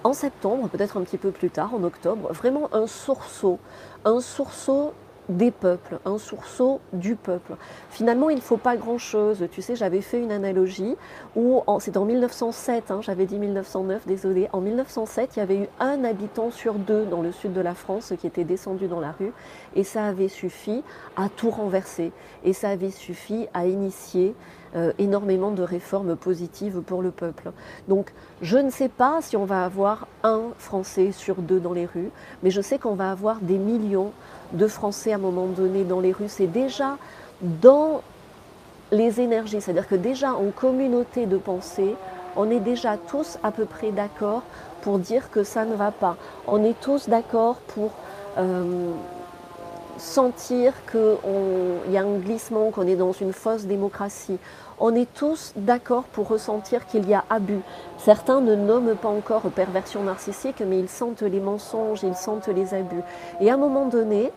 en 0.04 0.12
septembre, 0.12 0.68
peut-être 0.68 0.96
un 0.96 1.02
petit 1.02 1.18
peu 1.18 1.32
plus 1.32 1.50
tard, 1.50 1.74
en 1.74 1.82
octobre, 1.82 2.32
vraiment 2.32 2.68
un 2.72 2.86
sursaut, 2.86 3.58
un 4.04 4.20
sursaut 4.20 4.92
des 5.28 5.50
peuples, 5.50 5.98
un 6.04 6.18
sursaut 6.18 6.80
du 6.92 7.14
peuple. 7.16 7.54
Finalement, 7.90 8.30
il 8.30 8.36
ne 8.36 8.40
faut 8.40 8.56
pas 8.56 8.76
grand-chose. 8.76 9.46
Tu 9.50 9.62
sais, 9.62 9.76
j'avais 9.76 10.00
fait 10.00 10.20
une 10.20 10.32
analogie 10.32 10.96
où, 11.36 11.62
c'est 11.80 11.96
en 11.96 12.04
1907, 12.04 12.90
hein, 12.90 13.00
j'avais 13.02 13.26
dit 13.26 13.38
1909, 13.38 14.06
désolé, 14.06 14.48
en 14.52 14.60
1907, 14.60 15.36
il 15.36 15.38
y 15.38 15.42
avait 15.42 15.58
eu 15.58 15.68
un 15.80 16.04
habitant 16.04 16.50
sur 16.50 16.74
deux 16.74 17.04
dans 17.04 17.22
le 17.22 17.32
sud 17.32 17.52
de 17.52 17.60
la 17.60 17.74
France 17.74 18.12
qui 18.18 18.26
était 18.26 18.44
descendu 18.44 18.88
dans 18.88 19.00
la 19.00 19.12
rue 19.12 19.32
et 19.74 19.84
ça 19.84 20.04
avait 20.04 20.28
suffi 20.28 20.82
à 21.16 21.28
tout 21.28 21.50
renverser 21.50 22.12
et 22.44 22.52
ça 22.52 22.70
avait 22.70 22.90
suffi 22.90 23.46
à 23.54 23.66
initier 23.66 24.34
euh, 24.76 24.92
énormément 24.98 25.50
de 25.50 25.62
réformes 25.62 26.14
positives 26.14 26.80
pour 26.80 27.00
le 27.00 27.10
peuple. 27.10 27.52
Donc 27.88 28.12
je 28.42 28.58
ne 28.58 28.70
sais 28.70 28.90
pas 28.90 29.20
si 29.22 29.36
on 29.36 29.44
va 29.44 29.64
avoir 29.64 30.06
un 30.22 30.42
Français 30.58 31.12
sur 31.12 31.36
deux 31.36 31.58
dans 31.58 31.72
les 31.72 31.86
rues, 31.86 32.10
mais 32.42 32.50
je 32.50 32.60
sais 32.60 32.78
qu'on 32.78 32.94
va 32.94 33.10
avoir 33.10 33.40
des 33.40 33.56
millions 33.56 34.12
de 34.52 34.66
Français 34.66 35.12
à 35.12 35.16
un 35.16 35.18
moment 35.18 35.46
donné 35.46 35.84
dans 35.84 36.00
les 36.00 36.12
rues. 36.12 36.28
C'est 36.28 36.46
déjà 36.46 36.96
dans 37.40 38.02
les 38.90 39.20
énergies, 39.20 39.60
c'est-à-dire 39.60 39.88
que 39.88 39.94
déjà 39.94 40.32
en 40.32 40.50
communauté 40.50 41.26
de 41.26 41.36
pensée, 41.36 41.94
on 42.36 42.50
est 42.50 42.60
déjà 42.60 42.96
tous 42.96 43.38
à 43.42 43.50
peu 43.50 43.64
près 43.64 43.90
d'accord 43.90 44.42
pour 44.82 44.98
dire 44.98 45.30
que 45.30 45.42
ça 45.42 45.64
ne 45.64 45.74
va 45.74 45.90
pas. 45.90 46.16
On 46.46 46.64
est 46.64 46.78
tous 46.80 47.08
d'accord 47.08 47.56
pour 47.68 47.90
euh, 48.38 48.92
sentir 49.98 50.72
qu'il 50.90 51.92
y 51.92 51.96
a 51.96 52.02
un 52.02 52.18
glissement, 52.18 52.70
qu'on 52.70 52.86
est 52.86 52.96
dans 52.96 53.12
une 53.12 53.32
fausse 53.32 53.64
démocratie. 53.64 54.38
On 54.80 54.94
est 54.94 55.12
tous 55.12 55.52
d'accord 55.56 56.04
pour 56.04 56.28
ressentir 56.28 56.86
qu'il 56.86 57.08
y 57.08 57.14
a 57.14 57.24
abus. 57.30 57.60
Certains 57.96 58.40
ne 58.40 58.54
nomment 58.54 58.94
pas 58.94 59.08
encore 59.08 59.42
perversion 59.42 60.04
narcissique, 60.04 60.62
mais 60.64 60.78
ils 60.78 60.88
sentent 60.88 61.22
les 61.22 61.40
mensonges, 61.40 62.04
ils 62.04 62.14
sentent 62.14 62.48
les 62.48 62.74
abus. 62.74 63.02
Et 63.40 63.50
à 63.50 63.54
un 63.54 63.56
moment 63.56 63.86
donné, 63.86 64.32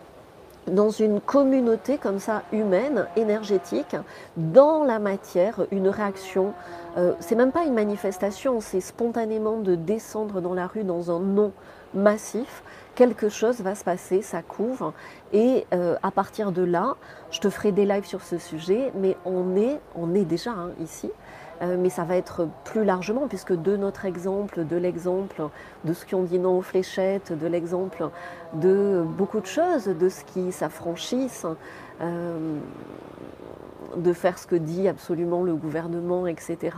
dans 0.66 0.90
une 0.90 1.20
communauté 1.20 1.98
comme 1.98 2.18
ça 2.18 2.42
humaine, 2.52 3.06
énergétique, 3.16 3.96
dans 4.36 4.84
la 4.84 4.98
matière, 4.98 5.66
une 5.70 5.88
réaction. 5.88 6.52
Euh, 6.96 7.12
c'est 7.20 7.34
même 7.34 7.52
pas 7.52 7.64
une 7.64 7.74
manifestation, 7.74 8.60
c'est 8.60 8.80
spontanément 8.80 9.58
de 9.58 9.74
descendre 9.74 10.40
dans 10.40 10.54
la 10.54 10.66
rue 10.66 10.84
dans 10.84 11.10
un 11.10 11.20
non 11.20 11.52
massif 11.94 12.62
quelque 12.94 13.28
chose 13.28 13.60
va 13.60 13.74
se 13.74 13.84
passer, 13.84 14.22
ça 14.22 14.42
couvre. 14.42 14.92
Et 15.32 15.66
euh, 15.72 15.96
à 16.02 16.10
partir 16.10 16.52
de 16.52 16.62
là, 16.62 16.96
je 17.30 17.40
te 17.40 17.50
ferai 17.50 17.72
des 17.72 17.86
lives 17.86 18.04
sur 18.04 18.22
ce 18.22 18.38
sujet, 18.38 18.92
mais 18.94 19.16
on 19.24 19.56
est, 19.56 19.80
on 19.94 20.14
est 20.14 20.24
déjà 20.24 20.52
ici. 20.80 21.10
Euh, 21.62 21.76
mais 21.78 21.90
ça 21.90 22.02
va 22.02 22.16
être 22.16 22.48
plus 22.64 22.84
largement, 22.84 23.28
puisque 23.28 23.52
de 23.52 23.76
notre 23.76 24.04
exemple, 24.04 24.66
de 24.66 24.76
l'exemple 24.76 25.48
de 25.84 25.92
ce 25.92 26.04
qui 26.04 26.16
dit 26.16 26.38
non 26.38 26.58
aux 26.58 26.62
fléchettes, 26.62 27.32
de 27.32 27.46
l'exemple 27.46 28.08
de 28.54 29.04
beaucoup 29.06 29.40
de 29.40 29.46
choses, 29.46 29.84
de 29.84 30.08
ce 30.08 30.24
qui 30.24 30.50
s'affranchissent, 30.50 31.46
euh, 32.00 32.58
de 33.96 34.12
faire 34.12 34.38
ce 34.38 34.46
que 34.46 34.56
dit 34.56 34.88
absolument 34.88 35.42
le 35.42 35.54
gouvernement, 35.54 36.26
etc., 36.26 36.76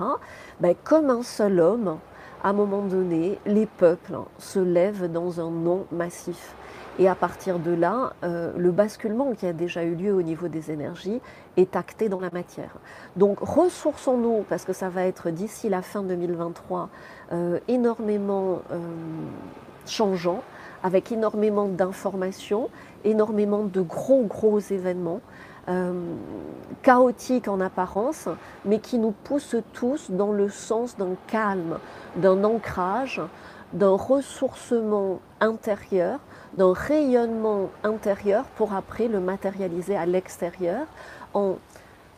ben, 0.60 0.74
comme 0.84 1.08
un 1.08 1.22
seul 1.22 1.60
homme, 1.60 1.98
à 2.44 2.50
un 2.50 2.52
moment 2.52 2.82
donné, 2.82 3.38
les 3.46 3.64
peuples 3.64 4.18
se 4.38 4.58
lèvent 4.58 5.10
dans 5.10 5.40
un 5.40 5.50
non 5.50 5.86
massif. 5.90 6.54
Et 6.98 7.08
à 7.08 7.14
partir 7.14 7.58
de 7.58 7.72
là, 7.72 8.12
euh, 8.22 8.52
le 8.56 8.70
basculement 8.70 9.32
qui 9.32 9.46
a 9.46 9.54
déjà 9.54 9.82
eu 9.82 9.94
lieu 9.94 10.12
au 10.12 10.20
niveau 10.20 10.46
des 10.46 10.70
énergies 10.70 11.20
est 11.56 11.74
acté 11.74 12.10
dans 12.10 12.20
la 12.20 12.30
matière. 12.30 12.76
Donc 13.16 13.40
ressourçons-nous, 13.40 14.44
parce 14.48 14.66
que 14.66 14.74
ça 14.74 14.90
va 14.90 15.04
être 15.04 15.30
d'ici 15.30 15.70
la 15.70 15.80
fin 15.80 16.02
2023 16.02 16.90
euh, 17.32 17.58
énormément 17.66 18.60
euh, 18.70 18.78
changeant, 19.86 20.42
avec 20.82 21.10
énormément 21.10 21.66
d'informations, 21.66 22.68
énormément 23.04 23.64
de 23.64 23.80
gros 23.80 24.22
gros 24.22 24.58
événements. 24.58 25.22
Euh, 25.68 25.92
chaotique 26.82 27.48
en 27.48 27.60
apparence, 27.60 28.28
mais 28.66 28.78
qui 28.78 28.98
nous 28.98 29.12
pousse 29.12 29.56
tous 29.72 30.10
dans 30.10 30.32
le 30.32 30.50
sens 30.50 30.98
d'un 30.98 31.16
calme, 31.26 31.78
d'un 32.16 32.44
ancrage, 32.44 33.22
d'un 33.72 33.96
ressourcement 33.96 35.20
intérieur, 35.40 36.18
d'un 36.58 36.74
rayonnement 36.74 37.70
intérieur 37.82 38.44
pour 38.56 38.74
après 38.74 39.08
le 39.08 39.20
matérialiser 39.20 39.96
à 39.96 40.04
l'extérieur 40.04 40.86
en, 41.32 41.54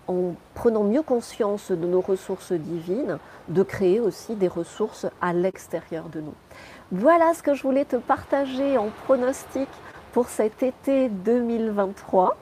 en 0.08 0.34
prenant 0.54 0.82
mieux 0.82 1.02
conscience 1.02 1.70
de 1.70 1.86
nos 1.86 2.00
ressources 2.00 2.52
divines, 2.52 3.18
de 3.48 3.62
créer 3.62 4.00
aussi 4.00 4.34
des 4.34 4.48
ressources 4.48 5.06
à 5.20 5.32
l'extérieur 5.32 6.08
de 6.08 6.20
nous. 6.20 6.34
Voilà 6.90 7.32
ce 7.34 7.44
que 7.44 7.54
je 7.54 7.62
voulais 7.62 7.84
te 7.84 7.96
partager 7.96 8.76
en 8.76 8.88
pronostic 9.04 9.68
pour 10.12 10.28
cet 10.28 10.64
été 10.64 11.08
2023. 11.08 12.36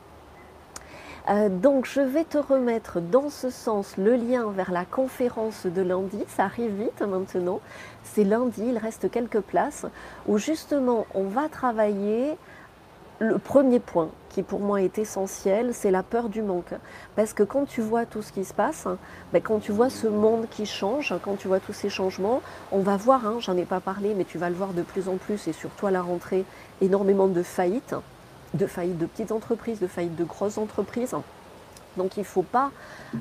Euh, 1.31 1.49
donc 1.49 1.87
je 1.87 2.03
vais 2.03 2.25
te 2.25 2.37
remettre 2.37 3.01
dans 3.01 3.31
ce 3.31 3.49
sens 3.49 3.97
le 3.97 4.15
lien 4.15 4.51
vers 4.51 4.73
la 4.73 4.85
conférence 4.85 5.65
de 5.65 5.81
lundi. 5.81 6.23
Ça 6.29 6.45
arrive 6.45 6.83
vite 6.83 7.01
maintenant. 7.01 7.61
C'est 8.03 8.25
lundi, 8.25 8.63
il 8.67 8.79
reste 8.79 9.11
quelques 9.11 9.41
places 9.41 9.87
où 10.27 10.37
justement 10.37 11.07
on 11.15 11.25
va 11.25 11.49
travailler 11.49 12.37
le 13.21 13.39
premier 13.39 13.81
point 13.81 14.11
qui 14.29 14.43
pour 14.43 14.59
moi 14.59 14.83
est 14.83 14.99
essentiel, 14.99 15.73
c'est 15.73 15.93
la 15.93 16.03
peur 16.03 16.29
du 16.29 16.43
manque. 16.43 16.75
Parce 17.15 17.33
que 17.33 17.45
quand 17.45 17.65
tu 17.67 17.81
vois 17.81 18.05
tout 18.05 18.21
ce 18.21 18.33
qui 18.33 18.45
se 18.45 18.53
passe, 18.53 18.89
ben, 19.33 19.41
quand 19.41 19.61
tu 19.61 19.71
vois 19.71 19.89
ce 19.89 20.09
monde 20.09 20.47
qui 20.51 20.67
change, 20.67 21.15
quand 21.23 21.37
tu 21.37 21.47
vois 21.47 21.61
tous 21.61 21.73
ces 21.73 21.89
changements, 21.89 22.43
on 22.73 22.81
va 22.81 22.97
voir, 22.97 23.25
hein, 23.27 23.37
j'en 23.39 23.57
ai 23.57 23.65
pas 23.65 23.79
parlé, 23.79 24.13
mais 24.15 24.25
tu 24.25 24.37
vas 24.37 24.51
le 24.51 24.57
voir 24.57 24.73
de 24.73 24.83
plus 24.83 25.09
en 25.09 25.17
plus, 25.17 25.47
et 25.47 25.53
surtout 25.53 25.87
à 25.87 25.93
la 25.93 26.03
rentrée, 26.03 26.45
énormément 26.81 27.29
de 27.29 27.45
faillites, 27.45 27.95
de 28.55 28.67
faillites 28.67 28.99
de 28.99 29.07
petites 29.07 29.33
entreprises, 29.33 29.81
de 29.81 29.87
faillites 29.87 30.17
de 30.17 30.25
grosses 30.25 30.59
entreprises. 30.59 31.15
Donc 31.97 32.17
il 32.17 32.21
ne 32.21 32.25
faut 32.25 32.43
pas 32.43 32.71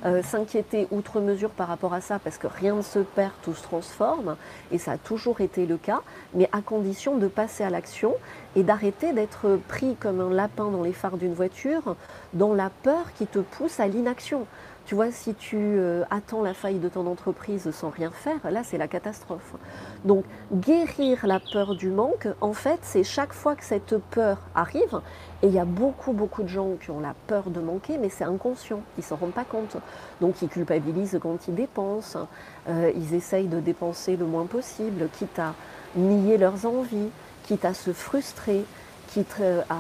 euh, 0.06 0.24
s'inquiéter 0.24 0.88
outre 0.92 1.20
mesure 1.20 1.52
par 1.52 1.68
rapport 1.68 1.94
à 1.94 2.02
ça, 2.02 2.20
parce 2.20 2.38
que 2.38 2.48
rien 2.48 2.76
ne 2.76 2.82
se 2.82 3.00
perd, 3.00 3.32
tout 3.44 3.54
se 3.54 3.62
transforme, 3.62 4.36
et 4.72 4.78
ça 4.78 4.94
a 4.94 4.98
toujours 4.98 5.42
été 5.42 5.66
le 5.66 5.78
cas, 5.78 6.02
mais 6.34 6.50
à 6.52 6.62
condition 6.62 7.18
de 7.18 7.28
passer 7.28 7.64
à 7.64 7.70
l'action 7.70 8.16
et 8.56 8.64
d'arrêter 8.64 9.14
d'être 9.14 9.60
pris 9.68 9.96
comme 10.00 10.20
un 10.20 10.32
lapin 10.32 10.70
dans 10.70 10.82
les 10.82 10.94
phares 10.94 11.18
d'une 11.18 11.34
voiture, 11.34 11.96
dans 12.34 12.54
la 12.54 12.70
peur 12.70 13.14
qui 13.16 13.28
te 13.28 13.40
pousse 13.40 13.80
à 13.80 13.88
l'inaction. 13.88 14.48
Tu 14.86 14.96
vois, 14.96 15.12
si 15.12 15.34
tu 15.34 15.58
euh, 15.58 16.04
attends 16.10 16.42
la 16.42 16.54
faille 16.54 16.80
de 16.80 16.90
ton 16.90 17.08
entreprise 17.08 17.72
sans 17.72 17.90
rien 17.90 18.12
faire, 18.12 18.40
là, 18.52 18.64
c'est 18.66 18.78
la 18.78 18.90
catastrophe. 18.90 19.54
Donc, 20.06 20.26
guérir 20.52 21.26
la 21.26 21.40
peur 21.40 21.76
du 21.76 21.90
manque, 21.90 22.28
en 22.42 22.54
fait, 22.54 22.80
c'est 22.82 23.04
chaque 23.04 23.34
fois 23.34 23.56
que 23.56 23.64
cette 23.64 23.98
peur 23.98 24.38
arrive, 24.54 25.02
et 25.42 25.48
il 25.48 25.54
y 25.54 25.60
a 25.60 25.66
beaucoup, 25.66 26.12
beaucoup 26.12 26.44
de 26.44 26.50
gens 26.50 26.72
qui 26.82 26.92
ont 26.92 27.00
la 27.00 27.16
peur 27.28 27.50
de 27.50 27.60
manquer, 27.62 27.98
mais 27.98 28.10
c'est 28.10 28.26
inconscient, 28.26 28.82
ils 28.98 29.02
ne 29.02 29.06
s'en 29.06 29.16
rendent 29.16 29.32
pas 29.32 29.46
compte. 29.46 29.78
Donc, 30.20 30.42
ils 30.42 30.50
culpabilisent 30.50 31.20
quand 31.22 31.48
ils 31.48 31.56
dépensent, 31.56 32.28
euh, 32.68 32.92
ils 32.96 33.14
essayent 33.14 33.48
de 33.48 33.60
dépenser 33.60 34.18
le 34.18 34.26
moins 34.26 34.46
possible, 34.46 35.08
quitte 35.18 35.40
à 35.40 35.54
nier 35.96 36.38
leurs 36.38 36.66
envies, 36.66 37.10
quitte 37.44 37.66
à 37.66 37.74
se 37.74 37.94
frustrer, 37.94 38.66
quitte 39.08 39.42
à 39.70 39.76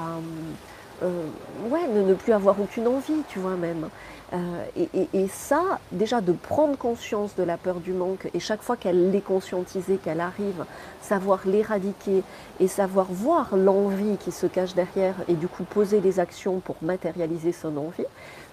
euh, 1.03 1.25
ouais, 1.69 1.87
ne, 1.87 2.13
plus 2.13 2.33
avoir 2.33 2.59
aucune 2.59 2.87
envie, 2.87 3.23
tu 3.27 3.39
vois 3.39 3.55
même. 3.55 3.89
Euh, 4.33 4.65
et, 5.13 5.27
ça, 5.27 5.79
déjà 5.91 6.19
de 6.19 6.31
prendre 6.31 6.75
conscience 6.75 7.35
de 7.35 7.43
la 7.43 7.55
peur 7.55 7.75
du 7.75 7.93
manque 7.93 8.29
et 8.33 8.39
chaque 8.39 8.63
fois 8.63 8.75
qu'elle 8.75 9.11
l'est 9.11 9.21
conscientisée, 9.21 9.97
qu'elle 9.97 10.19
arrive, 10.19 10.65
savoir 11.01 11.41
l'éradiquer 11.45 12.23
et 12.59 12.67
savoir 12.67 13.05
voir 13.11 13.55
l'envie 13.55 14.17
qui 14.17 14.31
se 14.31 14.47
cache 14.47 14.73
derrière 14.73 15.13
et 15.27 15.35
du 15.35 15.47
coup 15.47 15.63
poser 15.63 15.99
des 15.99 16.19
actions 16.19 16.59
pour 16.59 16.77
matérialiser 16.81 17.51
son 17.51 17.77
envie, 17.77 18.05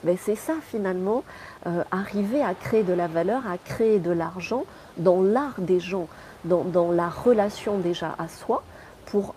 ben 0.05 0.19
c'est 0.21 0.37
ça 0.37 0.55
finalement, 0.71 1.25
euh, 1.67 1.83
arriver 1.91 2.43
à 2.43 2.55
créer 2.55 2.83
de 2.83 2.93
la 2.93 3.07
valeur, 3.07 3.47
à 3.47 3.57
créer 3.57 4.01
de 4.01 4.11
l'argent 4.11 4.65
dans 4.99 5.23
l'art 5.23 5.59
des 5.59 5.81
gens, 5.81 6.09
dans, 6.45 6.63
dans 6.63 6.93
la 6.93 7.09
relation 7.09 7.79
déjà 7.79 8.15
à 8.19 8.29
soi 8.29 8.63
pour 9.07 9.35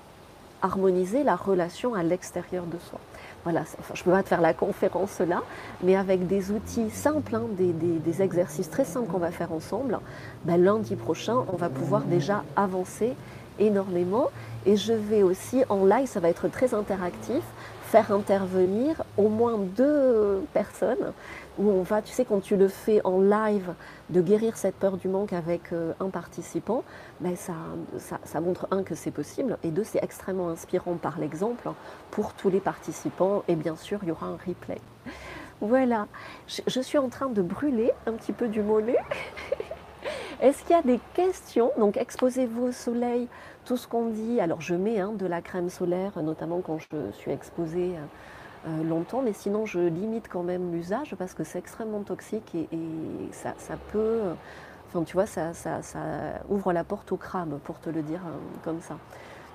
harmoniser 0.62 1.23
la 1.23 1.38
relation 1.38 1.93
à 1.93 2.03
l'extérieur 2.03 2.65
de 2.65 2.77
soi. 2.89 2.99
Voilà, 3.43 3.63
je 3.93 3.99
ne 3.99 4.03
peux 4.06 4.12
pas 4.12 4.23
te 4.23 4.29
faire 4.29 4.39
la 4.39 4.53
conférence 4.53 5.19
là, 5.19 5.41
mais 5.84 5.97
avec 5.97 6.27
des 6.27 6.51
outils 6.51 6.89
simples, 6.89 7.36
hein, 7.36 7.43
des, 7.58 8.21
exercices 8.21 8.69
très 8.69 8.86
simples 8.86 9.12
qu'on 9.12 9.17
va 9.17 9.32
faire 9.32 9.51
ensemble, 9.51 9.99
ben, 10.45 10.63
lundi 10.63 10.95
prochain, 10.95 11.43
on 11.51 11.58
va 11.58 11.67
pouvoir 11.67 12.03
déjà 12.03 12.43
avancer 12.56 13.15
énormément. 13.60 14.29
Et 14.65 14.77
je 14.77 14.93
vais 14.93 15.23
aussi 15.23 15.63
en 15.67 15.84
live, 15.86 16.08
ça 16.08 16.21
va 16.21 16.29
être 16.29 16.47
très 16.47 16.73
interactif, 16.73 17.43
faire 17.84 18.12
intervenir 18.13 19.03
au 19.17 19.27
moins 19.27 19.58
deux 19.58 20.41
personnes 20.53 21.12
où 21.57 21.69
on 21.69 21.81
va, 21.83 22.01
tu 22.01 22.11
sais, 22.11 22.25
quand 22.25 22.39
tu 22.39 22.55
le 22.55 22.67
fais 22.67 23.01
en 23.03 23.21
live, 23.21 23.73
de 24.09 24.21
guérir 24.21 24.57
cette 24.57 24.75
peur 24.75 24.97
du 24.97 25.07
manque 25.07 25.33
avec 25.33 25.71
euh, 25.71 25.93
un 25.99 26.09
participant, 26.09 26.83
ben 27.19 27.35
ça, 27.35 27.53
ça, 28.23 28.41
montre, 28.41 28.67
un, 28.71 28.83
que 28.83 28.95
c'est 28.95 29.11
possible, 29.11 29.57
et 29.63 29.69
deux, 29.69 29.83
c'est 29.83 30.03
extrêmement 30.03 30.49
inspirant 30.49 30.95
par 30.95 31.19
l'exemple 31.19 31.69
pour 32.11 32.33
tous 32.33 32.49
les 32.49 32.59
participants, 32.59 33.43
et 33.47 33.55
bien 33.55 33.75
sûr, 33.75 33.99
il 34.03 34.09
y 34.09 34.11
aura 34.11 34.27
un 34.27 34.37
replay. 34.45 34.79
Voilà, 35.61 36.07
je, 36.47 36.81
suis 36.81 36.97
en 36.97 37.07
train 37.07 37.29
de 37.29 37.41
brûler 37.41 37.91
un 38.05 38.13
petit 38.13 38.33
peu 38.33 38.47
du 38.49 38.61
mollet. 38.61 38.97
Est-ce 40.41 40.61
qu'il 40.63 40.75
y 40.75 40.79
a 40.79 40.81
des 40.81 40.99
questions? 41.13 41.71
Donc, 41.77 41.95
exposez-vous 41.95 42.67
au 42.67 42.71
soleil, 42.73 43.29
tout 43.63 43.77
ce 43.77 43.87
qu'on 43.87 44.09
dit. 44.09 44.41
Alors, 44.41 44.59
je 44.59 44.75
mets 44.75 44.99
hein, 44.99 45.13
de 45.13 45.25
la 45.25 45.41
crème 45.41 45.69
solaire, 45.69 46.21
notamment 46.21 46.59
quand 46.59 46.79
je 46.79 47.11
suis 47.13 47.31
exposée. 47.31 47.93
Euh, 47.95 48.05
euh, 48.65 48.84
longtemps, 48.84 49.21
mais 49.21 49.34
sinon 49.34 49.65
je 49.65 49.80
limite 49.80 50.30
quand 50.30 50.43
même 50.43 50.71
l'usage 50.71 51.15
parce 51.17 51.34
que 51.34 51.43
c'est 51.43 51.60
extrêmement 51.60 52.04
toxique 52.04 52.56
et, 52.56 52.67
ça, 53.32 53.54
peut, 53.91 54.21
enfin 54.88 55.04
tu 55.04 55.13
vois, 55.13 55.26
ça, 55.26 55.52
ouvre 56.47 56.71
la 56.71 56.86
porte 56.86 57.12
au 57.12 57.17
crame 57.17 57.60
pour 57.65 57.80
te 57.82 57.89
le 57.89 58.02
dire 58.02 58.21
euh, 58.26 58.38
comme 58.63 58.80
ça. 58.80 58.97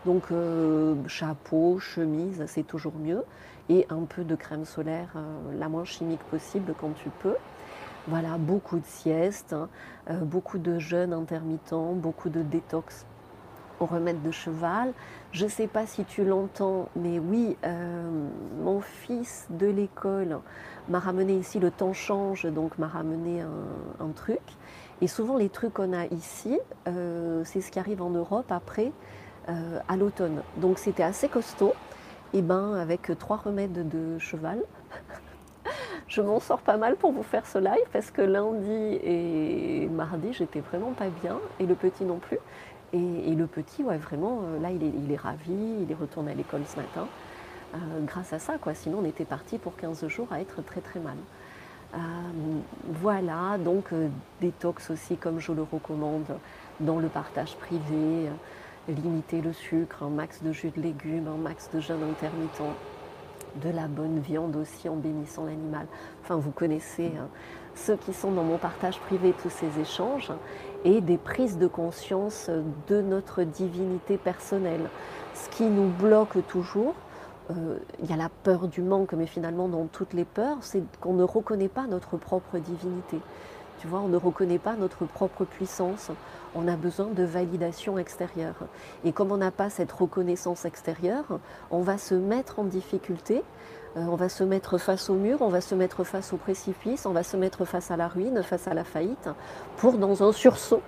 Donc 0.05 0.25
euh, 0.31 0.95
chapeau, 1.07 1.79
chemise, 1.79 2.45
c'est 2.47 2.67
toujours 2.67 2.95
mieux 2.99 3.25
et 3.71 3.87
un 3.89 4.05
peu 4.05 4.25
de 4.25 4.35
crème 4.35 4.67
solaire, 4.67 5.15
la 5.59 5.69
moins 5.69 5.85
chimique 5.85 6.23
possible 6.25 6.75
quand 6.79 6.95
tu 6.95 7.09
peux. 7.23 7.37
Voilà, 8.09 8.39
beaucoup 8.39 8.79
de 8.79 8.87
siestes, 8.87 9.55
hein, 9.55 9.69
beaucoup 10.23 10.59
de 10.59 10.79
jeûnes 10.79 11.13
intermittents, 11.13 11.93
beaucoup 11.93 12.31
de 12.31 12.43
détox 12.43 13.07
remède 13.87 14.23
de 14.23 14.31
cheval. 14.31 14.93
Je 15.33 15.45
ne 15.45 15.51
sais 15.51 15.67
pas 15.67 15.87
si 15.87 16.05
tu 16.05 16.25
l'entends, 16.25 16.89
mais 16.97 17.19
oui, 17.19 17.57
euh, 17.65 18.29
mon 18.63 18.81
fils 18.81 19.47
de 19.51 19.67
l'école 19.67 20.39
m'a 20.89 20.99
ramené 20.99 21.35
ici, 21.35 21.59
le 21.59 21.71
temps 21.71 21.93
change, 21.93 22.47
donc 22.47 22.79
m'a 22.79 22.89
ramené 22.89 23.43
un, 23.43 24.09
truc. 24.15 24.41
Et 25.01 25.07
souvent 25.07 25.37
les 25.37 25.49
trucs 25.49 25.75
qu'on 25.75 25.93
a 25.93 26.07
ici, 26.07 26.59
euh, 26.89 27.43
c'est 27.45 27.61
ce 27.61 27.71
qui 27.71 27.79
arrive 27.79 28.03
en 28.03 28.11
Europe 28.11 28.51
après, 28.51 28.91
euh, 29.49 29.79
à 29.87 29.97
l'automne. 29.97 30.43
Donc 30.57 30.79
c'était 30.79 31.03
assez 31.03 31.29
costaud. 31.29 31.75
Et 32.35 32.43
ben 32.43 32.75
avec 32.75 33.11
trois 33.19 33.37
remèdes 33.37 33.89
de 33.89 34.19
cheval, 34.19 34.63
je 36.09 36.21
m'en 36.21 36.41
sors 36.41 36.61
pas 36.61 36.77
mal 36.77 36.97
pour 36.97 37.13
vous 37.13 37.23
faire 37.23 37.47
ce 37.47 37.59
live 37.59 37.87
parce 37.93 38.11
que 38.11 38.23
lundi 38.23 38.99
et 39.03 39.89
mardi 39.89 40.33
j'étais 40.33 40.61
vraiment 40.61 40.93
pas 40.93 41.09
bien 41.23 41.39
et 41.61 41.67
le 41.67 41.75
petit 41.75 42.05
non 42.05 42.19
plus. 42.19 42.39
Et, 42.93 43.35
le 43.35 43.47
petit, 43.47 43.83
ouais, 43.83 43.99
vraiment, 43.99 44.41
euh, 44.45 44.61
là, 44.61 44.71
il 44.71 45.13
est, 45.13 45.17
ravi, 45.17 45.53
il 45.83 45.91
est 45.91 45.95
retourné 45.95 46.33
à 46.33 46.35
l'école 46.35 46.63
ce 46.67 46.77
matin, 46.77 47.07
euh, 47.75 47.79
grâce 48.07 48.33
à 48.33 48.39
ça, 48.39 48.57
quoi. 48.57 48.75
Sinon, 48.75 49.01
on 49.03 49.05
était 49.05 49.27
parti 49.27 49.59
pour 49.59 49.77
15 49.77 50.07
jours 50.09 50.29
à 50.31 50.41
être 50.41 50.63
très 50.63 50.81
très 50.81 50.99
mal. 50.99 51.17
Euh, 51.95 51.99
voilà, 52.87 53.59
donc 53.59 53.91
détox 54.41 54.91
aussi, 54.91 55.17
comme 55.17 55.39
je 55.39 55.53
le 55.53 55.63
recommande, 55.63 56.39
dans 56.81 56.99
le 56.99 57.09
partage 57.09 57.57
privé, 57.57 58.29
limiter 58.89 59.43
le 59.43 59.53
sucre, 59.53 60.03
un 60.03 60.09
max 60.09 60.43
de 60.43 60.53
jus 60.53 60.71
de 60.71 60.81
légumes, 60.81 61.29
un 61.29 61.37
max 61.37 61.71
de 61.73 61.81
jeûne 61.81 62.03
intermittent, 62.11 62.63
de 63.57 63.71
la 63.71 63.87
bonne 63.87 64.19
viande 64.19 64.57
aussi 64.57 64.89
en 64.89 64.97
bénissant 64.97 65.45
l'animal. 65.45 65.87
Enfin, 66.23 66.37
vous 66.37 66.51
connaissez 66.51 67.13
hein, 67.19 67.29
ceux 67.75 67.97
qui 67.97 68.13
sont 68.13 68.31
dans 68.33 68.45
mon 68.45 68.59
partage 68.59 68.99
privé, 69.01 69.35
tous 69.43 69.51
ces 69.51 69.79
échanges, 69.81 70.33
et 70.85 71.01
des 71.01 71.19
prises 71.19 71.59
de 71.59 71.67
conscience 71.67 72.51
de 72.89 73.03
notre 73.03 73.43
divinité 73.43 74.17
personnelle. 74.17 74.89
Ce 75.35 75.49
qui 75.51 75.65
nous 75.65 75.89
bloque 75.89 76.37
toujours, 76.49 76.95
euh, 77.51 77.79
il 78.03 78.11
y 78.11 78.13
a 78.13 78.17
la 78.17 78.29
peur 78.29 78.69
du 78.69 78.83
manque, 78.83 79.13
mais 79.13 79.27
finalement 79.27 79.69
dans 79.69 79.87
toutes 79.87 80.13
les 80.13 80.25
peurs, 80.25 80.59
c'est 80.61 80.83
qu'on 81.01 81.15
ne 81.15 81.25
reconnaît 81.25 81.69
pas 81.69 81.87
notre 81.87 82.17
propre 82.17 82.59
divinité. 82.59 83.21
Tu 83.81 83.87
vois, 83.87 84.01
on 84.01 84.09
ne 84.09 84.17
reconnaît 84.17 84.59
pas 84.59 84.75
notre 84.75 85.05
propre 85.05 85.45
puissance. 85.45 86.11
On 86.57 86.67
a 86.67 86.75
besoin 86.75 87.07
de 87.07 87.23
validation 87.23 87.97
extérieure. 87.97 88.57
Et 89.05 89.13
comme 89.13 89.31
on 89.31 89.37
n'a 89.37 89.53
pas 89.53 89.71
cette 89.71 89.93
reconnaissance 89.93 90.65
extérieure, 90.65 91.39
on 91.71 91.83
va 91.83 91.97
se 91.97 92.15
mettre 92.15 92.59
en 92.59 92.65
difficulté 92.65 93.45
on 93.97 94.17
va 94.17 94.29
se 94.29 94.45
mettre 94.45 94.79
face 94.79 95.11
au 95.11 95.15
mur, 95.15 95.39
on 95.41 95.49
va 95.49 95.61
se 95.61 95.75
mettre 95.75 96.05
face 96.05 96.33
au 96.33 96.37
précipice, 96.37 97.07
on 97.07 97.13
va 97.13 97.23
se 97.23 97.37
mettre 97.37 97.65
face 97.65 97.91
à 97.91 97.97
la 97.97 98.09
ruine, 98.09 98.43
face 98.43 98.69
à 98.69 98.75
la 98.75 98.85
faillite, 98.85 99.29
pour 99.77 99.99
dans 99.99 100.23
un 100.23 100.33
sursaut 100.33 100.83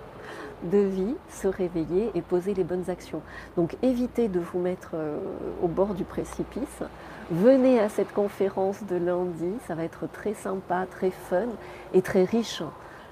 de 0.63 0.77
vie 0.77 1.15
se 1.29 1.47
réveiller 1.47 2.11
et 2.13 2.21
poser 2.21 2.53
les 2.53 2.63
bonnes 2.63 2.89
actions. 2.89 3.21
Donc 3.57 3.77
évitez 3.81 4.27
de 4.27 4.39
vous 4.39 4.59
mettre 4.59 4.91
euh, 4.93 5.17
au 5.61 5.67
bord 5.67 5.93
du 5.93 6.03
précipice. 6.03 6.83
Venez 7.31 7.79
à 7.79 7.89
cette 7.89 8.13
conférence 8.13 8.83
de 8.83 8.95
lundi, 8.95 9.53
ça 9.67 9.75
va 9.75 9.83
être 9.83 10.07
très 10.11 10.33
sympa, 10.33 10.85
très 10.89 11.11
fun 11.11 11.47
et 11.93 12.01
très 12.01 12.23
riche 12.23 12.61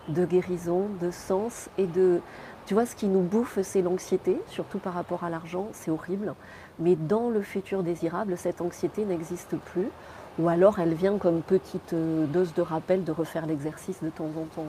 de 0.08 0.26
guérison, 0.26 0.88
de 1.02 1.12
sens 1.12 1.70
et 1.78 1.86
de... 1.86 2.22
Tu 2.66 2.74
vois, 2.76 2.86
ce 2.86 2.96
qui 2.96 3.08
nous 3.08 3.22
bouffe, 3.22 3.60
c'est 3.64 3.82
l'anxiété, 3.82 4.40
surtout 4.48 4.78
par 4.78 4.94
rapport 4.94 5.24
à 5.24 5.30
l'argent, 5.30 5.70
c'est 5.72 5.90
horrible. 5.90 6.36
Mais 6.80 6.96
dans 6.96 7.30
le 7.30 7.42
futur 7.42 7.84
désirable, 7.84 8.38
cette 8.38 8.62
anxiété 8.62 9.06
n'existe 9.06 9.56
plus. 9.58 9.90
Ou 10.40 10.48
alors 10.48 10.80
elle 10.80 10.94
vient 10.94 11.18
comme 11.18 11.42
petite 11.42 11.94
euh, 11.94 12.26
dose 12.26 12.54
de 12.54 12.62
rappel 12.62 13.04
de 13.04 13.12
refaire 13.12 13.46
l'exercice 13.46 14.02
de 14.02 14.10
temps 14.10 14.30
en 14.38 14.46
temps. 14.56 14.68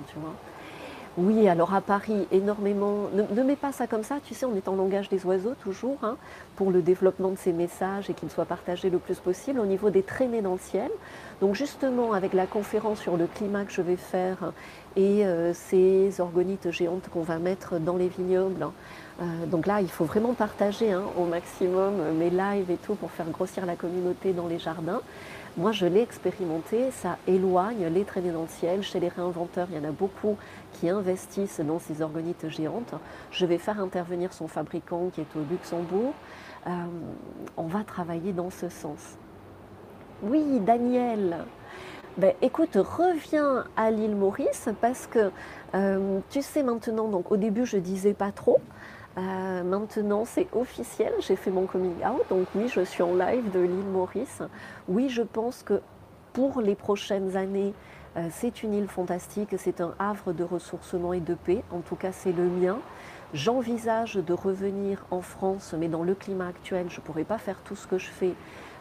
Oui, 1.16 1.48
alors 1.48 1.74
à 1.74 1.80
Paris, 1.80 2.26
énormément. 2.30 3.08
Ne, 3.12 3.42
mets 3.42 3.56
pas 3.56 3.72
ça 3.72 3.88
comme 3.88 4.04
ça, 4.04 4.18
tu 4.24 4.32
sais, 4.32 4.46
on 4.46 4.54
est 4.54 4.68
en 4.68 4.76
langage 4.76 5.08
des 5.08 5.26
oiseaux 5.26 5.54
toujours, 5.60 5.98
hein, 6.04 6.16
pour 6.54 6.70
le 6.70 6.82
développement 6.82 7.30
de 7.30 7.36
ces 7.36 7.52
messages 7.52 8.08
et 8.08 8.14
qu'ils 8.14 8.30
soient 8.30 8.44
partagés 8.44 8.90
le 8.90 8.98
plus 8.98 9.18
possible 9.18 9.58
au 9.58 9.66
niveau 9.66 9.90
des 9.90 10.02
traînées 10.04 10.40
dans 10.40 10.52
le 10.52 10.58
ciel. 10.58 10.90
Donc 11.40 11.56
justement, 11.56 12.12
avec 12.12 12.32
la 12.32 12.46
conférence 12.46 13.00
sur 13.00 13.16
le 13.16 13.26
climat 13.26 13.64
que 13.64 13.72
je 13.72 13.82
vais 13.82 13.96
faire 13.96 14.52
et 14.94 15.26
euh, 15.26 15.52
ces 15.52 16.20
orgonites 16.20 16.70
géantes 16.70 17.08
qu'on 17.12 17.22
va 17.22 17.38
mettre 17.38 17.80
dans 17.80 17.96
les 17.96 18.08
vignobles, 18.08 18.66
euh, 19.20 19.46
donc 19.46 19.66
là, 19.66 19.80
il 19.80 19.90
faut 19.90 20.04
vraiment 20.04 20.33
partager 20.33 20.92
hein, 20.92 21.02
au 21.18 21.24
maximum 21.24 21.94
mes 22.18 22.30
lives 22.30 22.70
et 22.70 22.76
tout 22.76 22.94
pour 22.94 23.11
faire 23.11 23.28
grossir 23.28 23.66
la 23.66 23.76
communauté 23.76 24.33
dans 24.33 24.46
les 24.46 24.59
jardins. 24.59 25.02
Moi, 25.56 25.72
je 25.72 25.85
l'ai 25.85 26.00
expérimenté, 26.00 26.90
ça 26.92 27.18
éloigne 27.26 27.87
les 27.87 28.04
traînées 28.04 28.30
dans 28.30 28.42
le 28.42 28.48
ciel. 28.48 28.83
Chez 28.83 29.00
les 29.00 29.09
réinventeurs, 29.09 29.66
il 29.70 29.76
y 29.76 29.80
en 29.85 29.88
a 29.88 29.92
beaucoup 29.92 30.37
qui 30.74 30.88
investissent 30.88 31.61
dans 31.61 31.80
ces 31.80 32.02
orgonites 32.02 32.48
géantes. 32.48 32.94
Je 33.33 33.46
vais 33.46 33.59
faire 33.59 33.80
intervenir 33.80 34.33
son 34.33 34.46
fabricant 34.46 35.11
qui 35.12 35.20
est 35.20 35.37
au 35.37 35.40
Luxembourg. 35.50 36.14
Euh, 36.66 36.70
on 37.56 37.66
va 37.66 37.83
travailler 37.83 38.33
dans 38.33 38.50
ce 38.50 38.68
sens. 38.68 39.16
Oui, 40.22 40.61
Daniel. 40.61 41.44
Ben, 42.16 42.35
écoute, 42.42 42.76
reviens 42.76 43.64
à 43.76 43.90
l'île 43.90 44.16
Maurice 44.16 44.68
parce 44.80 45.06
que 45.06 45.30
euh, 45.74 46.20
tu 46.28 46.42
sais 46.42 46.62
maintenant, 46.62 47.09
donc 47.09 47.30
au 47.30 47.37
début 47.37 47.64
je 47.64 47.76
disais 47.76 48.14
pas 48.14 48.33
trop, 48.33 48.61
euh, 49.20 49.62
maintenant, 49.62 50.24
c'est 50.24 50.46
officiel, 50.54 51.12
j'ai 51.20 51.37
fait 51.37 51.50
mon 51.50 51.66
coming 51.66 51.96
out, 52.06 52.22
donc 52.30 52.46
oui, 52.54 52.68
je 52.68 52.80
suis 52.80 53.02
en 53.02 53.14
live 53.14 53.50
de 53.50 53.61
l'île 53.61 53.90
Maurice. 53.92 54.42
Oui, 54.88 55.11
je 55.11 55.22
pense 55.22 55.62
que 55.62 55.83
pour 56.33 56.62
les 56.62 56.74
prochaines 56.74 57.37
années, 57.37 57.74
euh, 58.16 58.28
c'est 58.30 58.62
une 58.62 58.72
île 58.72 58.88
fantastique, 58.88 59.54
c'est 59.59 59.83
un 59.83 59.94
havre 59.98 60.33
de 60.33 60.42
ressourcement 60.42 61.12
et 61.12 61.20
de 61.20 61.35
paix, 61.35 61.62
en 61.70 61.80
tout 61.80 61.96
cas 61.96 62.12
c'est 62.12 62.33
le 62.33 62.44
mien. 62.44 62.78
J'envisage 63.35 64.14
de 64.14 64.33
revenir 64.33 65.04
en 65.11 65.20
France, 65.20 65.74
mais 65.78 65.88
dans 65.88 66.02
le 66.02 66.14
climat 66.14 66.48
actuel, 66.48 66.87
je 66.88 67.00
ne 67.00 67.04
pourrais 67.04 67.24
pas 67.24 67.38
faire 67.38 67.61
tout 67.62 67.76
ce 67.76 67.87
que 67.87 67.98
je 67.98 68.09
fais 68.09 68.33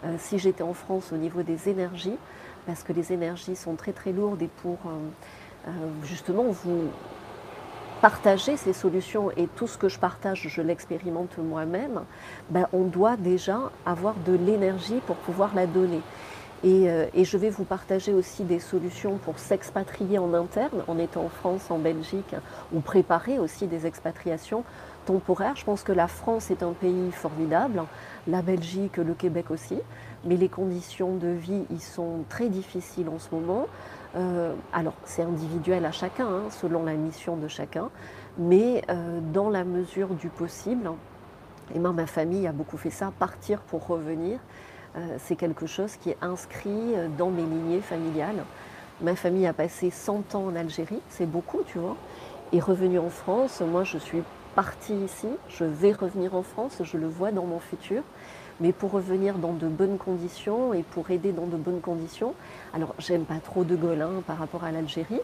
euh, 0.06 0.16
si 0.20 0.40
j'étais 0.40 0.64
en 0.64 0.74
France 0.74 1.12
au 1.12 1.18
niveau 1.18 1.44
des 1.44 1.68
énergies, 1.68 2.18
parce 2.66 2.84
que 2.84 2.94
les 2.94 3.12
énergies 3.12 3.58
sont 3.58 3.76
très 3.76 3.92
très 3.92 4.14
lourdes 4.14 4.42
et 4.42 4.50
pour 4.62 4.78
justement 6.04 6.44
vous 6.44 6.90
partager 8.02 8.58
ces 8.58 8.74
solutions 8.74 9.32
et 9.32 9.48
tout 9.56 9.68
ce 9.68 9.78
que 9.78 9.90
je 9.90 10.00
partage, 10.00 10.48
je 10.48 10.62
l'expérimente 10.62 11.38
moi-même, 11.38 12.02
ben 12.50 12.68
on 12.74 12.84
doit 12.84 13.18
déjà 13.18 13.72
avoir 13.86 14.16
de 14.26 14.34
l'énergie 14.34 15.02
pour 15.06 15.18
pouvoir 15.18 15.54
la 15.56 15.66
donner. 15.66 16.02
Et, 16.64 16.90
euh, 16.90 17.06
et, 17.14 17.24
je 17.24 17.38
vais 17.38 17.50
vous 17.50 17.64
partager 17.64 18.14
aussi 18.14 18.44
des 18.44 18.60
solutions 18.60 19.18
pour 19.18 19.40
s'expatrier 19.40 20.20
en 20.20 20.34
interne, 20.34 20.84
en 20.90 20.98
étant 20.98 21.24
en 21.24 21.30
France, 21.30 21.72
en 21.72 21.80
Belgique, 21.80 22.36
ou 22.74 22.82
préparer 22.82 23.40
aussi 23.40 23.66
des 23.66 23.86
expatriations 23.86 24.66
temporaires. 25.06 25.56
Je 25.56 25.64
pense 25.64 25.84
que 25.84 25.94
la 25.94 26.10
France 26.10 26.52
est 26.52 26.62
un 26.62 26.74
pays 26.74 27.12
formidable, 27.14 27.84
la 28.28 28.42
Belgique, 28.42 28.98
le 28.98 29.14
Québec 29.14 29.52
aussi, 29.52 29.80
mais 30.26 30.36
les 30.36 30.50
conditions 30.50 31.16
de 31.16 31.30
vie 31.30 31.64
y 31.74 31.80
sont 31.80 32.26
très 32.28 32.50
difficiles 32.50 33.08
en 33.08 33.20
ce 33.20 33.34
moment. 33.34 33.68
Euh, 34.16 34.54
alors, 34.74 34.96
c'est 35.06 35.22
individuel 35.22 35.86
à 35.86 35.92
chacun, 35.92 36.28
hein, 36.28 36.44
selon 36.50 36.84
la 36.84 36.94
mission 36.94 37.38
de 37.38 37.48
chacun, 37.48 37.90
mais 38.38 38.84
euh, 38.90 39.20
dans 39.34 39.50
la 39.50 39.64
mesure 39.64 40.10
du 40.10 40.30
possible, 40.30 40.90
et 41.76 41.80
moi, 41.80 41.92
ma 41.92 42.08
famille 42.08 42.48
a 42.48 42.52
beaucoup 42.52 42.78
fait 42.78 42.90
ça, 42.90 43.14
partir 43.20 43.60
pour 43.62 43.86
revenir, 43.86 44.40
euh, 44.96 45.18
c'est 45.20 45.36
quelque 45.36 45.68
chose 45.68 45.96
qui 45.98 46.10
est 46.10 46.18
inscrit 46.22 46.96
dans 47.18 47.30
mes 47.30 47.44
lignées 47.44 47.82
familiales. 47.82 48.44
Ma 49.02 49.16
famille 49.16 49.46
a 49.46 49.54
passé 49.54 49.92
100 49.92 50.34
ans 50.34 50.46
en 50.46 50.56
Algérie, 50.56 51.02
c'est 51.10 51.28
beaucoup, 51.28 51.62
tu 51.68 51.78
vois, 51.78 51.96
et 52.52 52.60
revenu 52.60 52.98
en 52.98 53.10
France, 53.10 53.62
moi, 53.62 53.84
je 53.84 54.00
suis 54.00 54.24
partie 54.56 54.96
ici, 54.96 55.28
je 55.48 55.64
vais 55.64 55.92
revenir 55.92 56.34
en 56.36 56.42
France, 56.42 56.82
je 56.84 56.98
le 56.98 57.08
vois 57.08 57.32
dans 57.32 57.46
mon 57.46 57.60
futur 57.60 58.02
mais 58.60 58.72
pour 58.72 58.92
revenir 58.92 59.38
dans 59.38 59.54
de 59.54 59.68
bonnes 59.68 59.98
conditions 59.98 60.74
et 60.74 60.84
pour 60.84 61.12
aider 61.12 61.32
dans 61.32 61.48
de 61.48 61.58
bonnes 61.58 61.82
conditions. 61.82 62.34
Alors, 62.74 62.94
j'aime 63.00 63.24
pas 63.24 63.40
trop 63.44 63.64
De 63.64 63.76
Gaulle 63.76 64.02
hein, 64.02 64.24
par 64.28 64.38
rapport 64.38 64.64
à 64.64 64.72
l'Algérie, 64.72 65.22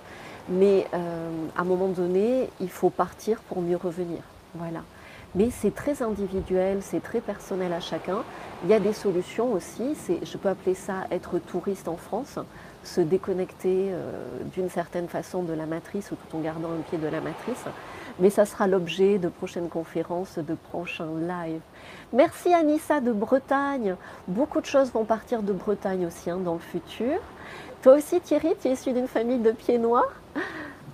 mais 0.49 0.87
euh, 0.93 1.29
à 1.57 1.61
un 1.61 1.65
moment 1.65 1.89
donné, 1.89 2.49
il 2.59 2.69
faut 2.69 2.89
partir 2.89 3.39
pour 3.41 3.61
mieux 3.61 3.77
revenir. 3.77 4.19
Voilà. 4.55 4.81
Mais 5.35 5.49
c'est 5.51 5.75
très 5.75 6.01
individuel, 6.01 6.79
c'est 6.81 7.03
très 7.03 7.19
personnel 7.19 7.73
à 7.73 7.81
chacun. 7.81 8.23
Il 8.63 8.69
y 8.69 8.73
a 8.73 8.79
des 8.79 8.93
solutions 8.93 9.51
aussi, 9.51 9.95
je 10.23 10.37
peux 10.37 10.47
appeler 10.47 10.75
ça 10.75 11.07
être 11.11 11.39
touriste 11.39 11.89
en 11.89 11.97
France, 11.97 12.39
se 12.83 13.01
déconnecter 13.01 13.89
euh, 13.91 14.13
d'une 14.53 14.69
certaine 14.69 15.09
façon 15.09 15.43
de 15.43 15.51
la 15.51 15.65
matrice 15.65 16.11
ou 16.11 16.15
tout 16.15 16.37
en 16.37 16.39
gardant 16.39 16.69
un 16.69 16.81
pied 16.89 16.97
de 16.97 17.07
la 17.07 17.19
matrice. 17.19 17.65
Mais 18.19 18.29
ça 18.29 18.45
sera 18.45 18.67
l'objet 18.67 19.17
de 19.17 19.27
prochaines 19.27 19.67
conférences, 19.67 20.37
de 20.37 20.55
prochains 20.55 21.19
lives. 21.19 21.61
Merci 22.13 22.53
Anissa 22.53 23.01
de 23.01 23.11
Bretagne. 23.11 23.95
Beaucoup 24.27 24.61
de 24.61 24.65
choses 24.65 24.91
vont 24.91 25.03
partir 25.05 25.43
de 25.43 25.51
Bretagne 25.51 26.05
aussi 26.05 26.29
hein, 26.29 26.37
dans 26.37 26.53
le 26.53 26.59
futur. 26.59 27.19
Toi 27.81 27.95
aussi 27.95 28.21
Thierry, 28.21 28.53
tu 28.59 28.69
es 28.69 28.71
issu 28.71 28.93
d'une 28.93 29.07
famille 29.07 29.39
de 29.39 29.51
pieds 29.51 29.77
noirs. 29.77 30.13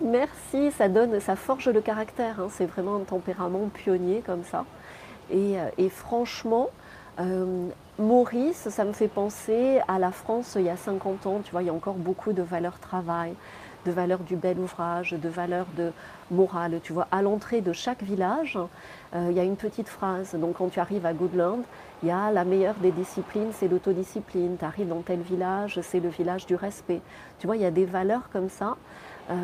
Merci, 0.03 0.71
ça 0.71 0.89
donne, 0.89 1.19
ça 1.19 1.35
forge 1.35 1.69
le 1.69 1.79
caractère. 1.79 2.39
Hein. 2.39 2.47
C'est 2.49 2.65
vraiment 2.65 2.95
un 2.95 3.01
tempérament 3.01 3.69
pionnier 3.71 4.23
comme 4.25 4.43
ça. 4.43 4.65
Et, 5.29 5.59
euh, 5.59 5.89
franchement, 5.89 6.69
euh, 7.19 7.67
Maurice, 7.99 8.69
ça 8.69 8.83
me 8.83 8.93
fait 8.93 9.07
penser 9.07 9.79
à 9.87 9.99
la 9.99 10.11
France 10.11 10.53
il 10.55 10.63
y 10.63 10.69
a 10.69 10.77
50 10.77 11.27
ans. 11.27 11.41
Tu 11.43 11.51
vois, 11.51 11.61
il 11.61 11.67
y 11.67 11.69
a 11.69 11.73
encore 11.73 11.95
beaucoup 11.95 12.33
de 12.33 12.41
valeurs 12.41 12.79
travail, 12.79 13.35
de 13.85 13.91
valeurs 13.91 14.19
du 14.19 14.35
bel 14.35 14.59
ouvrage, 14.59 15.11
de 15.11 15.29
valeurs 15.29 15.67
de 15.77 15.91
morale. 16.29 16.79
Tu 16.83 16.93
vois, 16.93 17.07
à 17.11 17.21
l'entrée 17.21 17.61
de 17.61 17.73
chaque 17.73 18.03
village, 18.03 18.57
euh, 19.15 19.27
il 19.29 19.35
y 19.35 19.39
a 19.39 19.43
une 19.43 19.57
petite 19.57 19.89
phrase. 19.89 20.35
Donc 20.35 20.57
quand 20.57 20.69
tu 20.69 20.79
arrives 20.79 21.05
à 21.05 21.13
Goodland, 21.13 21.63
il 22.03 22.09
y 22.09 22.11
a 22.11 22.31
la 22.31 22.45
meilleure 22.45 22.75
des 22.75 22.91
disciplines, 22.91 23.49
c'est 23.51 23.67
l'autodiscipline. 23.67 24.57
Tu 24.57 24.65
arrives 24.65 24.87
dans 24.87 25.01
tel 25.01 25.21
village, 25.21 25.79
c'est 25.81 25.99
le 25.99 26.09
village 26.09 26.45
du 26.45 26.55
respect. 26.55 27.01
Tu 27.39 27.47
vois, 27.47 27.57
il 27.57 27.61
y 27.61 27.65
a 27.65 27.71
des 27.71 27.85
valeurs 27.85 28.29
comme 28.31 28.49
ça. 28.49 28.77
Euh, 29.29 29.35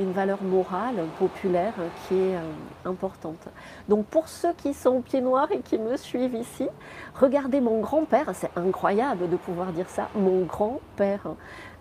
une 0.00 0.12
valeur 0.12 0.42
morale, 0.42 0.96
populaire 1.18 1.74
qui 2.08 2.14
est 2.14 2.36
euh, 2.36 2.52
importante. 2.86 3.48
Donc 3.86 4.06
pour 4.06 4.28
ceux 4.28 4.52
qui 4.54 4.72
sont 4.72 5.02
pieds 5.02 5.20
noirs 5.20 5.52
et 5.52 5.60
qui 5.60 5.78
me 5.78 5.96
suivent 5.96 6.34
ici, 6.34 6.66
regardez 7.14 7.60
mon 7.60 7.80
grand-père, 7.80 8.30
c'est 8.32 8.50
incroyable 8.56 9.28
de 9.28 9.36
pouvoir 9.36 9.72
dire 9.72 9.88
ça, 9.88 10.08
mon 10.16 10.44
grand-père. 10.44 11.20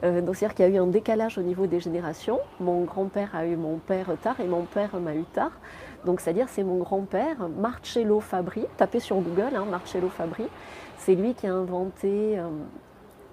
Euh, 0.05 0.21
donc 0.21 0.35
c'est-à-dire 0.35 0.55
qu'il 0.55 0.65
y 0.65 0.67
a 0.69 0.71
eu 0.71 0.77
un 0.77 0.87
décalage 0.87 1.37
au 1.37 1.41
niveau 1.41 1.67
des 1.67 1.79
générations. 1.79 2.39
Mon 2.59 2.83
grand-père 2.83 3.35
a 3.35 3.45
eu 3.45 3.55
mon 3.55 3.77
père 3.77 4.07
tard 4.21 4.39
et 4.39 4.45
mon 4.45 4.63
père 4.63 4.95
m'a 4.99 5.15
eu 5.15 5.23
tard. 5.33 5.51
Donc 6.05 6.21
c'est-à-dire 6.21 6.47
c'est 6.49 6.63
mon 6.63 6.77
grand-père, 6.77 7.49
Marcello 7.49 8.19
Fabri, 8.19 8.65
tapez 8.77 8.99
sur 8.99 9.17
Google, 9.17 9.55
hein, 9.55 9.65
Marcello 9.69 10.09
Fabri, 10.09 10.45
c'est 10.97 11.15
lui 11.15 11.33
qui 11.33 11.47
a 11.47 11.53
inventé 11.53 12.39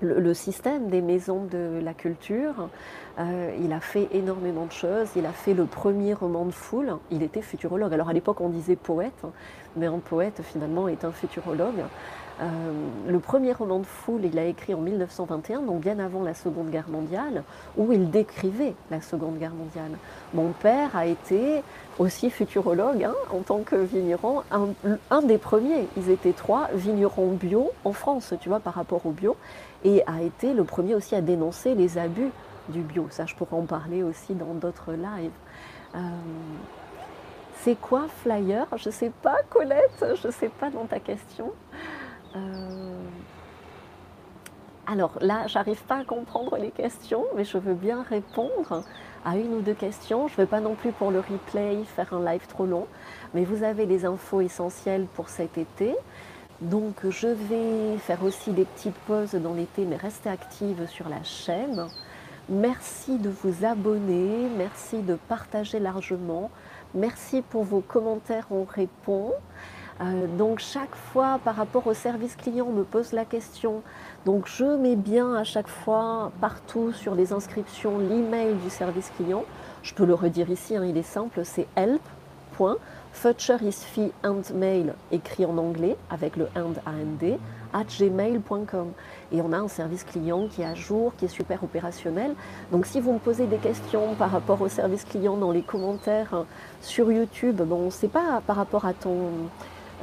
le, 0.01 0.35
système 0.35 0.89
des 0.89 1.01
maisons 1.01 1.45
de 1.45 1.81
la 1.83 1.95
culture. 1.95 2.69
Euh, 3.19 3.55
il 3.63 3.73
a 3.73 3.81
fait 3.81 4.09
énormément 4.13 4.67
de 4.67 4.73
choses. 4.73 5.09
Il 5.17 5.27
a 5.27 5.33
fait 5.33 5.55
le 5.55 5.67
premier 5.67 6.15
roman 6.15 6.47
de 6.47 6.51
foule. 6.51 6.97
Il 7.11 7.23
était 7.23 7.43
futurologue. 7.43 7.93
Alors 7.93 8.09
à 8.09 8.13
l'époque, 8.13 8.41
on 8.41 8.49
disait 8.49 8.77
poète, 8.77 9.23
mais 9.77 9.87
un 9.87 9.99
poète 9.99 10.41
finalement 10.43 10.89
est 10.89 11.05
un 11.05 11.13
futurologue. 11.13 11.83
Euh, 12.41 12.45
le 13.07 13.19
premier 13.21 13.53
roman 13.53 13.79
de 13.79 13.85
foule, 13.85 14.25
il 14.25 14.39
a 14.39 14.45
écrit 14.45 14.75
en 14.75 14.79
1921, 14.79 15.61
donc 15.61 15.81
bien 15.81 15.99
avant 15.99 16.23
la 16.23 16.35
Seconde 16.35 16.71
Guerre 16.71 16.89
mondiale, 16.89 17.45
où 17.77 17.93
il 17.93 18.11
décrivait 18.11 18.75
la 18.91 19.01
Seconde 19.01 19.39
Guerre 19.39 19.55
mondiale. 19.55 19.99
Mon 20.33 20.49
père 20.49 20.97
a 20.97 21.07
été 21.07 21.63
aussi 21.99 22.31
futurologue 22.31 23.05
hein, 23.05 23.15
en 23.31 23.41
tant 23.41 23.59
que 23.59 23.77
vigneron, 23.77 24.43
un, 24.51 24.69
un, 25.11 25.23
des 25.23 25.39
premiers. 25.39 25.87
Ils 25.97 26.11
étaient 26.11 26.33
trois 26.33 26.69
vignerons 26.75 27.33
bio 27.33 27.71
en 27.85 27.93
France, 27.93 28.33
tu 28.41 28.49
vois, 28.49 28.61
par 28.61 28.75
rapport 28.75 29.05
au 29.05 29.11
bio, 29.11 29.37
et 29.85 30.03
a 30.07 30.23
été 30.23 30.55
le 30.55 30.65
premier 30.65 30.95
aussi 30.95 31.15
à 31.15 31.21
dénoncer 31.21 31.75
les 31.75 31.99
abus 31.99 32.31
du 32.69 32.81
bio. 32.81 33.07
Ça, 33.11 33.27
je 33.27 33.35
pourrais 33.35 33.57
en 33.57 33.67
parler 33.67 34.03
aussi 34.03 34.35
dans 34.35 34.55
d'autres 34.55 34.93
lives. 34.93 35.31
Euh, 35.95 35.99
c'est 37.61 37.77
quoi 37.81 38.07
flyer? 38.23 38.67
Je 38.77 38.89
ne 38.89 38.93
sais 38.93 39.13
pas, 39.23 39.37
Colette, 39.51 40.05
je 40.21 40.27
ne 40.27 40.33
sais 40.33 40.49
pas 40.49 40.71
dans 40.71 40.87
ta 40.87 40.99
question. 40.99 41.53
Euh, 42.35 43.01
alors 44.87 45.13
là, 45.21 45.47
j'arrive 45.47 45.83
pas 45.85 45.99
à 45.99 46.05
comprendre 46.05 46.57
les 46.57 46.71
questions, 46.71 47.25
mais 47.37 47.45
je 47.45 47.59
veux 47.59 47.75
bien 47.75 48.03
répondre 48.03 48.83
à 49.25 49.37
une 49.37 49.55
ou 49.55 49.61
deux 49.61 49.75
questions. 49.75 50.27
Je 50.29 50.33
ne 50.33 50.37
vais 50.39 50.47
pas 50.47 50.61
non 50.61 50.75
plus 50.75 50.93
pour 50.93 51.11
le 51.11 51.21
replay 51.21 51.85
faire 51.85 52.13
un 52.13 52.25
live 52.25 52.47
trop 52.49 52.67
long, 52.67 52.87
mais 53.33 53.45
vous 53.45 53.63
avez 53.63 53.87
les 53.87 54.05
infos 54.05 54.41
essentielles 54.41 55.07
pour 55.15 55.29
cet 55.29 55.57
été. 55.57 55.95
Donc 56.61 57.09
je 57.09 57.29
vais 57.29 57.99
faire 57.99 58.23
aussi 58.25 58.51
des 58.53 58.65
petites 58.65 58.99
pauses 59.07 59.35
dans 59.35 59.55
l'été, 59.55 59.85
mais 59.85 59.97
restez 59.97 60.31
active 60.31 60.87
sur 60.89 61.09
la 61.09 61.23
chaîne. 61.23 61.87
Merci 62.49 63.19
de 63.19 63.31
vous 63.31 63.65
abonner, 63.65 64.49
merci 64.59 64.99
de 64.99 65.15
partager 65.15 65.79
largement, 65.79 66.51
merci 66.93 67.41
pour 67.41 67.63
vos 67.63 67.81
commentaires, 67.81 68.47
on 68.51 68.65
répond. 68.65 69.31
Euh, 70.01 70.27
donc 70.39 70.59
chaque 70.59 70.95
fois 70.95 71.39
par 71.45 71.55
rapport 71.55 71.87
au 71.87 71.95
service 71.95 72.35
client, 72.35 72.67
on 72.69 72.73
me 72.73 72.83
pose 72.83 73.13
la 73.13 73.25
question. 73.25 73.83
Donc 74.27 74.49
je 74.49 74.65
mets 74.65 74.97
bien 74.97 75.35
à 75.35 75.45
chaque 75.45 75.69
fois 75.69 76.33
partout 76.41 76.93
sur 76.93 77.15
les 77.15 77.33
inscriptions 77.33 77.99
l'email 77.99 78.55
du 78.55 78.71
service 78.71 79.13
client. 79.17 79.45
Je 79.85 79.95
peux 79.95 80.05
le 80.05 80.15
redire 80.15 80.51
ici, 80.51 80.77
hein, 80.77 80.85
il 80.85 80.97
est 80.97 81.03
simple, 81.03 81.43
c'est 81.45 81.69
help. 81.77 82.03
Is 83.63 84.53
mail 84.55 84.95
écrit 85.11 85.45
en 85.45 85.59
anglais 85.59 85.97
avec 86.11 86.37
le 86.37 86.49
and 86.57 86.75
and 86.87 87.39
gmail.com 87.73 88.93
et 89.33 89.41
on 89.41 89.53
a 89.53 89.59
un 89.59 89.69
service 89.69 90.05
client 90.05 90.47
qui 90.49 90.63
est 90.63 90.67
à 90.67 90.75
jour, 90.75 91.13
qui 91.17 91.25
est 91.25 91.29
super 91.29 91.65
opérationnel. 91.65 92.35
Donc 92.71 92.87
si 92.87 93.01
vous 93.01 93.13
me 93.13 93.19
posez 93.19 93.47
des 93.47 93.57
questions 93.57 94.15
par 94.15 94.31
rapport 94.31 94.61
au 94.61 94.69
service 94.69 95.05
client 95.05 95.37
dans 95.37 95.51
les 95.51 95.63
commentaires 95.63 96.35
hein, 96.35 96.47
sur 96.81 97.11
YouTube, 97.11 97.63
bon, 97.63 97.91
c'est 97.91 98.09
pas 98.09 98.43
par 98.47 98.57
rapport 98.57 98.85
à 98.85 98.93
ton 98.93 99.31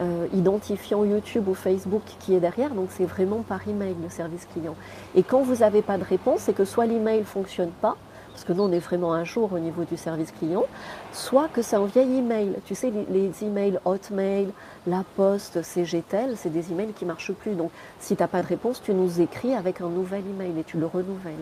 euh, 0.01 0.27
identifiant 0.33 1.03
YouTube 1.03 1.47
ou 1.49 1.53
Facebook 1.53 2.03
qui 2.19 2.33
est 2.33 2.39
derrière, 2.39 2.73
donc 2.73 2.87
c'est 2.89 3.05
vraiment 3.05 3.41
par 3.41 3.67
email 3.67 3.95
le 4.01 4.09
service 4.09 4.47
client. 4.53 4.75
Et 5.13 5.23
quand 5.23 5.41
vous 5.41 5.57
n'avez 5.57 5.81
pas 5.81 5.97
de 5.97 6.05
réponse, 6.05 6.41
c'est 6.41 6.53
que 6.53 6.63
soit 6.63 6.85
l'email 6.85 7.19
ne 7.19 7.25
fonctionne 7.25 7.71
pas, 7.81 7.97
parce 8.31 8.43
que 8.43 8.53
nous 8.53 8.63
on 8.63 8.71
est 8.71 8.79
vraiment 8.79 9.13
un 9.13 9.23
jour 9.23 9.51
au 9.53 9.59
niveau 9.59 9.83
du 9.83 9.97
service 9.97 10.31
client, 10.31 10.65
soit 11.11 11.47
que 11.47 11.61
c'est 11.61 11.75
un 11.75 11.85
vieil 11.85 12.17
email. 12.17 12.53
Tu 12.65 12.75
sais, 12.75 12.91
les, 13.09 13.31
emails 13.43 13.79
Hotmail, 13.85 14.49
La 14.87 15.03
Poste, 15.15 15.61
CGTEL, 15.61 16.35
c'est 16.37 16.51
des 16.51 16.71
emails 16.71 16.93
qui 16.93 17.05
ne 17.05 17.09
marchent 17.09 17.33
plus. 17.33 17.53
Donc 17.53 17.71
si 17.99 18.15
tu 18.15 18.23
n'as 18.23 18.27
pas 18.27 18.41
de 18.41 18.47
réponse, 18.47 18.81
tu 18.81 18.93
nous 18.93 19.21
écris 19.21 19.53
avec 19.53 19.81
un 19.81 19.89
nouvel 19.89 20.23
email 20.27 20.59
et 20.59 20.63
tu 20.63 20.77
le 20.77 20.85
renouvelles. 20.85 21.33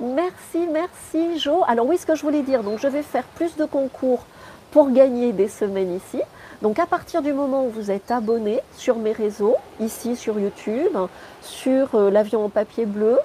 Merci, 0.00 0.68
merci 0.72 1.38
Jo. 1.38 1.64
Alors 1.66 1.86
oui, 1.86 1.98
ce 1.98 2.06
que 2.06 2.14
je 2.14 2.22
voulais 2.22 2.42
dire, 2.42 2.62
donc 2.62 2.78
je 2.78 2.86
vais 2.86 3.02
faire 3.02 3.24
plus 3.24 3.56
de 3.56 3.64
concours 3.64 4.24
pour 4.70 4.90
gagner 4.90 5.32
des 5.32 5.48
semaines 5.48 5.94
ici. 5.94 6.20
Donc 6.62 6.78
à 6.78 6.86
partir 6.86 7.22
du 7.22 7.32
moment 7.32 7.66
où 7.66 7.70
vous 7.70 7.90
êtes 7.90 8.10
abonné 8.10 8.60
sur 8.76 8.96
mes 8.96 9.12
réseaux, 9.12 9.56
ici 9.80 10.16
sur 10.16 10.38
YouTube, 10.38 10.96
sur 11.40 11.94
euh, 11.94 12.10
l'avion 12.10 12.44
en 12.44 12.48
papier 12.48 12.84
bleu, 12.84 13.18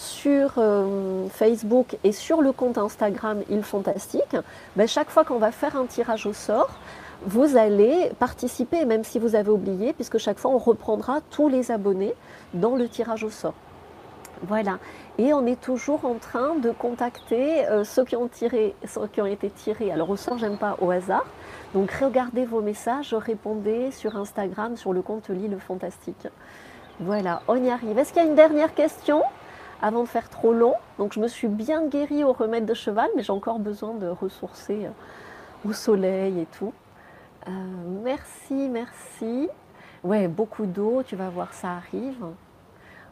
sur 0.00 0.54
euh, 0.56 1.28
Facebook 1.28 1.98
et 2.04 2.12
sur 2.12 2.40
le 2.40 2.52
compte 2.52 2.78
Instagram 2.78 3.42
Il 3.50 3.62
Fantastique, 3.62 4.34
ben, 4.74 4.88
chaque 4.88 5.10
fois 5.10 5.24
qu'on 5.24 5.38
va 5.38 5.52
faire 5.52 5.76
un 5.76 5.84
tirage 5.84 6.24
au 6.24 6.32
sort, 6.32 6.70
vous 7.26 7.58
allez 7.58 8.10
participer, 8.18 8.86
même 8.86 9.04
si 9.04 9.18
vous 9.18 9.34
avez 9.34 9.50
oublié, 9.50 9.92
puisque 9.92 10.16
chaque 10.16 10.38
fois 10.38 10.52
on 10.52 10.58
reprendra 10.58 11.20
tous 11.30 11.50
les 11.50 11.70
abonnés 11.70 12.14
dans 12.54 12.76
le 12.76 12.88
tirage 12.88 13.24
au 13.24 13.30
sort. 13.30 13.52
Voilà. 14.44 14.78
Et 15.18 15.34
on 15.34 15.44
est 15.44 15.60
toujours 15.60 16.06
en 16.06 16.14
train 16.14 16.54
de 16.54 16.70
contacter 16.70 17.66
euh, 17.66 17.84
ceux 17.84 18.06
qui 18.06 18.16
ont 18.16 18.28
tiré, 18.28 18.74
ceux 18.88 19.06
qui 19.06 19.20
ont 19.20 19.26
été 19.26 19.50
tirés. 19.50 19.92
Alors 19.92 20.08
au 20.08 20.16
sort, 20.16 20.38
j'aime 20.38 20.56
pas 20.56 20.78
au 20.80 20.90
hasard. 20.90 21.26
Donc 21.74 21.92
regardez 21.92 22.46
vos 22.46 22.62
messages, 22.62 23.12
répondez 23.12 23.90
sur 23.90 24.16
Instagram, 24.16 24.78
sur 24.78 24.94
le 24.94 25.02
compte 25.02 25.28
Lille 25.28 25.58
Fantastique. 25.60 26.26
Voilà, 27.00 27.42
on 27.48 27.62
y 27.62 27.68
arrive. 27.68 27.98
Est-ce 27.98 28.14
qu'il 28.14 28.22
y 28.22 28.24
a 28.24 28.28
une 28.28 28.34
dernière 28.34 28.74
question? 28.74 29.22
Avant 29.82 30.02
de 30.02 30.08
faire 30.08 30.28
trop 30.28 30.52
long. 30.52 30.74
Donc 30.98 31.12
je 31.12 31.20
me 31.20 31.28
suis 31.28 31.48
bien 31.48 31.86
guérie 31.86 32.24
au 32.24 32.32
remède 32.32 32.66
de 32.66 32.74
cheval, 32.74 33.08
mais 33.16 33.22
j'ai 33.22 33.32
encore 33.32 33.58
besoin 33.58 33.94
de 33.94 34.08
ressourcer 34.08 34.86
euh, 34.86 35.68
au 35.68 35.72
soleil 35.72 36.40
et 36.40 36.46
tout. 36.46 36.72
Euh, 37.48 37.50
merci, 38.02 38.68
merci. 38.68 39.48
Ouais, 40.02 40.28
beaucoup 40.28 40.66
d'eau, 40.66 41.02
tu 41.04 41.16
vas 41.16 41.30
voir, 41.30 41.52
ça 41.52 41.72
arrive. 41.72 42.24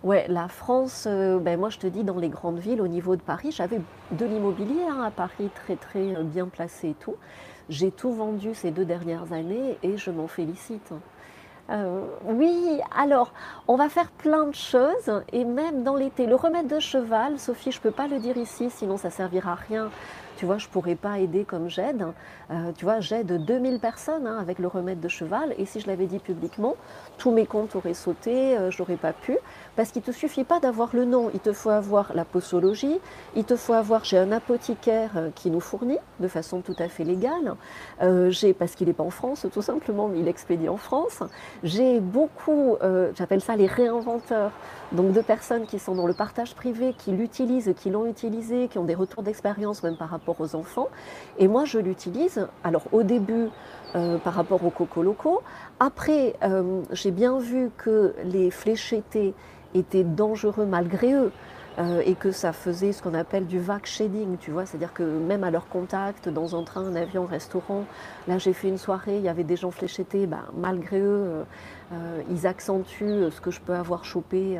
Ouais, 0.04 0.26
la 0.28 0.46
France, 0.48 1.06
euh, 1.08 1.38
ben 1.38 1.58
moi 1.58 1.70
je 1.70 1.78
te 1.78 1.86
dis, 1.86 2.04
dans 2.04 2.18
les 2.18 2.28
grandes 2.28 2.58
villes, 2.58 2.80
au 2.80 2.86
niveau 2.86 3.16
de 3.16 3.20
Paris, 3.20 3.50
j'avais 3.50 3.80
de 4.12 4.24
l'immobilier 4.24 4.84
hein, 4.88 5.02
à 5.02 5.10
Paris 5.10 5.50
très 5.54 5.76
très 5.76 6.14
bien 6.22 6.46
placé 6.46 6.90
et 6.90 6.94
tout. 6.94 7.16
J'ai 7.68 7.90
tout 7.90 8.12
vendu 8.12 8.54
ces 8.54 8.70
deux 8.70 8.84
dernières 8.84 9.32
années 9.32 9.76
et 9.82 9.96
je 9.98 10.10
m'en 10.10 10.28
félicite. 10.28 10.92
Euh, 11.70 12.02
oui, 12.24 12.80
alors, 12.96 13.32
on 13.66 13.76
va 13.76 13.88
faire 13.88 14.10
plein 14.10 14.46
de 14.46 14.54
choses, 14.54 15.22
et 15.32 15.44
même 15.44 15.82
dans 15.82 15.96
l'été. 15.96 16.26
Le 16.26 16.34
remède 16.34 16.66
de 16.66 16.80
cheval, 16.80 17.38
Sophie, 17.38 17.72
je 17.72 17.78
ne 17.78 17.82
peux 17.82 17.90
pas 17.90 18.08
le 18.08 18.18
dire 18.18 18.36
ici, 18.36 18.70
sinon 18.70 18.96
ça 18.96 19.10
servira 19.10 19.52
à 19.52 19.56
rien 19.56 19.90
tu 20.38 20.46
vois, 20.46 20.58
je 20.58 20.68
ne 20.68 20.70
pourrais 20.70 20.94
pas 20.94 21.18
aider 21.18 21.44
comme 21.44 21.68
j'aide. 21.68 22.06
Euh, 22.52 22.70
tu 22.76 22.84
vois, 22.84 23.00
j'aide 23.00 23.44
2000 23.44 23.80
personnes 23.80 24.26
hein, 24.26 24.38
avec 24.38 24.60
le 24.60 24.68
remède 24.68 25.00
de 25.00 25.08
cheval. 25.08 25.52
Et 25.58 25.66
si 25.66 25.80
je 25.80 25.88
l'avais 25.88 26.06
dit 26.06 26.20
publiquement, 26.20 26.76
tous 27.18 27.30
mes 27.30 27.46
comptes 27.46 27.76
auraient 27.76 27.94
sauté, 27.94 28.56
euh, 28.56 28.70
je 28.70 28.80
n'aurais 28.80 28.96
pas 28.96 29.12
pu. 29.12 29.36
Parce 29.76 29.90
qu'il 29.90 30.02
ne 30.02 30.06
te 30.06 30.12
suffit 30.12 30.44
pas 30.44 30.60
d'avoir 30.60 30.90
le 30.94 31.04
nom, 31.04 31.30
il 31.34 31.40
te 31.40 31.52
faut 31.52 31.70
avoir 31.70 32.12
la 32.14 32.24
posologie, 32.24 32.98
il 33.36 33.44
te 33.44 33.56
faut 33.56 33.74
avoir, 33.74 34.04
j'ai 34.04 34.18
un 34.18 34.32
apothicaire 34.32 35.10
euh, 35.16 35.30
qui 35.34 35.50
nous 35.50 35.60
fournit 35.60 35.98
de 36.20 36.28
façon 36.28 36.60
tout 36.60 36.74
à 36.78 36.88
fait 36.88 37.04
légale. 37.04 37.54
j'ai, 38.30 38.54
parce 38.54 38.74
qu'il 38.74 38.88
n'est 38.88 38.92
pas 38.92 39.04
en 39.04 39.10
France, 39.10 39.46
tout 39.52 39.62
simplement, 39.62 40.08
mais 40.08 40.20
il 40.20 40.28
expédie 40.28 40.68
en 40.68 40.76
France. 40.76 41.22
J'ai 41.62 42.00
beaucoup, 42.00 42.76
j'appelle 43.14 43.40
ça 43.40 43.56
les 43.56 43.66
réinventeurs, 43.66 44.50
donc 44.92 45.12
de 45.12 45.20
personnes 45.20 45.66
qui 45.66 45.78
sont 45.78 45.94
dans 45.94 46.06
le 46.06 46.14
partage 46.14 46.54
privé, 46.54 46.94
qui 46.96 47.12
l'utilisent, 47.12 47.72
qui 47.76 47.90
l'ont 47.90 48.06
utilisé, 48.06 48.68
qui 48.68 48.78
ont 48.78 48.84
des 48.84 48.94
retours 48.94 49.22
d'expérience 49.22 49.82
même 49.82 49.96
par 49.96 50.10
rapport 50.10 50.40
aux 50.40 50.54
enfants. 50.54 50.88
Et 51.38 51.48
moi, 51.48 51.64
je 51.64 51.78
l'utilise, 51.78 52.46
alors 52.64 52.84
au 52.92 53.02
début, 53.02 53.48
euh, 53.94 54.18
par 54.18 54.34
rapport 54.34 54.62
aux 54.66 54.70
cocos 54.70 55.02
locaux. 55.02 55.40
Après, 55.81 56.35
euh, 56.43 56.83
j'ai 56.93 57.11
bien 57.11 57.39
vu 57.39 57.70
que 57.76 58.14
les 58.24 58.51
fléchettés 58.51 59.35
étaient 59.74 60.05
dangereux 60.05 60.66
malgré 60.66 61.14
eux. 61.14 61.33
Euh, 61.79 62.03
et 62.05 62.16
que 62.16 62.33
ça 62.33 62.53
faisait 62.53 62.91
ce 62.91 63.01
qu'on 63.01 63.14
appelle 63.14 63.47
du 63.47 63.61
vac 63.61 63.87
shading, 63.87 64.37
tu 64.39 64.51
vois, 64.51 64.66
c'est-à-dire 64.66 64.93
que 64.93 65.05
même 65.05 65.45
à 65.45 65.53
leur 65.53 65.68
contact, 65.68 66.29
dans 66.29 66.59
un 66.59 66.64
train, 66.64 66.85
un 66.85 66.97
avion, 66.97 67.22
un 67.22 67.29
restaurant, 67.29 67.85
là 68.26 68.37
j'ai 68.37 68.53
fait 68.53 68.66
une 68.66 68.79
soirée, 68.79 69.18
il 69.18 69.22
y 69.22 69.29
avait 69.29 69.45
des 69.45 69.55
gens 69.55 69.70
fléchettés, 69.70 70.26
ben, 70.26 70.43
malgré 70.57 70.99
eux, 70.99 71.45
ils 72.33 72.49
accentuent 72.49 73.31
ce 73.31 73.41
que 73.41 73.53
je 73.53 73.61
peux 73.61 73.74
avoir 73.74 74.05
chopé, 74.05 74.59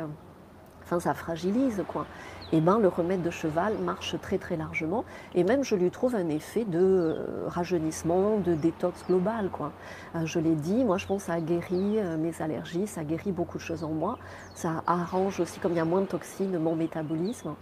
enfin 0.89 0.99
ça 0.99 1.13
fragilise 1.13 1.83
quoi 1.87 2.07
et 2.51 2.57
eh 2.57 2.61
ben, 2.61 2.79
le 2.79 2.87
remède 2.87 3.21
de 3.21 3.29
cheval 3.29 3.77
marche 3.77 4.15
très 4.23 4.39
très 4.39 4.57
largement. 4.57 5.05
Et 5.35 5.43
même 5.43 5.63
je 5.63 5.75
lui 5.75 5.91
trouve 5.91 6.15
un 6.15 6.29
effet 6.29 6.65
de 6.65 6.79
euh, 6.79 7.43
rajeunissement, 7.45 8.37
de 8.37 8.55
détox 8.55 9.05
global. 9.05 9.49
Quoi. 9.51 9.71
Euh, 10.15 10.25
je 10.25 10.39
l'ai 10.39 10.55
dit, 10.55 10.83
moi 10.83 10.97
je 10.97 11.05
pense 11.05 11.25
que 11.25 11.27
ça 11.27 11.39
guérit 11.41 11.99
euh, 11.99 12.17
mes 12.17 12.41
allergies, 12.41 12.87
ça 12.87 13.03
guérit 13.03 13.31
beaucoup 13.31 13.59
de 13.59 13.61
choses 13.61 13.83
en 13.83 13.89
moi. 13.89 14.17
Ça 14.55 14.83
arrange 14.87 15.39
aussi, 15.39 15.59
comme 15.59 15.73
il 15.73 15.77
y 15.77 15.79
a 15.79 15.85
moins 15.85 16.01
de 16.01 16.07
toxines, 16.07 16.57
mon 16.57 16.75
métabolisme. 16.75 17.53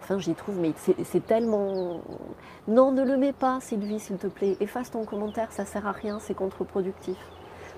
Enfin, 0.00 0.18
j'y 0.18 0.34
trouve, 0.34 0.58
mais 0.58 0.72
c'est 0.76 1.24
tellement. 1.24 2.00
Non, 2.66 2.90
ne 2.90 3.04
le 3.04 3.16
mets 3.16 3.32
pas, 3.32 3.60
Sylvie, 3.60 4.00
s'il 4.00 4.16
te 4.16 4.26
plaît. 4.26 4.56
Efface 4.58 4.90
ton 4.90 5.04
commentaire, 5.04 5.52
ça 5.52 5.64
sert 5.64 5.86
à 5.86 5.92
rien, 5.92 6.18
c'est 6.18 6.34
contre-productif. 6.34 7.16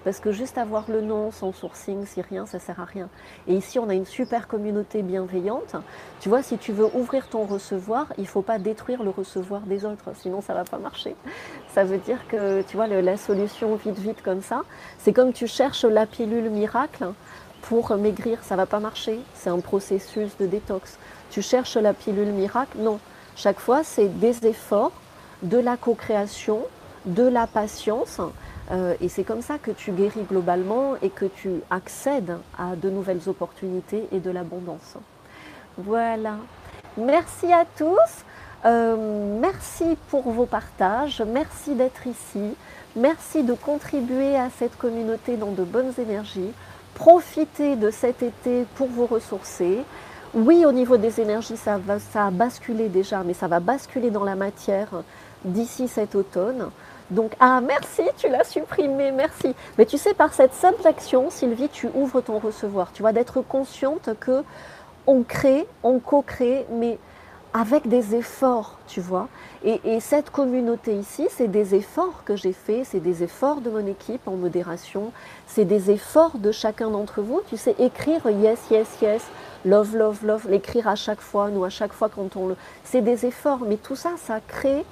Parce 0.05 0.21
que 0.21 0.33
juste 0.33 0.59
avoir 0.59 0.85
le 0.89 1.01
nom 1.01 1.31
sans 1.31 1.53
sourcing, 1.53 2.05
si 2.05 2.21
rien, 2.21 2.45
ça 2.45 2.59
sert 2.59 2.79
à 2.79 2.85
rien. 2.85 3.09
Et 3.49 3.55
ici, 3.55 3.79
on 3.79 3.89
a 3.89 3.95
une 3.95 4.05
super 4.05 4.47
communauté 4.47 5.03
bienveillante. 5.03 5.77
Tu 6.21 6.29
vois, 6.29 6.43
si 6.43 6.59
tu 6.59 6.73
veux 6.73 6.87
ouvrir 6.95 7.29
ton 7.29 7.45
recevoir, 7.45 8.13
il 8.19 8.25
ne 8.25 8.29
faut 8.29 8.43
pas 8.43 8.59
détruire 8.59 9.03
le 9.03 9.11
recevoir 9.11 9.63
des 9.63 9.85
autres, 9.87 10.11
sinon 10.15 10.43
ça 10.43 10.53
ne 10.53 10.59
va 10.59 10.65
pas 10.65 10.79
marcher. 10.79 11.17
Ça 11.73 11.85
veut 11.85 11.99
dire 11.99 12.19
que, 12.29 12.63
tu 12.63 12.77
vois, 12.77 12.87
la 12.87 13.17
solution 13.17 13.75
vite, 13.77 13.99
vite 13.99 14.23
comme 14.23 14.43
ça, 14.43 14.63
c'est 14.99 15.15
comme 15.15 15.33
tu 15.33 15.47
cherches 15.47 15.85
la 15.85 16.07
pilule 16.07 16.51
miracle 16.51 17.07
pour 17.63 17.97
maigrir, 17.97 18.45
ça 18.45 18.57
ne 18.57 18.61
va 18.61 18.67
pas 18.67 18.81
marcher. 18.81 19.21
C'est 19.33 19.49
un 19.49 19.61
processus 19.61 20.37
de 20.39 20.47
détox. 20.47 20.99
Tu 21.31 21.41
cherches 21.41 21.77
la 21.77 21.95
pilule 21.95 22.33
miracle, 22.33 22.77
non. 22.79 22.99
Chaque 23.37 23.59
fois, 23.59 23.83
c'est 23.83 24.09
des 24.09 24.47
efforts, 24.47 24.93
de 25.43 25.59
la 25.59 25.77
co-création, 25.79 26.61
de 27.07 27.27
la 27.27 27.47
patience 27.47 28.21
euh, 28.71 28.95
et 29.01 29.09
c'est 29.09 29.25
comme 29.25 29.43
ça 29.43 29.59
que 29.59 29.71
tu 29.71 29.93
guéris 29.93 30.23
globalement 30.23 30.95
et 31.03 31.11
que 31.11 31.27
tu 31.27 31.51
accèdes 31.71 32.37
à 32.59 32.77
de 32.77 32.89
nouvelles 32.91 33.29
opportunités 33.29 34.07
et 34.13 34.21
de 34.21 34.31
l'abondance. 34.31 34.97
Voilà. 35.77 36.37
Merci 36.97 37.53
à 37.53 37.65
tous. 37.77 38.25
Euh, 38.65 39.39
merci 39.41 39.97
pour 40.09 40.31
vos 40.31 40.47
partages. 40.47 41.23
Merci 41.27 41.75
d'être 41.75 42.07
ici. 42.07 42.55
Merci 42.97 43.43
de 43.43 43.53
contribuer 43.53 44.37
à 44.37 44.49
cette 44.59 44.79
communauté 44.79 45.37
dans 45.37 45.51
de 45.51 45.65
bonnes 45.65 45.93
énergies. 45.99 46.53
Profitez 46.95 47.77
de 47.77 47.91
cet 47.91 48.23
été 48.23 48.65
pour 48.77 48.87
vous 48.87 49.07
ressourcer. 49.07 49.81
Oui, 50.33 50.65
au 50.65 50.73
niveau 50.73 50.97
des 50.97 51.21
énergies, 51.21 51.57
ça, 51.57 51.79
va, 51.79 51.99
ça 51.99 52.27
a 52.27 52.31
basculé 52.31 52.89
déjà, 52.89 53.23
mais 53.25 53.35
ça 53.35 53.49
va 53.49 53.61
basculer 53.61 54.11
dans 54.11 54.25
la 54.25 54.37
matière 54.37 54.89
d'ici 55.45 55.89
cet 55.89 56.15
automne. 56.15 56.71
Donc, 57.11 57.33
ah, 57.41 57.61
merci, 57.61 58.03
tu 58.17 58.29
l'as 58.29 58.45
supprimé, 58.45 59.11
merci. 59.13 59.55
Mais 59.77 59.87
tu 59.87 59.99
sais, 59.99 60.15
par 60.15 60.33
cette 60.33 60.55
simple 60.55 60.87
action, 60.87 61.31
Sylvie, 61.31 61.69
tu 61.69 61.89
ouvres 61.95 62.21
ton 62.21 62.39
recevoir. 62.39 62.93
Tu 62.93 63.03
vois, 63.03 63.13
d'être 63.13 63.43
consciente 63.43 64.11
que 64.21 64.43
on 65.07 65.23
crée, 65.23 65.67
on 65.83 65.99
co-crée, 65.99 66.67
mais 66.71 66.99
avec 67.53 67.87
des 67.87 68.17
efforts, 68.17 68.79
tu 68.89 69.01
vois. 69.01 69.29
Et, 69.63 70.01
cette 70.01 70.31
communauté 70.31 70.95
ici, 70.95 71.27
c'est 71.31 71.49
des 71.49 71.75
efforts 71.75 72.25
que 72.25 72.37
j'ai 72.37 72.53
faits, 72.53 72.85
c'est 72.85 73.01
des 73.01 73.23
efforts 73.23 73.61
de 73.61 73.71
mon 73.71 73.87
équipe 73.87 74.27
en 74.27 74.33
modération, 74.33 75.13
c'est 75.47 75.65
des 75.65 75.91
efforts 75.91 76.37
de 76.37 76.53
chacun 76.53 76.91
d'entre 76.91 77.23
vous. 77.23 77.41
Tu 77.49 77.57
sais, 77.57 77.75
écrire 77.79 78.29
yes, 78.29 78.59
yes, 78.71 78.89
yes, 79.01 79.23
love, 79.65 79.97
love, 79.97 80.27
love, 80.27 80.51
l'écrire 80.51 80.89
à 80.89 80.97
chaque 80.97 81.21
fois, 81.21 81.49
nous, 81.49 81.65
à 81.65 81.71
chaque 81.71 81.93
fois 81.93 82.09
quand 82.09 82.37
on 82.37 82.49
le. 82.49 82.57
C'est 82.83 83.03
des 83.03 83.25
efforts, 83.25 83.61
mais 83.67 83.77
tout 83.77 83.97
ça, 83.97 84.11
ça 84.17 84.41
crée 84.41 84.85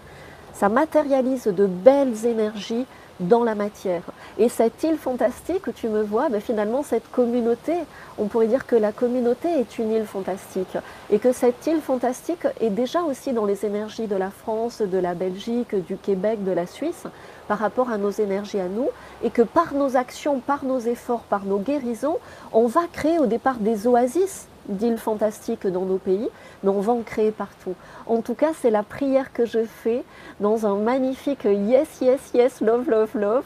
ça 0.55 0.69
matérialise 0.69 1.47
de 1.47 1.67
belles 1.67 2.27
énergies 2.27 2.87
dans 3.21 3.45
la 3.45 3.55
matière. 3.55 4.03
Et 4.39 4.49
cette 4.49 4.83
île 4.83 4.97
fantastique 4.97 5.75
tu 5.75 5.89
me 5.89 6.03
vois, 6.03 6.29
ben 6.29 6.41
finalement 6.41 6.83
cette 6.83 7.11
communauté, 7.11 7.75
on 8.19 8.27
pourrait 8.27 8.47
dire 8.47 8.67
que 8.67 8.77
la 8.77 8.93
communauté 8.93 9.49
est 9.49 9.79
une 9.79 9.93
île 9.93 10.07
fantastique. 10.07 10.77
Et 11.11 11.19
que 11.19 11.33
cette 11.33 11.67
île 11.67 11.81
fantastique 11.81 12.47
est 12.61 12.71
déjà 12.71 13.03
aussi 13.03 13.33
dans 13.33 13.45
les 13.45 13.65
énergies 13.65 14.07
de 14.07 14.17
la 14.17 14.31
France, 14.31 14.81
de 14.81 14.99
la 14.99 15.15
Belgique, 15.15 15.75
du 15.87 15.97
Québec, 15.97 16.45
de 16.45 16.53
la 16.53 16.67
Suisse 16.67 17.05
par 17.49 17.59
rapport 17.59 17.91
à 17.91 17.99
nos 17.99 18.11
énergies 18.11 18.61
à 18.61 18.69
nous. 18.69 18.89
Et 19.23 19.31
que 19.31 19.43
par 19.43 19.75
nos 19.75 19.97
actions, 19.97 20.41
par 20.41 20.65
nos 20.65 20.81
efforts, 20.81 21.23
par 21.23 21.45
nos 21.45 21.59
guérisons, 21.59 22.19
on 22.53 22.67
va 22.67 22.83
créer 22.93 23.19
au 23.19 23.27
départ 23.27 23.57
des 23.57 23.87
oasis 23.87 24.49
d'îles 24.69 24.99
fantastiques 24.99 25.67
dans 25.67 25.85
nos 25.85 25.99
pays, 25.99 26.29
mais 26.63 26.71
on 26.71 26.81
va 26.81 26.93
en 26.93 27.03
créer 27.03 27.31
partout. 27.31 27.75
En 28.07 28.21
tout 28.21 28.35
cas, 28.35 28.53
c'est 28.55 28.71
la 28.71 28.83
prière 28.83 29.33
que 29.33 29.45
je 29.45 29.65
fais 29.65 30.05
dans 30.41 30.67
un 30.67 30.77
magnifique 30.77 31.45
Yes, 31.45 32.01
Yes, 32.01 32.31
Yes, 32.35 32.61
Love, 32.61 32.89
Love, 32.89 33.17
Love, 33.17 33.45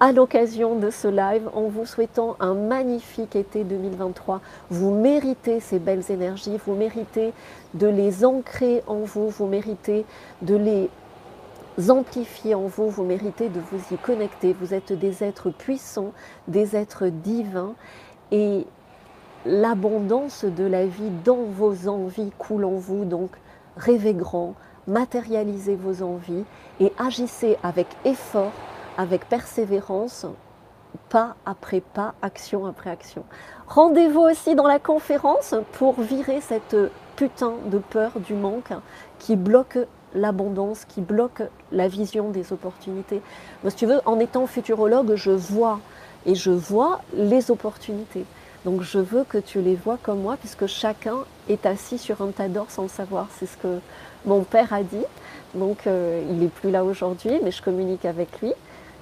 à 0.00 0.12
l'occasion 0.12 0.76
de 0.76 0.90
ce 0.90 1.08
live, 1.08 1.48
en 1.54 1.62
vous 1.62 1.86
souhaitant 1.86 2.36
un 2.40 2.54
magnifique 2.54 3.36
été 3.36 3.64
2023. 3.64 4.40
Vous 4.70 4.90
méritez 4.90 5.60
ces 5.60 5.78
belles 5.78 6.04
énergies, 6.10 6.58
vous 6.66 6.74
méritez 6.74 7.32
de 7.74 7.86
les 7.86 8.24
ancrer 8.24 8.82
en 8.86 9.00
vous, 9.00 9.28
vous 9.28 9.46
méritez 9.46 10.04
de 10.42 10.56
les 10.56 10.90
amplifier 11.88 12.54
en 12.54 12.66
vous, 12.66 12.88
vous 12.88 13.04
méritez 13.04 13.48
de 13.48 13.60
vous 13.60 13.80
y 13.94 13.98
connecter. 13.98 14.54
Vous 14.60 14.74
êtes 14.74 14.92
des 14.92 15.24
êtres 15.24 15.50
puissants, 15.50 16.12
des 16.48 16.76
êtres 16.76 17.08
divins 17.08 17.74
et 18.30 18.66
l'abondance 19.44 20.44
de 20.44 20.64
la 20.64 20.86
vie 20.86 21.10
dans 21.24 21.44
vos 21.44 21.88
envies 21.88 22.30
coule 22.38 22.64
en 22.64 22.74
vous. 22.74 23.04
Donc 23.04 23.30
rêvez 23.76 24.14
grand, 24.14 24.54
matérialisez 24.86 25.76
vos 25.76 26.02
envies 26.02 26.44
et 26.80 26.92
agissez 26.98 27.56
avec 27.62 27.86
effort, 28.04 28.52
avec 28.96 29.28
persévérance, 29.28 30.26
pas 31.08 31.36
après 31.44 31.80
pas, 31.80 32.14
action 32.22 32.66
après 32.66 32.90
action. 32.90 33.24
Rendez-vous 33.66 34.20
aussi 34.20 34.54
dans 34.54 34.66
la 34.66 34.78
conférence 34.78 35.54
pour 35.72 36.00
virer 36.00 36.40
cette 36.40 36.76
putain 37.16 37.54
de 37.66 37.78
peur 37.78 38.12
du 38.20 38.34
manque 38.34 38.72
qui 39.18 39.36
bloque 39.36 39.78
l'abondance, 40.14 40.84
qui 40.84 41.00
bloque 41.00 41.42
la 41.72 41.88
vision 41.88 42.30
des 42.30 42.52
opportunités. 42.52 43.20
Moi, 43.62 43.70
si 43.70 43.76
tu 43.76 43.86
veux, 43.86 44.00
en 44.06 44.20
étant 44.20 44.46
futurologue, 44.46 45.14
je 45.16 45.32
vois 45.32 45.80
et 46.26 46.34
je 46.34 46.50
vois 46.50 47.00
les 47.14 47.50
opportunités. 47.50 48.24
Donc 48.64 48.82
je 48.82 48.98
veux 48.98 49.24
que 49.24 49.38
tu 49.38 49.60
les 49.60 49.74
vois 49.74 49.98
comme 50.02 50.20
moi, 50.20 50.36
puisque 50.38 50.66
chacun 50.66 51.18
est 51.48 51.66
assis 51.66 51.98
sur 51.98 52.22
un 52.22 52.28
tas 52.28 52.48
d'or 52.48 52.66
sans 52.70 52.84
le 52.84 52.88
savoir. 52.88 53.28
C'est 53.38 53.46
ce 53.46 53.56
que 53.56 53.80
mon 54.24 54.42
père 54.42 54.72
a 54.72 54.82
dit. 54.82 55.04
Donc 55.54 55.86
euh, 55.86 56.22
il 56.30 56.38
n'est 56.38 56.48
plus 56.48 56.70
là 56.70 56.84
aujourd'hui, 56.84 57.38
mais 57.42 57.50
je 57.50 57.62
communique 57.62 58.04
avec 58.04 58.40
lui. 58.40 58.52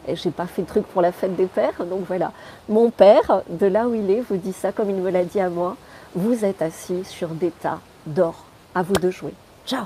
Et 0.08 0.16
j'ai 0.16 0.32
pas 0.32 0.46
fait 0.46 0.62
de 0.62 0.66
truc 0.66 0.84
pour 0.86 1.00
la 1.00 1.12
fête 1.12 1.36
des 1.36 1.46
pères. 1.46 1.84
Donc 1.86 2.00
voilà, 2.08 2.32
mon 2.68 2.90
père, 2.90 3.42
de 3.48 3.66
là 3.66 3.86
où 3.86 3.94
il 3.94 4.10
est, 4.10 4.20
vous 4.20 4.36
dit 4.36 4.52
ça 4.52 4.72
comme 4.72 4.90
il 4.90 4.96
me 4.96 5.10
l'a 5.10 5.24
dit 5.24 5.40
à 5.40 5.48
moi. 5.48 5.76
Vous 6.14 6.44
êtes 6.44 6.60
assis 6.60 7.04
sur 7.04 7.28
des 7.28 7.50
tas 7.50 7.78
d'or. 8.06 8.44
À 8.74 8.82
vous 8.82 8.94
de 8.94 9.10
jouer. 9.10 9.34
Ciao 9.66 9.84